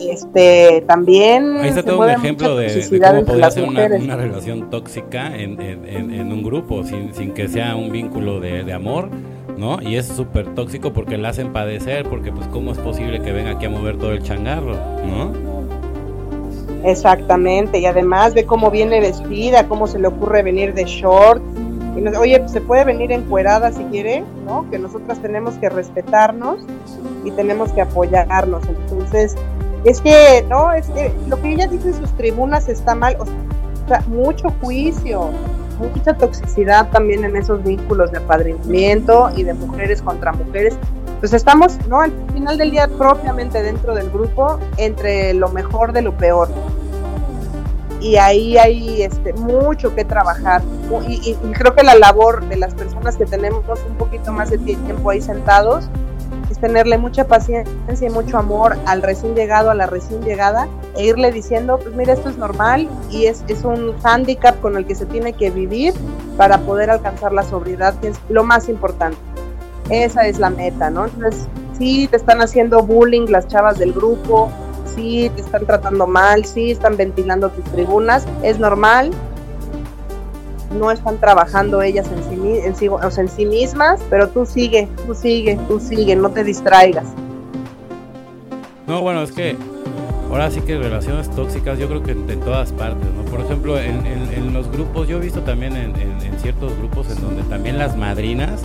Este, 0.01 0.85
también. 0.87 1.57
Ahí 1.57 1.69
está 1.71 1.83
todo 1.83 2.01
un 2.01 2.11
ejemplo 2.11 2.57
de, 2.57 2.69
cómo 3.01 3.25
podría 3.25 3.51
ser 3.51 3.65
una, 3.65 4.17
relación 4.17 4.69
tóxica 4.71 5.35
en, 5.35 6.33
un 6.33 6.43
grupo, 6.43 6.85
sin, 6.85 7.15
sin, 7.15 7.33
que 7.33 7.49
sea 7.49 7.77
un 7.77 7.91
vínculo 7.91 8.41
de, 8.41 8.63
de 8.65 8.73
amor, 8.73 9.09
¿no? 9.57 9.81
Y 9.81 9.97
es 9.97 10.07
súper 10.07 10.55
tóxico 10.55 10.93
porque 10.93 11.17
la 11.17 11.31
hacen 11.31 11.53
padecer, 11.53 12.09
porque 12.09 12.33
pues 12.33 12.47
cómo 12.49 12.73
es 12.73 12.79
posible 12.79 13.21
que 13.21 13.33
venga 13.33 13.53
aquí 13.53 13.67
a 13.67 13.71
mover 13.71 13.97
todo 13.99 14.13
el 14.13 14.23
changarro, 14.23 14.75
¿no? 14.75 15.33
Exactamente, 16.85 17.79
y 17.79 17.87
además 17.87 18.35
ve 18.35 18.45
cómo 18.45 18.71
viene 18.71 19.01
vestida, 19.01 19.67
cómo 19.67 19.87
se 19.87 19.99
le 19.99 20.09
ocurre 20.09 20.43
venir 20.43 20.75
de 20.75 20.85
short. 20.85 21.43
Y 21.97 22.01
nos, 22.01 22.17
Oye, 22.17 22.47
se 22.49 22.61
puede 22.61 22.85
venir 22.85 23.11
encuerada 23.11 23.73
si 23.73 23.83
quiere, 23.85 24.23
¿no? 24.45 24.69
Que 24.71 24.79
nosotras 24.79 25.21
tenemos 25.21 25.55
que 25.55 25.69
respetarnos 25.69 26.61
y 27.25 27.31
tenemos 27.31 27.73
que 27.73 27.81
apoyarnos. 27.81 28.63
Entonces, 28.69 29.35
es 29.85 30.01
que, 30.01 30.45
no, 30.49 30.73
es 30.73 30.89
que 30.89 31.13
lo 31.29 31.41
que 31.41 31.53
ella 31.53 31.67
dice 31.67 31.89
en 31.89 31.95
sus 31.95 32.13
tribunas 32.13 32.69
está 32.69 32.95
mal, 32.95 33.17
o 33.19 33.89
sea, 33.89 34.01
mucho 34.09 34.53
juicio, 34.61 35.31
mucha 35.79 36.15
toxicidad 36.15 36.89
también 36.91 37.25
en 37.25 37.37
esos 37.37 37.63
vínculos 37.63 38.13
de 38.13 38.19
apadrinamiento 38.19 39.31
y 39.37 39.43
de 39.43 39.55
mujeres 39.55 40.03
contra 40.03 40.33
mujeres. 40.33 40.77
Pues 41.21 41.33
estamos, 41.33 41.79
¿no? 41.89 42.01
Al 42.01 42.13
final 42.33 42.59
del 42.59 42.71
día, 42.71 42.89
propiamente 42.89 43.63
dentro 43.63 43.95
del 43.95 44.11
grupo, 44.11 44.59
entre 44.77 45.33
lo 45.35 45.49
mejor 45.49 45.93
de 45.93 46.03
lo 46.03 46.17
peor. 46.17 46.49
Y 48.01 48.17
ahí 48.17 48.59
hay 48.59 49.03
este, 49.03 49.33
mucho 49.33 49.95
que 49.95 50.05
trabajar. 50.05 50.63
Y, 51.09 51.31
y 51.31 51.53
creo 51.53 51.75
que 51.75 51.83
la 51.83 51.95
labor 51.95 52.47
de 52.49 52.57
las 52.57 52.75
personas 52.75 53.17
que 53.17 53.25
tenemos 53.25 53.65
un 53.89 53.97
poquito 53.97 54.33
más 54.33 54.51
de 54.51 54.59
tiempo 54.59 55.11
ahí 55.11 55.21
sentados 55.21 55.89
tenerle 56.59 56.99
mucha 56.99 57.27
paciencia 57.27 58.09
y 58.09 58.11
mucho 58.11 58.39
amor 58.39 58.77
al 58.87 59.03
recién 59.03 59.35
llegado, 59.35 59.71
a 59.71 59.75
la 59.75 59.87
recién 59.87 60.23
llegada, 60.23 60.69
e 60.97 61.07
irle 61.07 61.33
diciendo, 61.33 61.79
pues 61.79 61.95
mira, 61.95 62.15
esto 62.15 62.29
es 62.29 62.39
normal 62.39 62.89
y 63.11 63.27
es, 63.27 63.45
es 63.49 63.65
un 63.65 63.97
hándicap 64.01 64.61
con 64.61 64.77
el 64.77 64.87
que 64.87 64.95
se 64.95 65.07
tiene 65.07 65.33
que 65.33 65.51
vivir 65.51 65.95
para 66.37 66.59
poder 66.59 66.91
alcanzar 66.91 67.33
la 67.33 67.43
sobriedad, 67.43 67.99
que 68.01 68.09
es 68.09 68.19
lo 68.29 68.45
más 68.45 68.69
importante. 68.69 69.19
Esa 69.91 70.27
es 70.27 70.39
la 70.39 70.51
meta, 70.51 70.91
¿no? 70.91 71.07
Entonces, 71.07 71.47
sí 71.79 72.09
te 72.09 72.17
están 72.17 72.41
haciendo 72.41 72.83
bullying 72.83 73.27
las 73.29 73.47
chavas 73.47 73.79
del 73.79 73.93
grupo, 73.93 74.51
sí 74.95 75.31
te 75.35 75.43
están 75.43 75.67
tratando 75.67 76.07
mal, 76.07 76.45
sí 76.45 76.73
están 76.73 76.97
ventilando 76.97 77.51
tus 77.51 77.65
tribunas, 77.67 78.27
es 78.43 78.59
normal, 78.59 79.11
no 80.73 80.91
están 80.91 81.19
trabajando 81.19 81.83
ellas 81.83 82.07
en 82.11 82.23
sí, 82.25 82.59
en 82.65 82.77
sí, 82.77 82.89
o 82.89 83.11
sea, 83.11 83.23
en 83.23 83.31
sí 83.31 83.47
mismas, 83.47 84.01
pero 84.11 84.29
tú 84.29 84.47
sigue, 84.47 84.89
tú 85.07 85.15
sigue, 85.15 85.59
tú 85.69 85.81
sigue, 85.81 86.17
no 86.17 86.31
te 86.31 86.45
distraigas. 86.45 87.07
No, 88.87 89.03
bueno, 89.03 89.23
es 89.23 89.33
que 89.33 89.57
ahora 90.31 90.51
sí 90.51 90.61
que 90.61 90.79
relaciones 90.79 91.31
tóxicas 91.31 91.79
yo 91.79 91.89
creo 91.89 92.03
que 92.03 92.13
en, 92.13 92.41
todas 92.41 92.73
partes, 92.73 93.09
¿no? 93.15 93.25
Por 93.31 93.41
ejemplo, 93.41 93.79
en, 93.79 94.07
en, 94.07 94.53
los 94.53 94.71
grupos, 94.71 95.09
yo 95.09 95.19
he 95.19 95.21
visto 95.21 95.41
también 95.43 95.77
en, 95.77 95.95
ciertos 96.41 96.77
grupos 96.79 97.11
en 97.11 97.21
donde 97.21 97.43
también 97.45 97.79
las 97.79 97.97
madrinas 97.97 98.63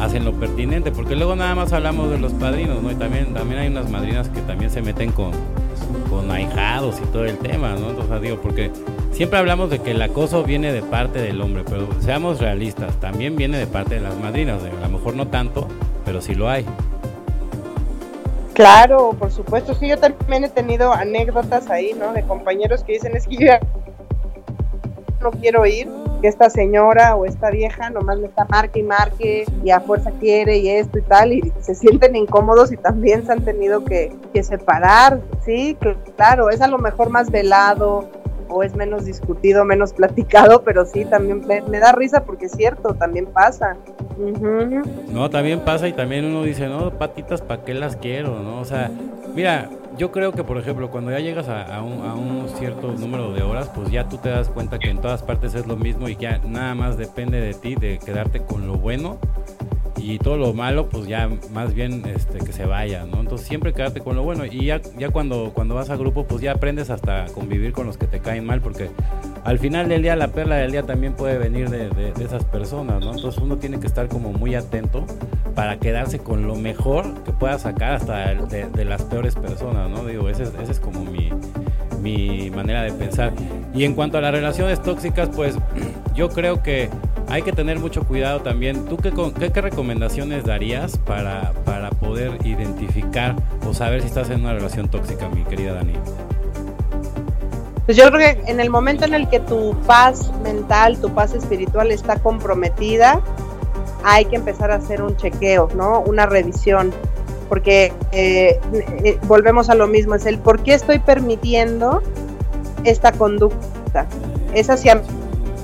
hacen 0.00 0.24
lo 0.24 0.32
pertinente, 0.32 0.90
porque 0.90 1.14
luego 1.14 1.36
nada 1.36 1.54
más 1.54 1.72
hablamos 1.72 2.10
de 2.10 2.18
los 2.18 2.32
padrinos, 2.32 2.82
¿no? 2.82 2.90
Y 2.90 2.94
también, 2.94 3.34
también 3.34 3.60
hay 3.60 3.68
unas 3.68 3.90
madrinas 3.90 4.28
que 4.30 4.40
también 4.40 4.70
se 4.70 4.80
meten 4.80 5.12
con, 5.12 5.32
con 6.08 6.30
ahijados 6.30 6.98
y 7.00 7.06
todo 7.06 7.24
el 7.26 7.36
tema, 7.38 7.74
¿no? 7.74 7.90
Entonces 7.90 8.22
digo, 8.22 8.40
porque 8.40 8.70
siempre 9.12 9.38
hablamos 9.38 9.70
de 9.70 9.80
que 9.80 9.90
el 9.90 10.00
acoso 10.00 10.42
viene 10.42 10.72
de 10.72 10.82
parte 10.82 11.20
del 11.20 11.40
hombre, 11.40 11.64
pero 11.68 11.88
seamos 12.00 12.40
realistas, 12.40 12.94
también 12.96 13.36
viene 13.36 13.58
de 13.58 13.66
parte 13.66 13.96
de 13.96 14.00
las 14.00 14.16
madrinas, 14.18 14.62
a 14.62 14.88
lo 14.88 14.98
mejor 14.98 15.14
no 15.14 15.28
tanto, 15.28 15.68
pero 16.04 16.22
sí 16.22 16.34
lo 16.34 16.48
hay. 16.48 16.64
Claro, 18.54 19.14
por 19.18 19.30
supuesto, 19.30 19.74
sí, 19.74 19.88
yo 19.88 19.98
también 19.98 20.44
he 20.44 20.48
tenido 20.48 20.92
anécdotas 20.92 21.70
ahí, 21.70 21.94
¿no? 21.98 22.12
De 22.12 22.22
compañeros 22.22 22.84
que 22.84 22.92
dicen, 22.92 23.16
es 23.16 23.26
que 23.26 23.36
yo 23.36 23.52
no 25.20 25.30
quiero 25.30 25.64
ir, 25.66 25.88
que 26.20 26.28
esta 26.28 26.50
señora 26.50 27.16
o 27.16 27.24
esta 27.24 27.50
vieja 27.50 27.90
nomás 27.90 28.18
me 28.18 28.26
está 28.26 28.44
marque 28.46 28.80
y 28.80 28.82
marque 28.82 29.44
y 29.64 29.70
a 29.70 29.80
fuerza 29.80 30.10
quiere 30.20 30.58
y 30.58 30.68
esto 30.68 30.98
y 30.98 31.02
tal, 31.02 31.32
y 31.32 31.52
se 31.60 31.74
sienten 31.74 32.16
incómodos 32.16 32.72
y 32.72 32.76
también 32.76 33.24
se 33.24 33.32
han 33.32 33.44
tenido 33.44 33.84
que, 33.84 34.12
que 34.32 34.42
separar, 34.42 35.20
sí, 35.44 35.76
claro, 36.16 36.50
es 36.50 36.60
a 36.60 36.68
lo 36.68 36.78
mejor 36.78 37.10
más 37.10 37.30
velado, 37.30 38.08
o 38.50 38.62
es 38.62 38.74
menos 38.74 39.04
discutido, 39.04 39.64
menos 39.64 39.92
platicado, 39.94 40.62
pero 40.62 40.84
sí, 40.84 41.04
también 41.04 41.42
me, 41.46 41.78
da 41.78 41.92
risa 41.92 42.24
porque 42.24 42.46
es 42.46 42.52
cierto, 42.52 42.94
también 42.94 43.26
pasa. 43.26 43.76
No, 45.12 45.30
también 45.30 45.60
pasa 45.60 45.88
y 45.88 45.92
también 45.92 46.26
uno 46.26 46.42
dice, 46.42 46.68
no, 46.68 46.90
patitas, 46.98 47.40
¿para 47.40 47.64
qué 47.64 47.72
las 47.72 47.96
quiero? 47.96 48.40
¿no? 48.40 48.60
O 48.60 48.64
sea, 48.64 48.90
mira, 49.34 49.70
yo 50.00 50.10
creo 50.10 50.32
que, 50.32 50.42
por 50.44 50.56
ejemplo, 50.56 50.90
cuando 50.90 51.10
ya 51.10 51.18
llegas 51.18 51.46
a, 51.50 51.82
un, 51.82 52.00
un, 52.00 52.48
cierto 52.48 52.90
número 52.92 53.34
de 53.34 53.42
horas, 53.42 53.68
pues 53.68 53.90
ya 53.90 54.08
tú 54.08 54.16
te 54.16 54.30
das 54.30 54.48
cuenta 54.48 54.78
que 54.78 54.88
en 54.88 54.98
todas 54.98 55.22
partes 55.22 55.54
es 55.54 55.66
lo 55.66 55.76
mismo 55.76 56.08
y 56.08 56.16
ya 56.16 56.38
nada 56.38 56.74
más 56.74 56.96
depende 56.96 57.38
de 57.38 57.52
ti 57.52 57.74
de 57.74 57.98
quedarte 57.98 58.42
con 58.42 58.66
lo 58.66 58.76
bueno 58.76 59.18
y 60.00 60.18
todo 60.18 60.36
lo 60.36 60.52
malo 60.52 60.88
pues 60.88 61.06
ya 61.06 61.28
más 61.52 61.74
bien 61.74 62.02
este, 62.06 62.38
que 62.38 62.52
se 62.52 62.64
vaya, 62.64 63.04
¿no? 63.04 63.20
Entonces 63.20 63.46
siempre 63.46 63.72
quédate 63.72 64.00
con 64.00 64.16
lo 64.16 64.22
bueno 64.22 64.44
y 64.44 64.66
ya, 64.66 64.80
ya 64.98 65.10
cuando, 65.10 65.52
cuando 65.54 65.74
vas 65.74 65.90
a 65.90 65.96
grupo 65.96 66.24
pues 66.24 66.40
ya 66.40 66.52
aprendes 66.52 66.90
hasta 66.90 67.26
convivir 67.26 67.72
con 67.72 67.86
los 67.86 67.96
que 67.96 68.06
te 68.06 68.20
caen 68.20 68.44
mal 68.44 68.60
porque 68.60 68.90
al 69.44 69.58
final 69.58 69.88
del 69.88 70.02
día 70.02 70.16
la 70.16 70.28
perla 70.28 70.56
del 70.56 70.72
día 70.72 70.82
también 70.82 71.14
puede 71.14 71.38
venir 71.38 71.70
de, 71.70 71.90
esas 72.22 72.44
personas, 72.44 73.00
¿no? 73.00 73.12
Entonces 73.14 73.40
uno 73.40 73.56
tiene 73.56 73.80
que 73.80 73.86
estar 73.86 74.08
como 74.08 74.32
muy 74.32 74.54
atento 74.54 75.04
para 75.54 75.78
quedarse 75.78 76.18
con 76.18 76.46
lo 76.46 76.54
mejor 76.54 77.22
que 77.24 77.32
pueda 77.32 77.58
sacar 77.58 77.92
hasta 77.92 78.34
de, 78.34 78.84
las 78.84 79.02
peores 79.02 79.34
personas, 79.34 79.90
¿no? 79.90 80.04
Digo, 80.04 80.28
ese, 80.28 80.44
ese 80.44 80.72
es 80.72 80.80
como 80.80 81.04
mi, 81.04 81.30
mi 82.00 82.50
manera 82.50 82.82
de 82.82 82.92
pensar. 82.92 83.32
Y 83.74 83.84
en 83.84 83.94
cuanto 83.94 84.18
a 84.18 84.20
las 84.20 84.32
relaciones 84.32 84.82
tóxicas, 84.82 85.28
pues 85.34 85.56
yo 86.14 86.28
creo 86.30 86.62
que 86.62 86.88
hay 87.28 87.42
que 87.42 87.52
tener 87.52 87.78
mucho 87.78 88.02
cuidado 88.04 88.40
también. 88.40 88.86
¿Tú 88.86 88.96
qué, 88.96 89.12
qué, 89.52 89.60
recomendaciones 89.60 90.44
darías 90.44 90.98
para, 90.98 91.52
para 91.64 91.90
poder 91.90 92.44
identificar 92.44 93.36
o 93.66 93.72
saber 93.72 94.00
si 94.02 94.08
estás 94.08 94.30
en 94.30 94.40
una 94.40 94.54
relación 94.54 94.88
tóxica, 94.88 95.28
mi 95.28 95.44
querida 95.44 95.74
Dani? 95.74 95.94
Pues 97.86 97.96
yo 97.96 98.08
creo 98.10 98.18
que 98.18 98.50
en 98.50 98.60
el 98.60 98.70
momento 98.70 99.04
en 99.04 99.14
el 99.14 99.28
que 99.28 99.40
tu 99.40 99.76
paz 99.86 100.32
mental, 100.42 101.00
tu 101.00 101.10
paz 101.10 101.34
espiritual 101.34 101.90
está 101.90 102.18
comprometida, 102.18 103.20
hay 104.04 104.24
que 104.26 104.36
empezar 104.36 104.70
a 104.70 104.76
hacer 104.76 105.02
un 105.02 105.16
chequeo, 105.16 105.68
¿no? 105.74 106.00
Una 106.00 106.26
revisión 106.26 106.92
porque 107.50 107.92
eh, 108.12 108.60
eh, 108.72 109.18
volvemos 109.26 109.68
a 109.70 109.74
lo 109.74 109.88
mismo, 109.88 110.14
es 110.14 110.24
el 110.24 110.38
por 110.38 110.62
qué 110.62 110.72
estoy 110.72 111.00
permitiendo 111.00 112.00
esta 112.84 113.10
conducta. 113.10 114.06
Es 114.54 114.70
hacia 114.70 115.02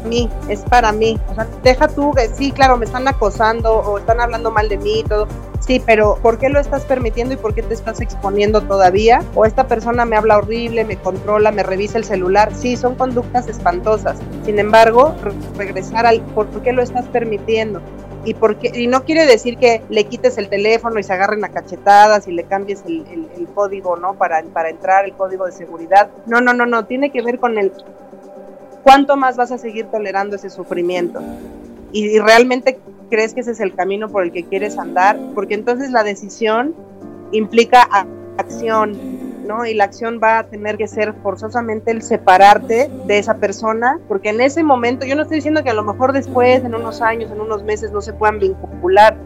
mí, 0.04 0.28
es 0.48 0.62
para 0.62 0.90
mí. 0.90 1.16
O 1.30 1.34
sea, 1.36 1.46
deja 1.62 1.86
tú, 1.86 2.12
sí, 2.34 2.50
claro, 2.50 2.76
me 2.76 2.86
están 2.86 3.06
acosando 3.06 3.72
o 3.72 3.98
están 3.98 4.20
hablando 4.20 4.50
mal 4.50 4.68
de 4.68 4.78
mí 4.78 4.98
y 4.98 5.02
todo. 5.04 5.28
Sí, 5.60 5.80
pero 5.84 6.18
¿por 6.22 6.38
qué 6.38 6.48
lo 6.48 6.58
estás 6.58 6.82
permitiendo 6.84 7.34
y 7.34 7.36
por 7.36 7.54
qué 7.54 7.62
te 7.62 7.74
estás 7.74 8.00
exponiendo 8.00 8.62
todavía? 8.62 9.22
O 9.36 9.44
esta 9.44 9.68
persona 9.68 10.04
me 10.04 10.16
habla 10.16 10.38
horrible, 10.38 10.84
me 10.84 10.96
controla, 10.96 11.52
me 11.52 11.62
revisa 11.62 11.98
el 11.98 12.04
celular. 12.04 12.52
Sí, 12.52 12.76
son 12.76 12.96
conductas 12.96 13.46
espantosas. 13.46 14.18
Sin 14.44 14.58
embargo, 14.58 15.14
regresar 15.56 16.04
al 16.04 16.20
por 16.20 16.48
qué 16.62 16.72
lo 16.72 16.82
estás 16.82 17.06
permitiendo 17.06 17.80
y 18.26 18.34
porque 18.34 18.72
y 18.74 18.88
no 18.88 19.04
quiere 19.04 19.24
decir 19.24 19.56
que 19.56 19.82
le 19.88 20.04
quites 20.04 20.36
el 20.36 20.48
teléfono 20.48 20.98
y 20.98 21.04
se 21.04 21.12
agarren 21.12 21.44
a 21.44 21.48
cachetadas 21.48 22.26
y 22.26 22.32
le 22.32 22.42
cambies 22.42 22.82
el, 22.84 23.48
código, 23.54 23.96
¿no? 23.96 24.14
Para, 24.14 24.42
para 24.42 24.68
entrar, 24.68 25.06
el 25.06 25.14
código 25.14 25.46
de 25.46 25.52
seguridad. 25.52 26.10
No, 26.26 26.40
no, 26.40 26.52
no, 26.52 26.66
no, 26.66 26.84
tiene 26.84 27.10
que 27.10 27.22
ver 27.22 27.38
con 27.38 27.56
el 27.56 27.72
cuánto 28.82 29.16
más 29.16 29.36
vas 29.36 29.52
a 29.52 29.58
seguir 29.58 29.86
tolerando 29.86 30.36
ese 30.36 30.50
sufrimiento. 30.50 31.22
Y, 31.92 32.16
y 32.16 32.18
realmente 32.18 32.78
crees 33.08 33.32
que 33.32 33.40
ese 33.40 33.52
es 33.52 33.60
el 33.60 33.74
camino 33.74 34.08
por 34.08 34.24
el 34.24 34.32
que 34.32 34.44
quieres 34.44 34.76
andar, 34.76 35.18
porque 35.34 35.54
entonces 35.54 35.90
la 35.90 36.02
decisión 36.02 36.74
implica 37.30 37.88
acción, 38.36 39.25
y 39.66 39.74
la 39.74 39.84
acción 39.84 40.20
va 40.22 40.38
a 40.38 40.44
tener 40.44 40.76
que 40.76 40.88
ser 40.88 41.14
forzosamente 41.22 41.90
el 41.90 42.02
separarte 42.02 42.90
de 43.06 43.18
esa 43.18 43.34
persona, 43.34 43.98
porque 44.08 44.30
en 44.30 44.40
ese 44.40 44.62
momento, 44.62 45.06
yo 45.06 45.14
no 45.14 45.22
estoy 45.22 45.36
diciendo 45.36 45.62
que 45.62 45.70
a 45.70 45.74
lo 45.74 45.84
mejor 45.84 46.12
después, 46.12 46.64
en 46.64 46.74
unos 46.74 47.00
años, 47.00 47.30
en 47.30 47.40
unos 47.40 47.62
meses, 47.62 47.92
no 47.92 48.00
se 48.00 48.12
puedan 48.12 48.38
vincular, 48.38 49.16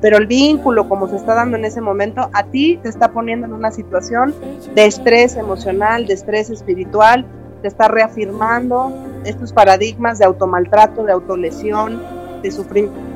pero 0.00 0.18
el 0.18 0.26
vínculo 0.26 0.88
como 0.88 1.08
se 1.08 1.16
está 1.16 1.34
dando 1.34 1.56
en 1.56 1.64
ese 1.64 1.80
momento, 1.80 2.28
a 2.32 2.44
ti 2.44 2.78
te 2.82 2.88
está 2.88 3.12
poniendo 3.12 3.46
en 3.46 3.52
una 3.52 3.70
situación 3.70 4.34
de 4.74 4.86
estrés 4.86 5.36
emocional, 5.36 6.06
de 6.06 6.14
estrés 6.14 6.50
espiritual, 6.50 7.24
te 7.62 7.68
está 7.68 7.88
reafirmando 7.88 8.92
estos 9.24 9.52
paradigmas 9.52 10.18
de 10.18 10.24
automaltrato, 10.24 11.04
de 11.04 11.12
autolesión, 11.12 12.00
de 12.42 12.50
sufrimiento 12.50 13.07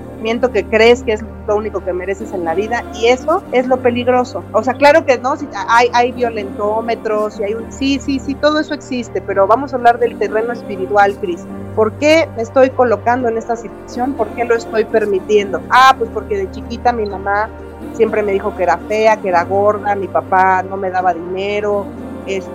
que 0.53 0.65
crees 0.65 1.03
que 1.03 1.13
es 1.13 1.25
lo 1.47 1.57
único 1.57 1.85
que 1.85 1.93
mereces 1.93 2.33
en 2.33 2.45
la 2.45 2.55
vida 2.55 2.85
y 2.95 3.07
eso 3.07 3.43
es 3.53 3.67
lo 3.67 3.79
peligroso. 3.79 4.45
O 4.53 4.63
sea, 4.63 4.75
claro 4.75 5.05
que 5.05 5.19
no, 5.19 5.35
hay, 5.69 5.89
hay 5.93 6.13
violentómetros 6.13 7.41
y 7.41 7.45
hay 7.45 7.55
un... 7.55 7.73
Sí, 7.73 7.99
sí, 8.01 8.19
sí, 8.19 8.35
todo 8.35 8.61
eso 8.61 8.73
existe, 8.73 9.21
pero 9.21 9.47
vamos 9.47 9.73
a 9.73 9.77
hablar 9.77 9.99
del 9.99 10.19
terreno 10.19 10.53
espiritual, 10.53 11.17
Cris. 11.21 11.45
¿Por 11.75 11.93
qué 11.95 12.29
me 12.37 12.43
estoy 12.43 12.71
colocando 12.71 13.29
en 13.29 13.37
esta 13.37 13.57
situación? 13.57 14.15
¿Por 14.15 14.29
qué 14.29 14.45
lo 14.45 14.55
estoy 14.55 14.85
permitiendo? 14.85 15.61
Ah, 15.71 15.95
pues 15.99 16.11
porque 16.15 16.37
de 16.37 16.51
chiquita 16.51 16.93
mi 16.93 17.07
mamá 17.07 17.49
siempre 17.95 18.23
me 18.23 18.33
dijo 18.33 18.55
que 18.57 18.63
era 18.63 18.79
fea, 18.79 19.17
que 19.17 19.29
era 19.29 19.45
gorda, 19.45 19.95
mi 19.95 20.09
papá 20.09 20.63
no 20.63 20.77
me 20.77 20.91
daba 20.91 21.13
dinero, 21.15 21.87
es, 22.27 22.47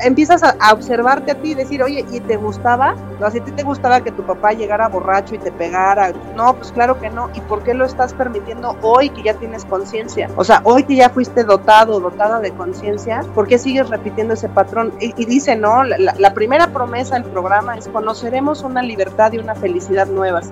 empiezas 0.00 0.42
a, 0.42 0.56
observarte 0.72 1.32
a 1.32 1.34
ti 1.36 1.52
y 1.52 1.54
decir, 1.54 1.82
oye, 1.82 2.04
¿y 2.10 2.20
te 2.20 2.36
gustaba? 2.36 2.94
¿No? 3.20 3.30
Si 3.30 3.38
a 3.38 3.44
ti 3.44 3.52
te 3.52 3.62
gustaba 3.62 4.00
que 4.00 4.12
tu 4.12 4.22
papá 4.24 4.52
llegara 4.52 4.88
borracho 4.88 5.34
y 5.34 5.38
te 5.38 5.52
pegara, 5.52 6.12
no, 6.34 6.54
pues 6.54 6.72
claro 6.72 6.98
que 7.00 7.10
no. 7.10 7.30
¿Y 7.34 7.40
por 7.40 7.62
qué 7.62 7.74
lo 7.74 7.84
estás 7.84 8.14
permitiendo 8.14 8.76
hoy 8.82 9.10
que 9.10 9.22
ya 9.22 9.34
tienes 9.34 9.64
conciencia? 9.64 10.28
O 10.36 10.44
sea, 10.44 10.60
hoy 10.64 10.84
que 10.84 10.96
ya 10.96 11.10
fuiste 11.10 11.44
dotado, 11.44 12.00
dotada 12.00 12.40
de 12.40 12.52
conciencia, 12.52 13.22
¿por 13.34 13.46
qué 13.46 13.58
sigues 13.58 13.88
repitiendo 13.88 14.34
ese 14.34 14.48
patrón? 14.48 14.92
Y, 15.00 15.24
dice, 15.26 15.56
no, 15.56 15.84
la, 15.84 16.14
la 16.18 16.34
primera 16.34 16.68
promesa 16.68 17.14
del 17.14 17.24
programa 17.24 17.76
es 17.76 17.88
conoceremos 17.88 18.62
una 18.62 18.82
libertad 18.82 19.32
y 19.32 19.38
una 19.38 19.54
felicidad 19.54 20.06
nuevas. 20.06 20.50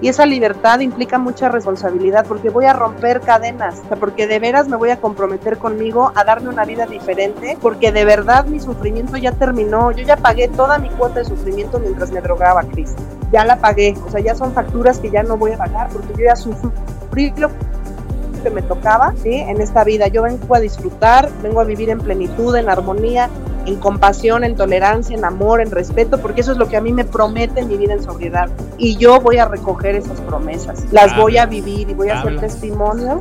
Y 0.00 0.08
esa 0.08 0.26
libertad 0.26 0.80
implica 0.80 1.18
mucha 1.18 1.48
responsabilidad 1.48 2.26
porque 2.26 2.50
voy 2.50 2.66
a 2.66 2.74
romper 2.74 3.20
cadenas, 3.20 3.80
porque 3.98 4.26
de 4.26 4.38
veras 4.38 4.68
me 4.68 4.76
voy 4.76 4.90
a 4.90 5.00
comprometer 5.00 5.56
conmigo 5.56 6.12
a 6.14 6.24
darme 6.24 6.50
una 6.50 6.64
vida 6.64 6.86
diferente, 6.86 7.56
porque 7.60 7.92
de 7.92 8.04
verdad 8.04 8.44
mi 8.44 8.60
sufrimiento 8.60 9.16
ya 9.16 9.32
terminó. 9.32 9.92
Yo 9.92 10.04
ya 10.04 10.16
pagué 10.16 10.48
toda 10.48 10.78
mi 10.78 10.90
cuota 10.90 11.20
de 11.20 11.24
sufrimiento 11.24 11.78
mientras 11.78 12.10
me 12.12 12.20
drogaba, 12.20 12.62
Cris. 12.64 12.94
Ya 13.32 13.44
la 13.44 13.56
pagué, 13.56 13.96
o 14.06 14.10
sea, 14.10 14.20
ya 14.20 14.34
son 14.34 14.52
facturas 14.52 14.98
que 14.98 15.10
ya 15.10 15.22
no 15.22 15.36
voy 15.36 15.52
a 15.52 15.58
pagar 15.58 15.88
porque 15.88 16.12
yo 16.16 16.26
ya 16.26 16.36
sufrí 16.36 17.32
lo 17.36 17.50
que 18.46 18.50
me 18.50 18.62
tocaba, 18.62 19.12
¿sí? 19.20 19.34
En 19.34 19.60
esta 19.60 19.82
vida. 19.82 20.06
Yo 20.06 20.22
vengo 20.22 20.54
a 20.54 20.60
disfrutar, 20.60 21.28
vengo 21.42 21.60
a 21.60 21.64
vivir 21.64 21.90
en 21.90 21.98
plenitud, 21.98 22.54
en 22.54 22.68
armonía, 22.68 23.28
en 23.66 23.74
compasión, 23.76 24.44
en 24.44 24.54
tolerancia, 24.54 25.16
en 25.16 25.24
amor, 25.24 25.60
en 25.60 25.72
respeto, 25.72 26.18
porque 26.20 26.42
eso 26.42 26.52
es 26.52 26.58
lo 26.58 26.68
que 26.68 26.76
a 26.76 26.80
mí 26.80 26.92
me 26.92 27.04
promete 27.04 27.64
mi 27.64 27.76
vida 27.76 27.94
en 27.94 28.04
sobriedad. 28.04 28.48
Y 28.78 28.96
yo 28.98 29.20
voy 29.20 29.38
a 29.38 29.46
recoger 29.46 29.96
esas 29.96 30.20
promesas, 30.20 30.84
las 30.92 31.16
voy 31.16 31.38
a 31.38 31.46
vivir 31.46 31.90
y 31.90 31.94
voy 31.94 32.08
a 32.10 32.20
hacer 32.20 32.38
testimonio. 32.38 33.20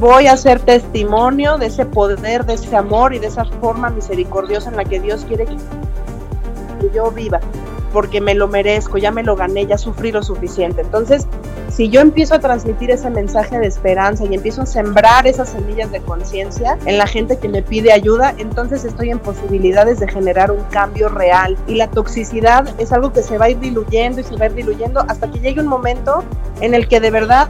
Voy 0.00 0.26
a 0.26 0.36
ser 0.38 0.58
testimonio 0.60 1.58
de 1.58 1.66
ese 1.66 1.84
poder, 1.84 2.46
de 2.46 2.54
ese 2.54 2.74
amor 2.74 3.12
y 3.14 3.18
de 3.18 3.26
esa 3.26 3.44
forma 3.44 3.90
misericordiosa 3.90 4.70
en 4.70 4.76
la 4.76 4.84
que 4.84 5.00
Dios 5.00 5.26
quiere 5.26 5.44
que 5.44 5.56
yo 6.94 7.10
viva 7.10 7.40
porque 7.94 8.20
me 8.20 8.34
lo 8.34 8.48
merezco, 8.48 8.98
ya 8.98 9.12
me 9.12 9.22
lo 9.22 9.36
gané, 9.36 9.66
ya 9.66 9.78
sufrí 9.78 10.10
lo 10.10 10.20
suficiente. 10.22 10.80
Entonces, 10.80 11.28
si 11.74 11.88
yo 11.88 12.00
empiezo 12.00 12.34
a 12.34 12.38
transmitir 12.38 12.90
ese 12.90 13.10
mensaje 13.10 13.58
de 13.58 13.66
esperanza 13.66 14.24
y 14.24 14.34
empiezo 14.34 14.62
a 14.62 14.66
sembrar 14.66 15.26
esas 15.26 15.48
semillas 15.48 15.90
de 15.90 16.00
conciencia 16.00 16.78
en 16.86 16.98
la 16.98 17.06
gente 17.06 17.36
que 17.38 17.48
me 17.48 17.62
pide 17.62 17.92
ayuda, 17.92 18.34
entonces 18.38 18.84
estoy 18.84 19.10
en 19.10 19.18
posibilidades 19.18 19.98
de 19.98 20.06
generar 20.08 20.50
un 20.52 20.62
cambio 20.64 21.08
real. 21.08 21.56
Y 21.66 21.74
la 21.74 21.88
toxicidad 21.88 22.68
es 22.78 22.92
algo 22.92 23.12
que 23.12 23.22
se 23.22 23.38
va 23.38 23.46
a 23.46 23.50
ir 23.50 23.58
diluyendo 23.58 24.20
y 24.20 24.24
se 24.24 24.36
va 24.36 24.44
a 24.44 24.48
ir 24.48 24.54
diluyendo 24.54 25.04
hasta 25.08 25.30
que 25.30 25.40
llegue 25.40 25.60
un 25.60 25.68
momento 25.68 26.22
en 26.60 26.74
el 26.74 26.86
que 26.86 27.00
de 27.00 27.10
verdad 27.10 27.48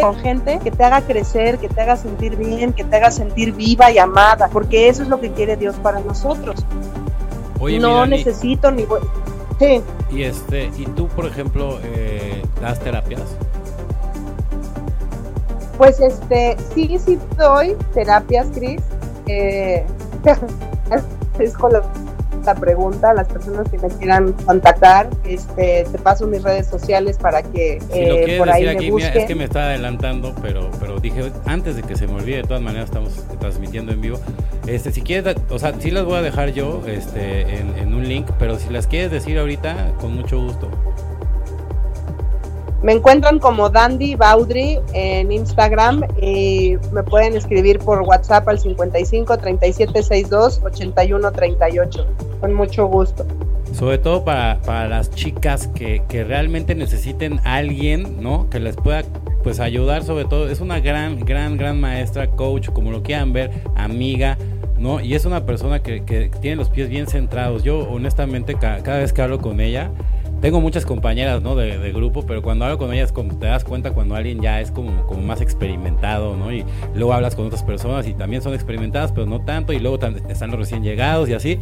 con 0.00 0.14
gente 0.16 0.60
que 0.62 0.70
te 0.70 0.84
haga 0.84 1.00
crecer, 1.00 1.58
que 1.58 1.68
te 1.68 1.80
haga 1.80 1.96
sentir 1.96 2.36
bien, 2.36 2.74
que 2.74 2.84
te 2.84 2.96
haga 2.96 3.10
sentir 3.10 3.52
viva 3.52 3.90
y 3.90 3.98
amada, 3.98 4.48
porque 4.52 4.88
eso 4.88 5.02
es 5.02 5.08
lo 5.08 5.20
que 5.20 5.30
quiere 5.30 5.56
Dios 5.56 5.74
para 5.76 6.00
nosotros 6.00 6.64
no 7.78 8.06
necesito 8.06 8.70
ni 8.70 8.84
voy. 8.84 9.00
Sí. 9.58 9.82
Y 10.10 10.22
este, 10.22 10.70
y 10.76 10.84
tú, 10.96 11.08
por 11.08 11.26
ejemplo, 11.26 11.78
eh, 11.82 12.42
das 12.60 12.78
terapias. 12.80 13.22
Pues 15.78 16.00
este, 16.00 16.56
sí, 16.74 16.98
sí 16.98 17.18
doy 17.36 17.76
terapias, 17.92 18.48
Cris. 18.54 18.82
Eh, 19.26 19.84
es 21.38 21.54
esta 22.46 22.60
pregunta 22.60 23.12
las 23.12 23.26
personas 23.26 23.68
que 23.68 23.76
me 23.78 23.88
quieran 23.88 24.32
contactar. 24.32 25.08
Este, 25.24 25.84
te 25.90 25.98
paso 25.98 26.28
mis 26.28 26.42
redes 26.42 26.66
sociales 26.68 27.18
para 27.18 27.42
que 27.42 27.78
eh, 27.92 28.36
por 28.38 28.48
ahí 28.48 28.64
me 28.64 28.90
busquen. 28.90 29.16
es 29.16 29.24
que 29.24 29.34
me 29.34 29.44
está 29.44 29.64
adelantando, 29.64 30.32
pero, 30.40 30.70
pero 30.78 31.00
dije 31.00 31.32
antes 31.46 31.74
de 31.74 31.82
que 31.82 31.96
se 31.96 32.06
me 32.06 32.14
olvide, 32.14 32.36
de 32.36 32.42
todas 32.44 32.62
maneras 32.62 32.86
estamos 32.86 33.12
transmitiendo 33.40 33.92
en 33.92 34.00
vivo. 34.00 34.20
Este, 34.68 34.92
si 34.92 35.02
quieres, 35.02 35.36
o 35.50 35.58
sea, 35.58 35.74
sí 35.80 35.90
las 35.90 36.04
voy 36.04 36.18
a 36.18 36.22
dejar 36.22 36.52
yo 36.52 36.82
este, 36.86 37.58
en, 37.58 37.76
en 37.78 37.94
un 37.94 38.08
link, 38.08 38.28
pero 38.38 38.58
si 38.58 38.68
las 38.68 38.86
quieres 38.86 39.10
decir 39.10 39.38
ahorita, 39.38 39.94
con 40.00 40.14
mucho 40.14 40.40
gusto. 40.40 40.70
Me 42.82 42.92
encuentran 42.92 43.38
como 43.38 43.70
Dandy 43.70 44.14
Baudry 44.14 44.78
en 44.92 45.32
Instagram 45.32 46.04
y 46.20 46.76
me 46.92 47.02
pueden 47.02 47.34
escribir 47.34 47.78
por 47.78 48.02
WhatsApp 48.02 48.46
al 48.48 48.58
55 48.58 49.38
37 49.38 50.02
62 50.02 50.60
81 50.64 51.32
38. 51.32 52.06
Con 52.40 52.52
mucho 52.52 52.86
gusto. 52.86 53.26
Sobre 53.72 53.98
todo 53.98 54.24
para, 54.24 54.60
para 54.64 54.88
las 54.88 55.10
chicas 55.10 55.68
que, 55.68 56.02
que 56.08 56.22
realmente 56.24 56.74
necesiten 56.74 57.40
alguien, 57.44 58.22
¿no? 58.22 58.48
Que 58.50 58.60
les 58.60 58.76
pueda 58.76 59.02
pues 59.42 59.58
ayudar 59.58 60.04
sobre 60.04 60.24
todo. 60.24 60.48
Es 60.48 60.60
una 60.60 60.80
gran, 60.80 61.20
gran, 61.20 61.56
gran 61.56 61.80
maestra, 61.80 62.28
coach, 62.28 62.68
como 62.70 62.90
lo 62.90 63.02
quieran 63.02 63.32
ver, 63.32 63.50
amiga, 63.74 64.36
¿no? 64.78 65.00
Y 65.00 65.14
es 65.14 65.24
una 65.24 65.46
persona 65.46 65.82
que, 65.82 66.04
que 66.04 66.30
tiene 66.40 66.56
los 66.56 66.68
pies 66.68 66.88
bien 66.88 67.06
centrados. 67.06 67.62
Yo 67.62 67.88
honestamente 67.88 68.54
cada 68.54 68.98
vez 68.98 69.12
que 69.12 69.22
hablo 69.22 69.38
con 69.38 69.60
ella, 69.60 69.90
tengo 70.46 70.60
muchas 70.60 70.86
compañeras, 70.86 71.42
¿no? 71.42 71.56
De, 71.56 71.90
grupo, 71.90 72.22
pero 72.24 72.40
cuando 72.40 72.66
hablo 72.66 72.78
con 72.78 72.92
ellas, 72.92 73.10
como 73.10 73.36
te 73.36 73.46
das 73.46 73.64
cuenta 73.64 73.90
cuando 73.90 74.14
alguien 74.14 74.40
ya 74.40 74.60
es 74.60 74.70
como, 74.70 75.04
como 75.06 75.20
más 75.22 75.40
experimentado, 75.40 76.36
¿no? 76.36 76.52
Y 76.52 76.64
luego 76.94 77.14
hablas 77.14 77.34
con 77.34 77.46
otras 77.46 77.64
personas 77.64 78.06
y 78.06 78.14
también 78.14 78.42
son 78.42 78.54
experimentadas, 78.54 79.10
pero 79.10 79.26
no 79.26 79.40
tanto, 79.40 79.72
y 79.72 79.80
luego 79.80 79.98
están 80.28 80.50
los 80.52 80.60
recién 80.60 80.84
llegados 80.84 81.28
y 81.28 81.34
así. 81.34 81.58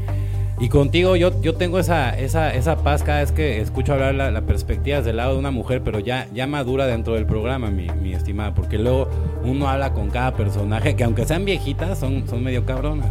Y 0.61 0.69
contigo 0.69 1.17
yo, 1.17 1.41
yo 1.41 1.55
tengo 1.55 1.79
esa, 1.79 2.11
esa, 2.11 2.53
esa 2.53 2.77
paz 2.77 3.03
cada 3.03 3.21
vez 3.21 3.33
que 3.33 3.63
escucho 3.63 3.95
hablar 3.95 4.17
la, 4.17 4.43
perspectiva 4.43 4.99
desde 4.99 5.13
el 5.13 5.17
lado 5.17 5.33
de 5.33 5.39
una 5.39 5.51
mujer, 5.51 5.81
pero 5.83 5.99
ya, 5.99 6.29
ya 6.35 6.47
madura 6.47 6.87
dentro 6.87 7.15
del 7.15 7.25
programa, 7.25 7.71
mi, 7.71 7.87
mi 8.03 8.13
estimada, 8.13 8.53
porque 8.53 8.77
luego 8.77 9.09
uno 9.45 9.67
habla 9.67 9.95
con 9.95 10.11
cada 10.11 10.35
personaje, 10.35 10.95
que 10.95 11.05
aunque 11.05 11.25
sean 11.25 11.47
viejitas, 11.47 11.99
son, 11.99 12.29
son 12.29 12.45
medio 12.45 12.67
cabronas. 12.67 13.09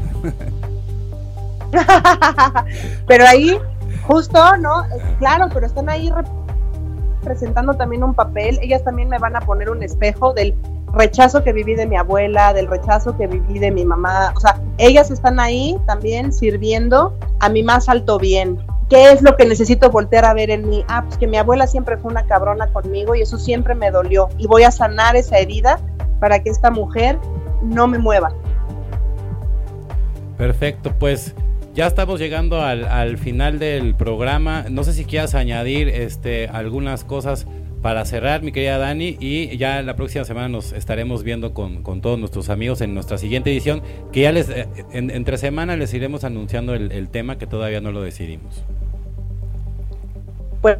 pero 3.07 3.25
ahí 3.25 3.57
Justo, 4.07 4.57
¿no? 4.57 4.83
Claro, 5.19 5.47
pero 5.53 5.65
están 5.65 5.89
ahí 5.89 6.11
representando 7.21 7.73
también 7.73 8.03
un 8.03 8.13
papel. 8.13 8.59
Ellas 8.61 8.83
también 8.83 9.09
me 9.09 9.17
van 9.17 9.35
a 9.35 9.41
poner 9.41 9.69
un 9.69 9.81
espejo 9.83 10.33
del 10.33 10.55
rechazo 10.93 11.43
que 11.43 11.53
viví 11.53 11.75
de 11.75 11.87
mi 11.87 11.95
abuela, 11.95 12.53
del 12.53 12.67
rechazo 12.67 13.17
que 13.17 13.27
viví 13.27 13.59
de 13.59 13.71
mi 13.71 13.85
mamá. 13.85 14.33
O 14.35 14.39
sea, 14.39 14.59
ellas 14.77 15.09
están 15.09 15.39
ahí 15.39 15.77
también 15.85 16.31
sirviendo 16.31 17.17
a 17.39 17.49
mi 17.49 17.63
más 17.63 17.89
alto 17.89 18.17
bien. 18.19 18.59
¿Qué 18.89 19.11
es 19.11 19.21
lo 19.21 19.35
que 19.35 19.45
necesito 19.45 19.89
voltear 19.89 20.25
a 20.25 20.33
ver 20.33 20.51
en 20.51 20.69
mí? 20.69 20.85
Ah, 20.87 21.03
pues 21.05 21.17
que 21.17 21.25
mi 21.25 21.37
abuela 21.37 21.65
siempre 21.65 21.97
fue 21.97 22.11
una 22.11 22.25
cabrona 22.25 22.67
conmigo 22.67 23.15
y 23.15 23.21
eso 23.21 23.37
siempre 23.37 23.73
me 23.73 23.89
dolió. 23.89 24.29
Y 24.37 24.45
voy 24.45 24.63
a 24.63 24.71
sanar 24.71 25.15
esa 25.15 25.39
herida 25.39 25.79
para 26.19 26.43
que 26.43 26.49
esta 26.49 26.69
mujer 26.69 27.17
no 27.63 27.87
me 27.87 27.97
mueva. 27.97 28.31
Perfecto, 30.37 30.93
pues 30.99 31.33
ya 31.73 31.87
estamos 31.87 32.19
llegando 32.19 32.61
al, 32.61 33.17
final 33.17 33.57
del 33.57 33.95
programa. 33.95 34.65
No 34.69 34.83
sé 34.83 34.93
si 34.93 35.05
quieras 35.05 35.33
añadir 35.33 35.89
este, 35.89 36.47
algunas 36.47 37.03
cosas 37.03 37.47
para 37.81 38.05
cerrar, 38.05 38.43
mi 38.43 38.51
querida 38.51 38.77
Dani, 38.77 39.17
y 39.19 39.57
ya 39.57 39.81
la 39.81 39.95
próxima 39.95 40.23
semana 40.23 40.47
nos 40.47 40.71
estaremos 40.71 41.23
viendo 41.23 41.53
con, 41.53 41.83
todos 42.01 42.17
nuestros 42.17 42.49
amigos 42.49 42.79
en 42.81 42.93
nuestra 42.93 43.17
siguiente 43.17 43.51
edición, 43.51 43.81
que 44.11 44.21
ya 44.21 44.31
les, 44.31 44.49
eh, 44.49 44.67
entre 44.93 45.37
semana 45.37 45.75
les 45.75 45.93
iremos 45.93 46.23
anunciando 46.23 46.75
el, 46.75 47.09
tema 47.09 47.37
que 47.37 47.45
todavía 47.45 47.81
no 47.81 47.91
lo 47.91 48.01
decidimos. 48.01 48.63
Pues 50.61 50.77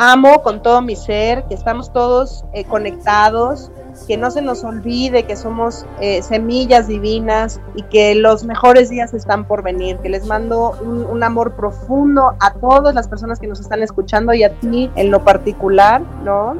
amo 0.00 0.42
con 0.42 0.60
todo 0.60 0.82
mi 0.82 0.96
ser, 0.96 1.44
que 1.44 1.54
estamos 1.54 1.92
todos 1.92 2.44
eh, 2.52 2.64
conectados, 2.64 3.70
que 4.06 4.16
no 4.16 4.30
se 4.30 4.42
nos 4.42 4.64
olvide 4.64 5.24
que 5.24 5.36
somos 5.36 5.86
eh, 6.00 6.22
semillas 6.22 6.88
divinas 6.88 7.60
y 7.74 7.82
que 7.84 8.14
los 8.14 8.44
mejores 8.44 8.90
días 8.90 9.14
están 9.14 9.44
por 9.46 9.62
venir, 9.62 9.98
que 9.98 10.08
les 10.08 10.26
mando 10.26 10.72
un, 10.82 11.22
amor 11.22 11.52
profundo 11.52 12.34
a 12.40 12.52
todas 12.54 12.94
las 12.94 13.08
personas 13.08 13.38
que 13.38 13.46
nos 13.46 13.60
están 13.60 13.82
escuchando 13.82 14.34
y 14.34 14.42
a 14.42 14.50
ti 14.50 14.90
en 14.94 15.10
lo 15.10 15.24
particular, 15.24 16.02
¿no? 16.22 16.56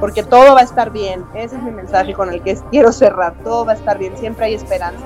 Porque 0.00 0.22
todo 0.22 0.54
va 0.54 0.60
a 0.60 0.64
estar 0.64 0.90
bien, 0.90 1.22
ese 1.34 1.56
es 1.56 1.62
mi 1.62 1.70
mensaje 1.70 2.14
con 2.14 2.32
el 2.32 2.40
que 2.40 2.56
quiero 2.70 2.92
cerrar, 2.92 3.34
todo 3.44 3.66
va 3.66 3.72
a 3.72 3.74
estar 3.74 3.98
bien, 3.98 4.16
siempre 4.16 4.46
hay 4.46 4.54
esperanza. 4.54 5.04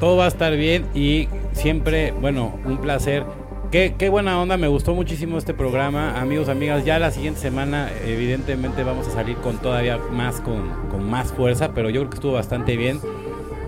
Todo 0.00 0.16
va 0.16 0.24
a 0.24 0.28
estar 0.28 0.56
bien 0.56 0.86
y 0.94 1.28
siempre, 1.52 2.12
bueno, 2.20 2.52
un 2.64 2.78
placer 2.78 3.24
Qué, 3.72 4.10
buena 4.10 4.38
onda, 4.38 4.58
me 4.58 4.68
gustó 4.68 4.94
muchísimo 4.94 5.38
este 5.38 5.54
programa. 5.54 6.20
Amigos, 6.20 6.50
amigas, 6.50 6.84
ya 6.84 6.98
la 6.98 7.10
siguiente 7.10 7.40
semana 7.40 7.90
evidentemente 8.04 8.84
vamos 8.84 9.08
a 9.08 9.12
salir 9.12 9.38
con 9.38 9.56
todavía 9.56 9.96
más, 9.96 10.42
con, 10.42 10.68
con 10.90 11.08
más 11.08 11.32
fuerza, 11.32 11.72
pero 11.72 11.88
yo 11.88 12.02
creo 12.02 12.10
que 12.10 12.16
estuvo 12.16 12.32
bastante 12.32 12.76
bien. 12.76 13.00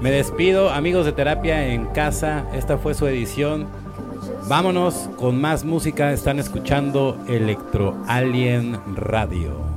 Me 0.03 0.11
despido, 0.11 0.69
amigos 0.69 1.07
de 1.07 1.13
terapia 1.13 1.69
en 1.69 1.87
casa, 1.87 2.45
esta 2.53 2.77
fue 2.77 2.93
su 2.93 3.07
edición. 3.07 3.67
Vámonos 4.47 5.09
con 5.17 5.41
más 5.41 5.65
música, 5.65 6.13
están 6.13 6.39
escuchando 6.39 7.17
Electro 7.27 7.97
Alien 8.07 8.79
Radio. 8.97 9.74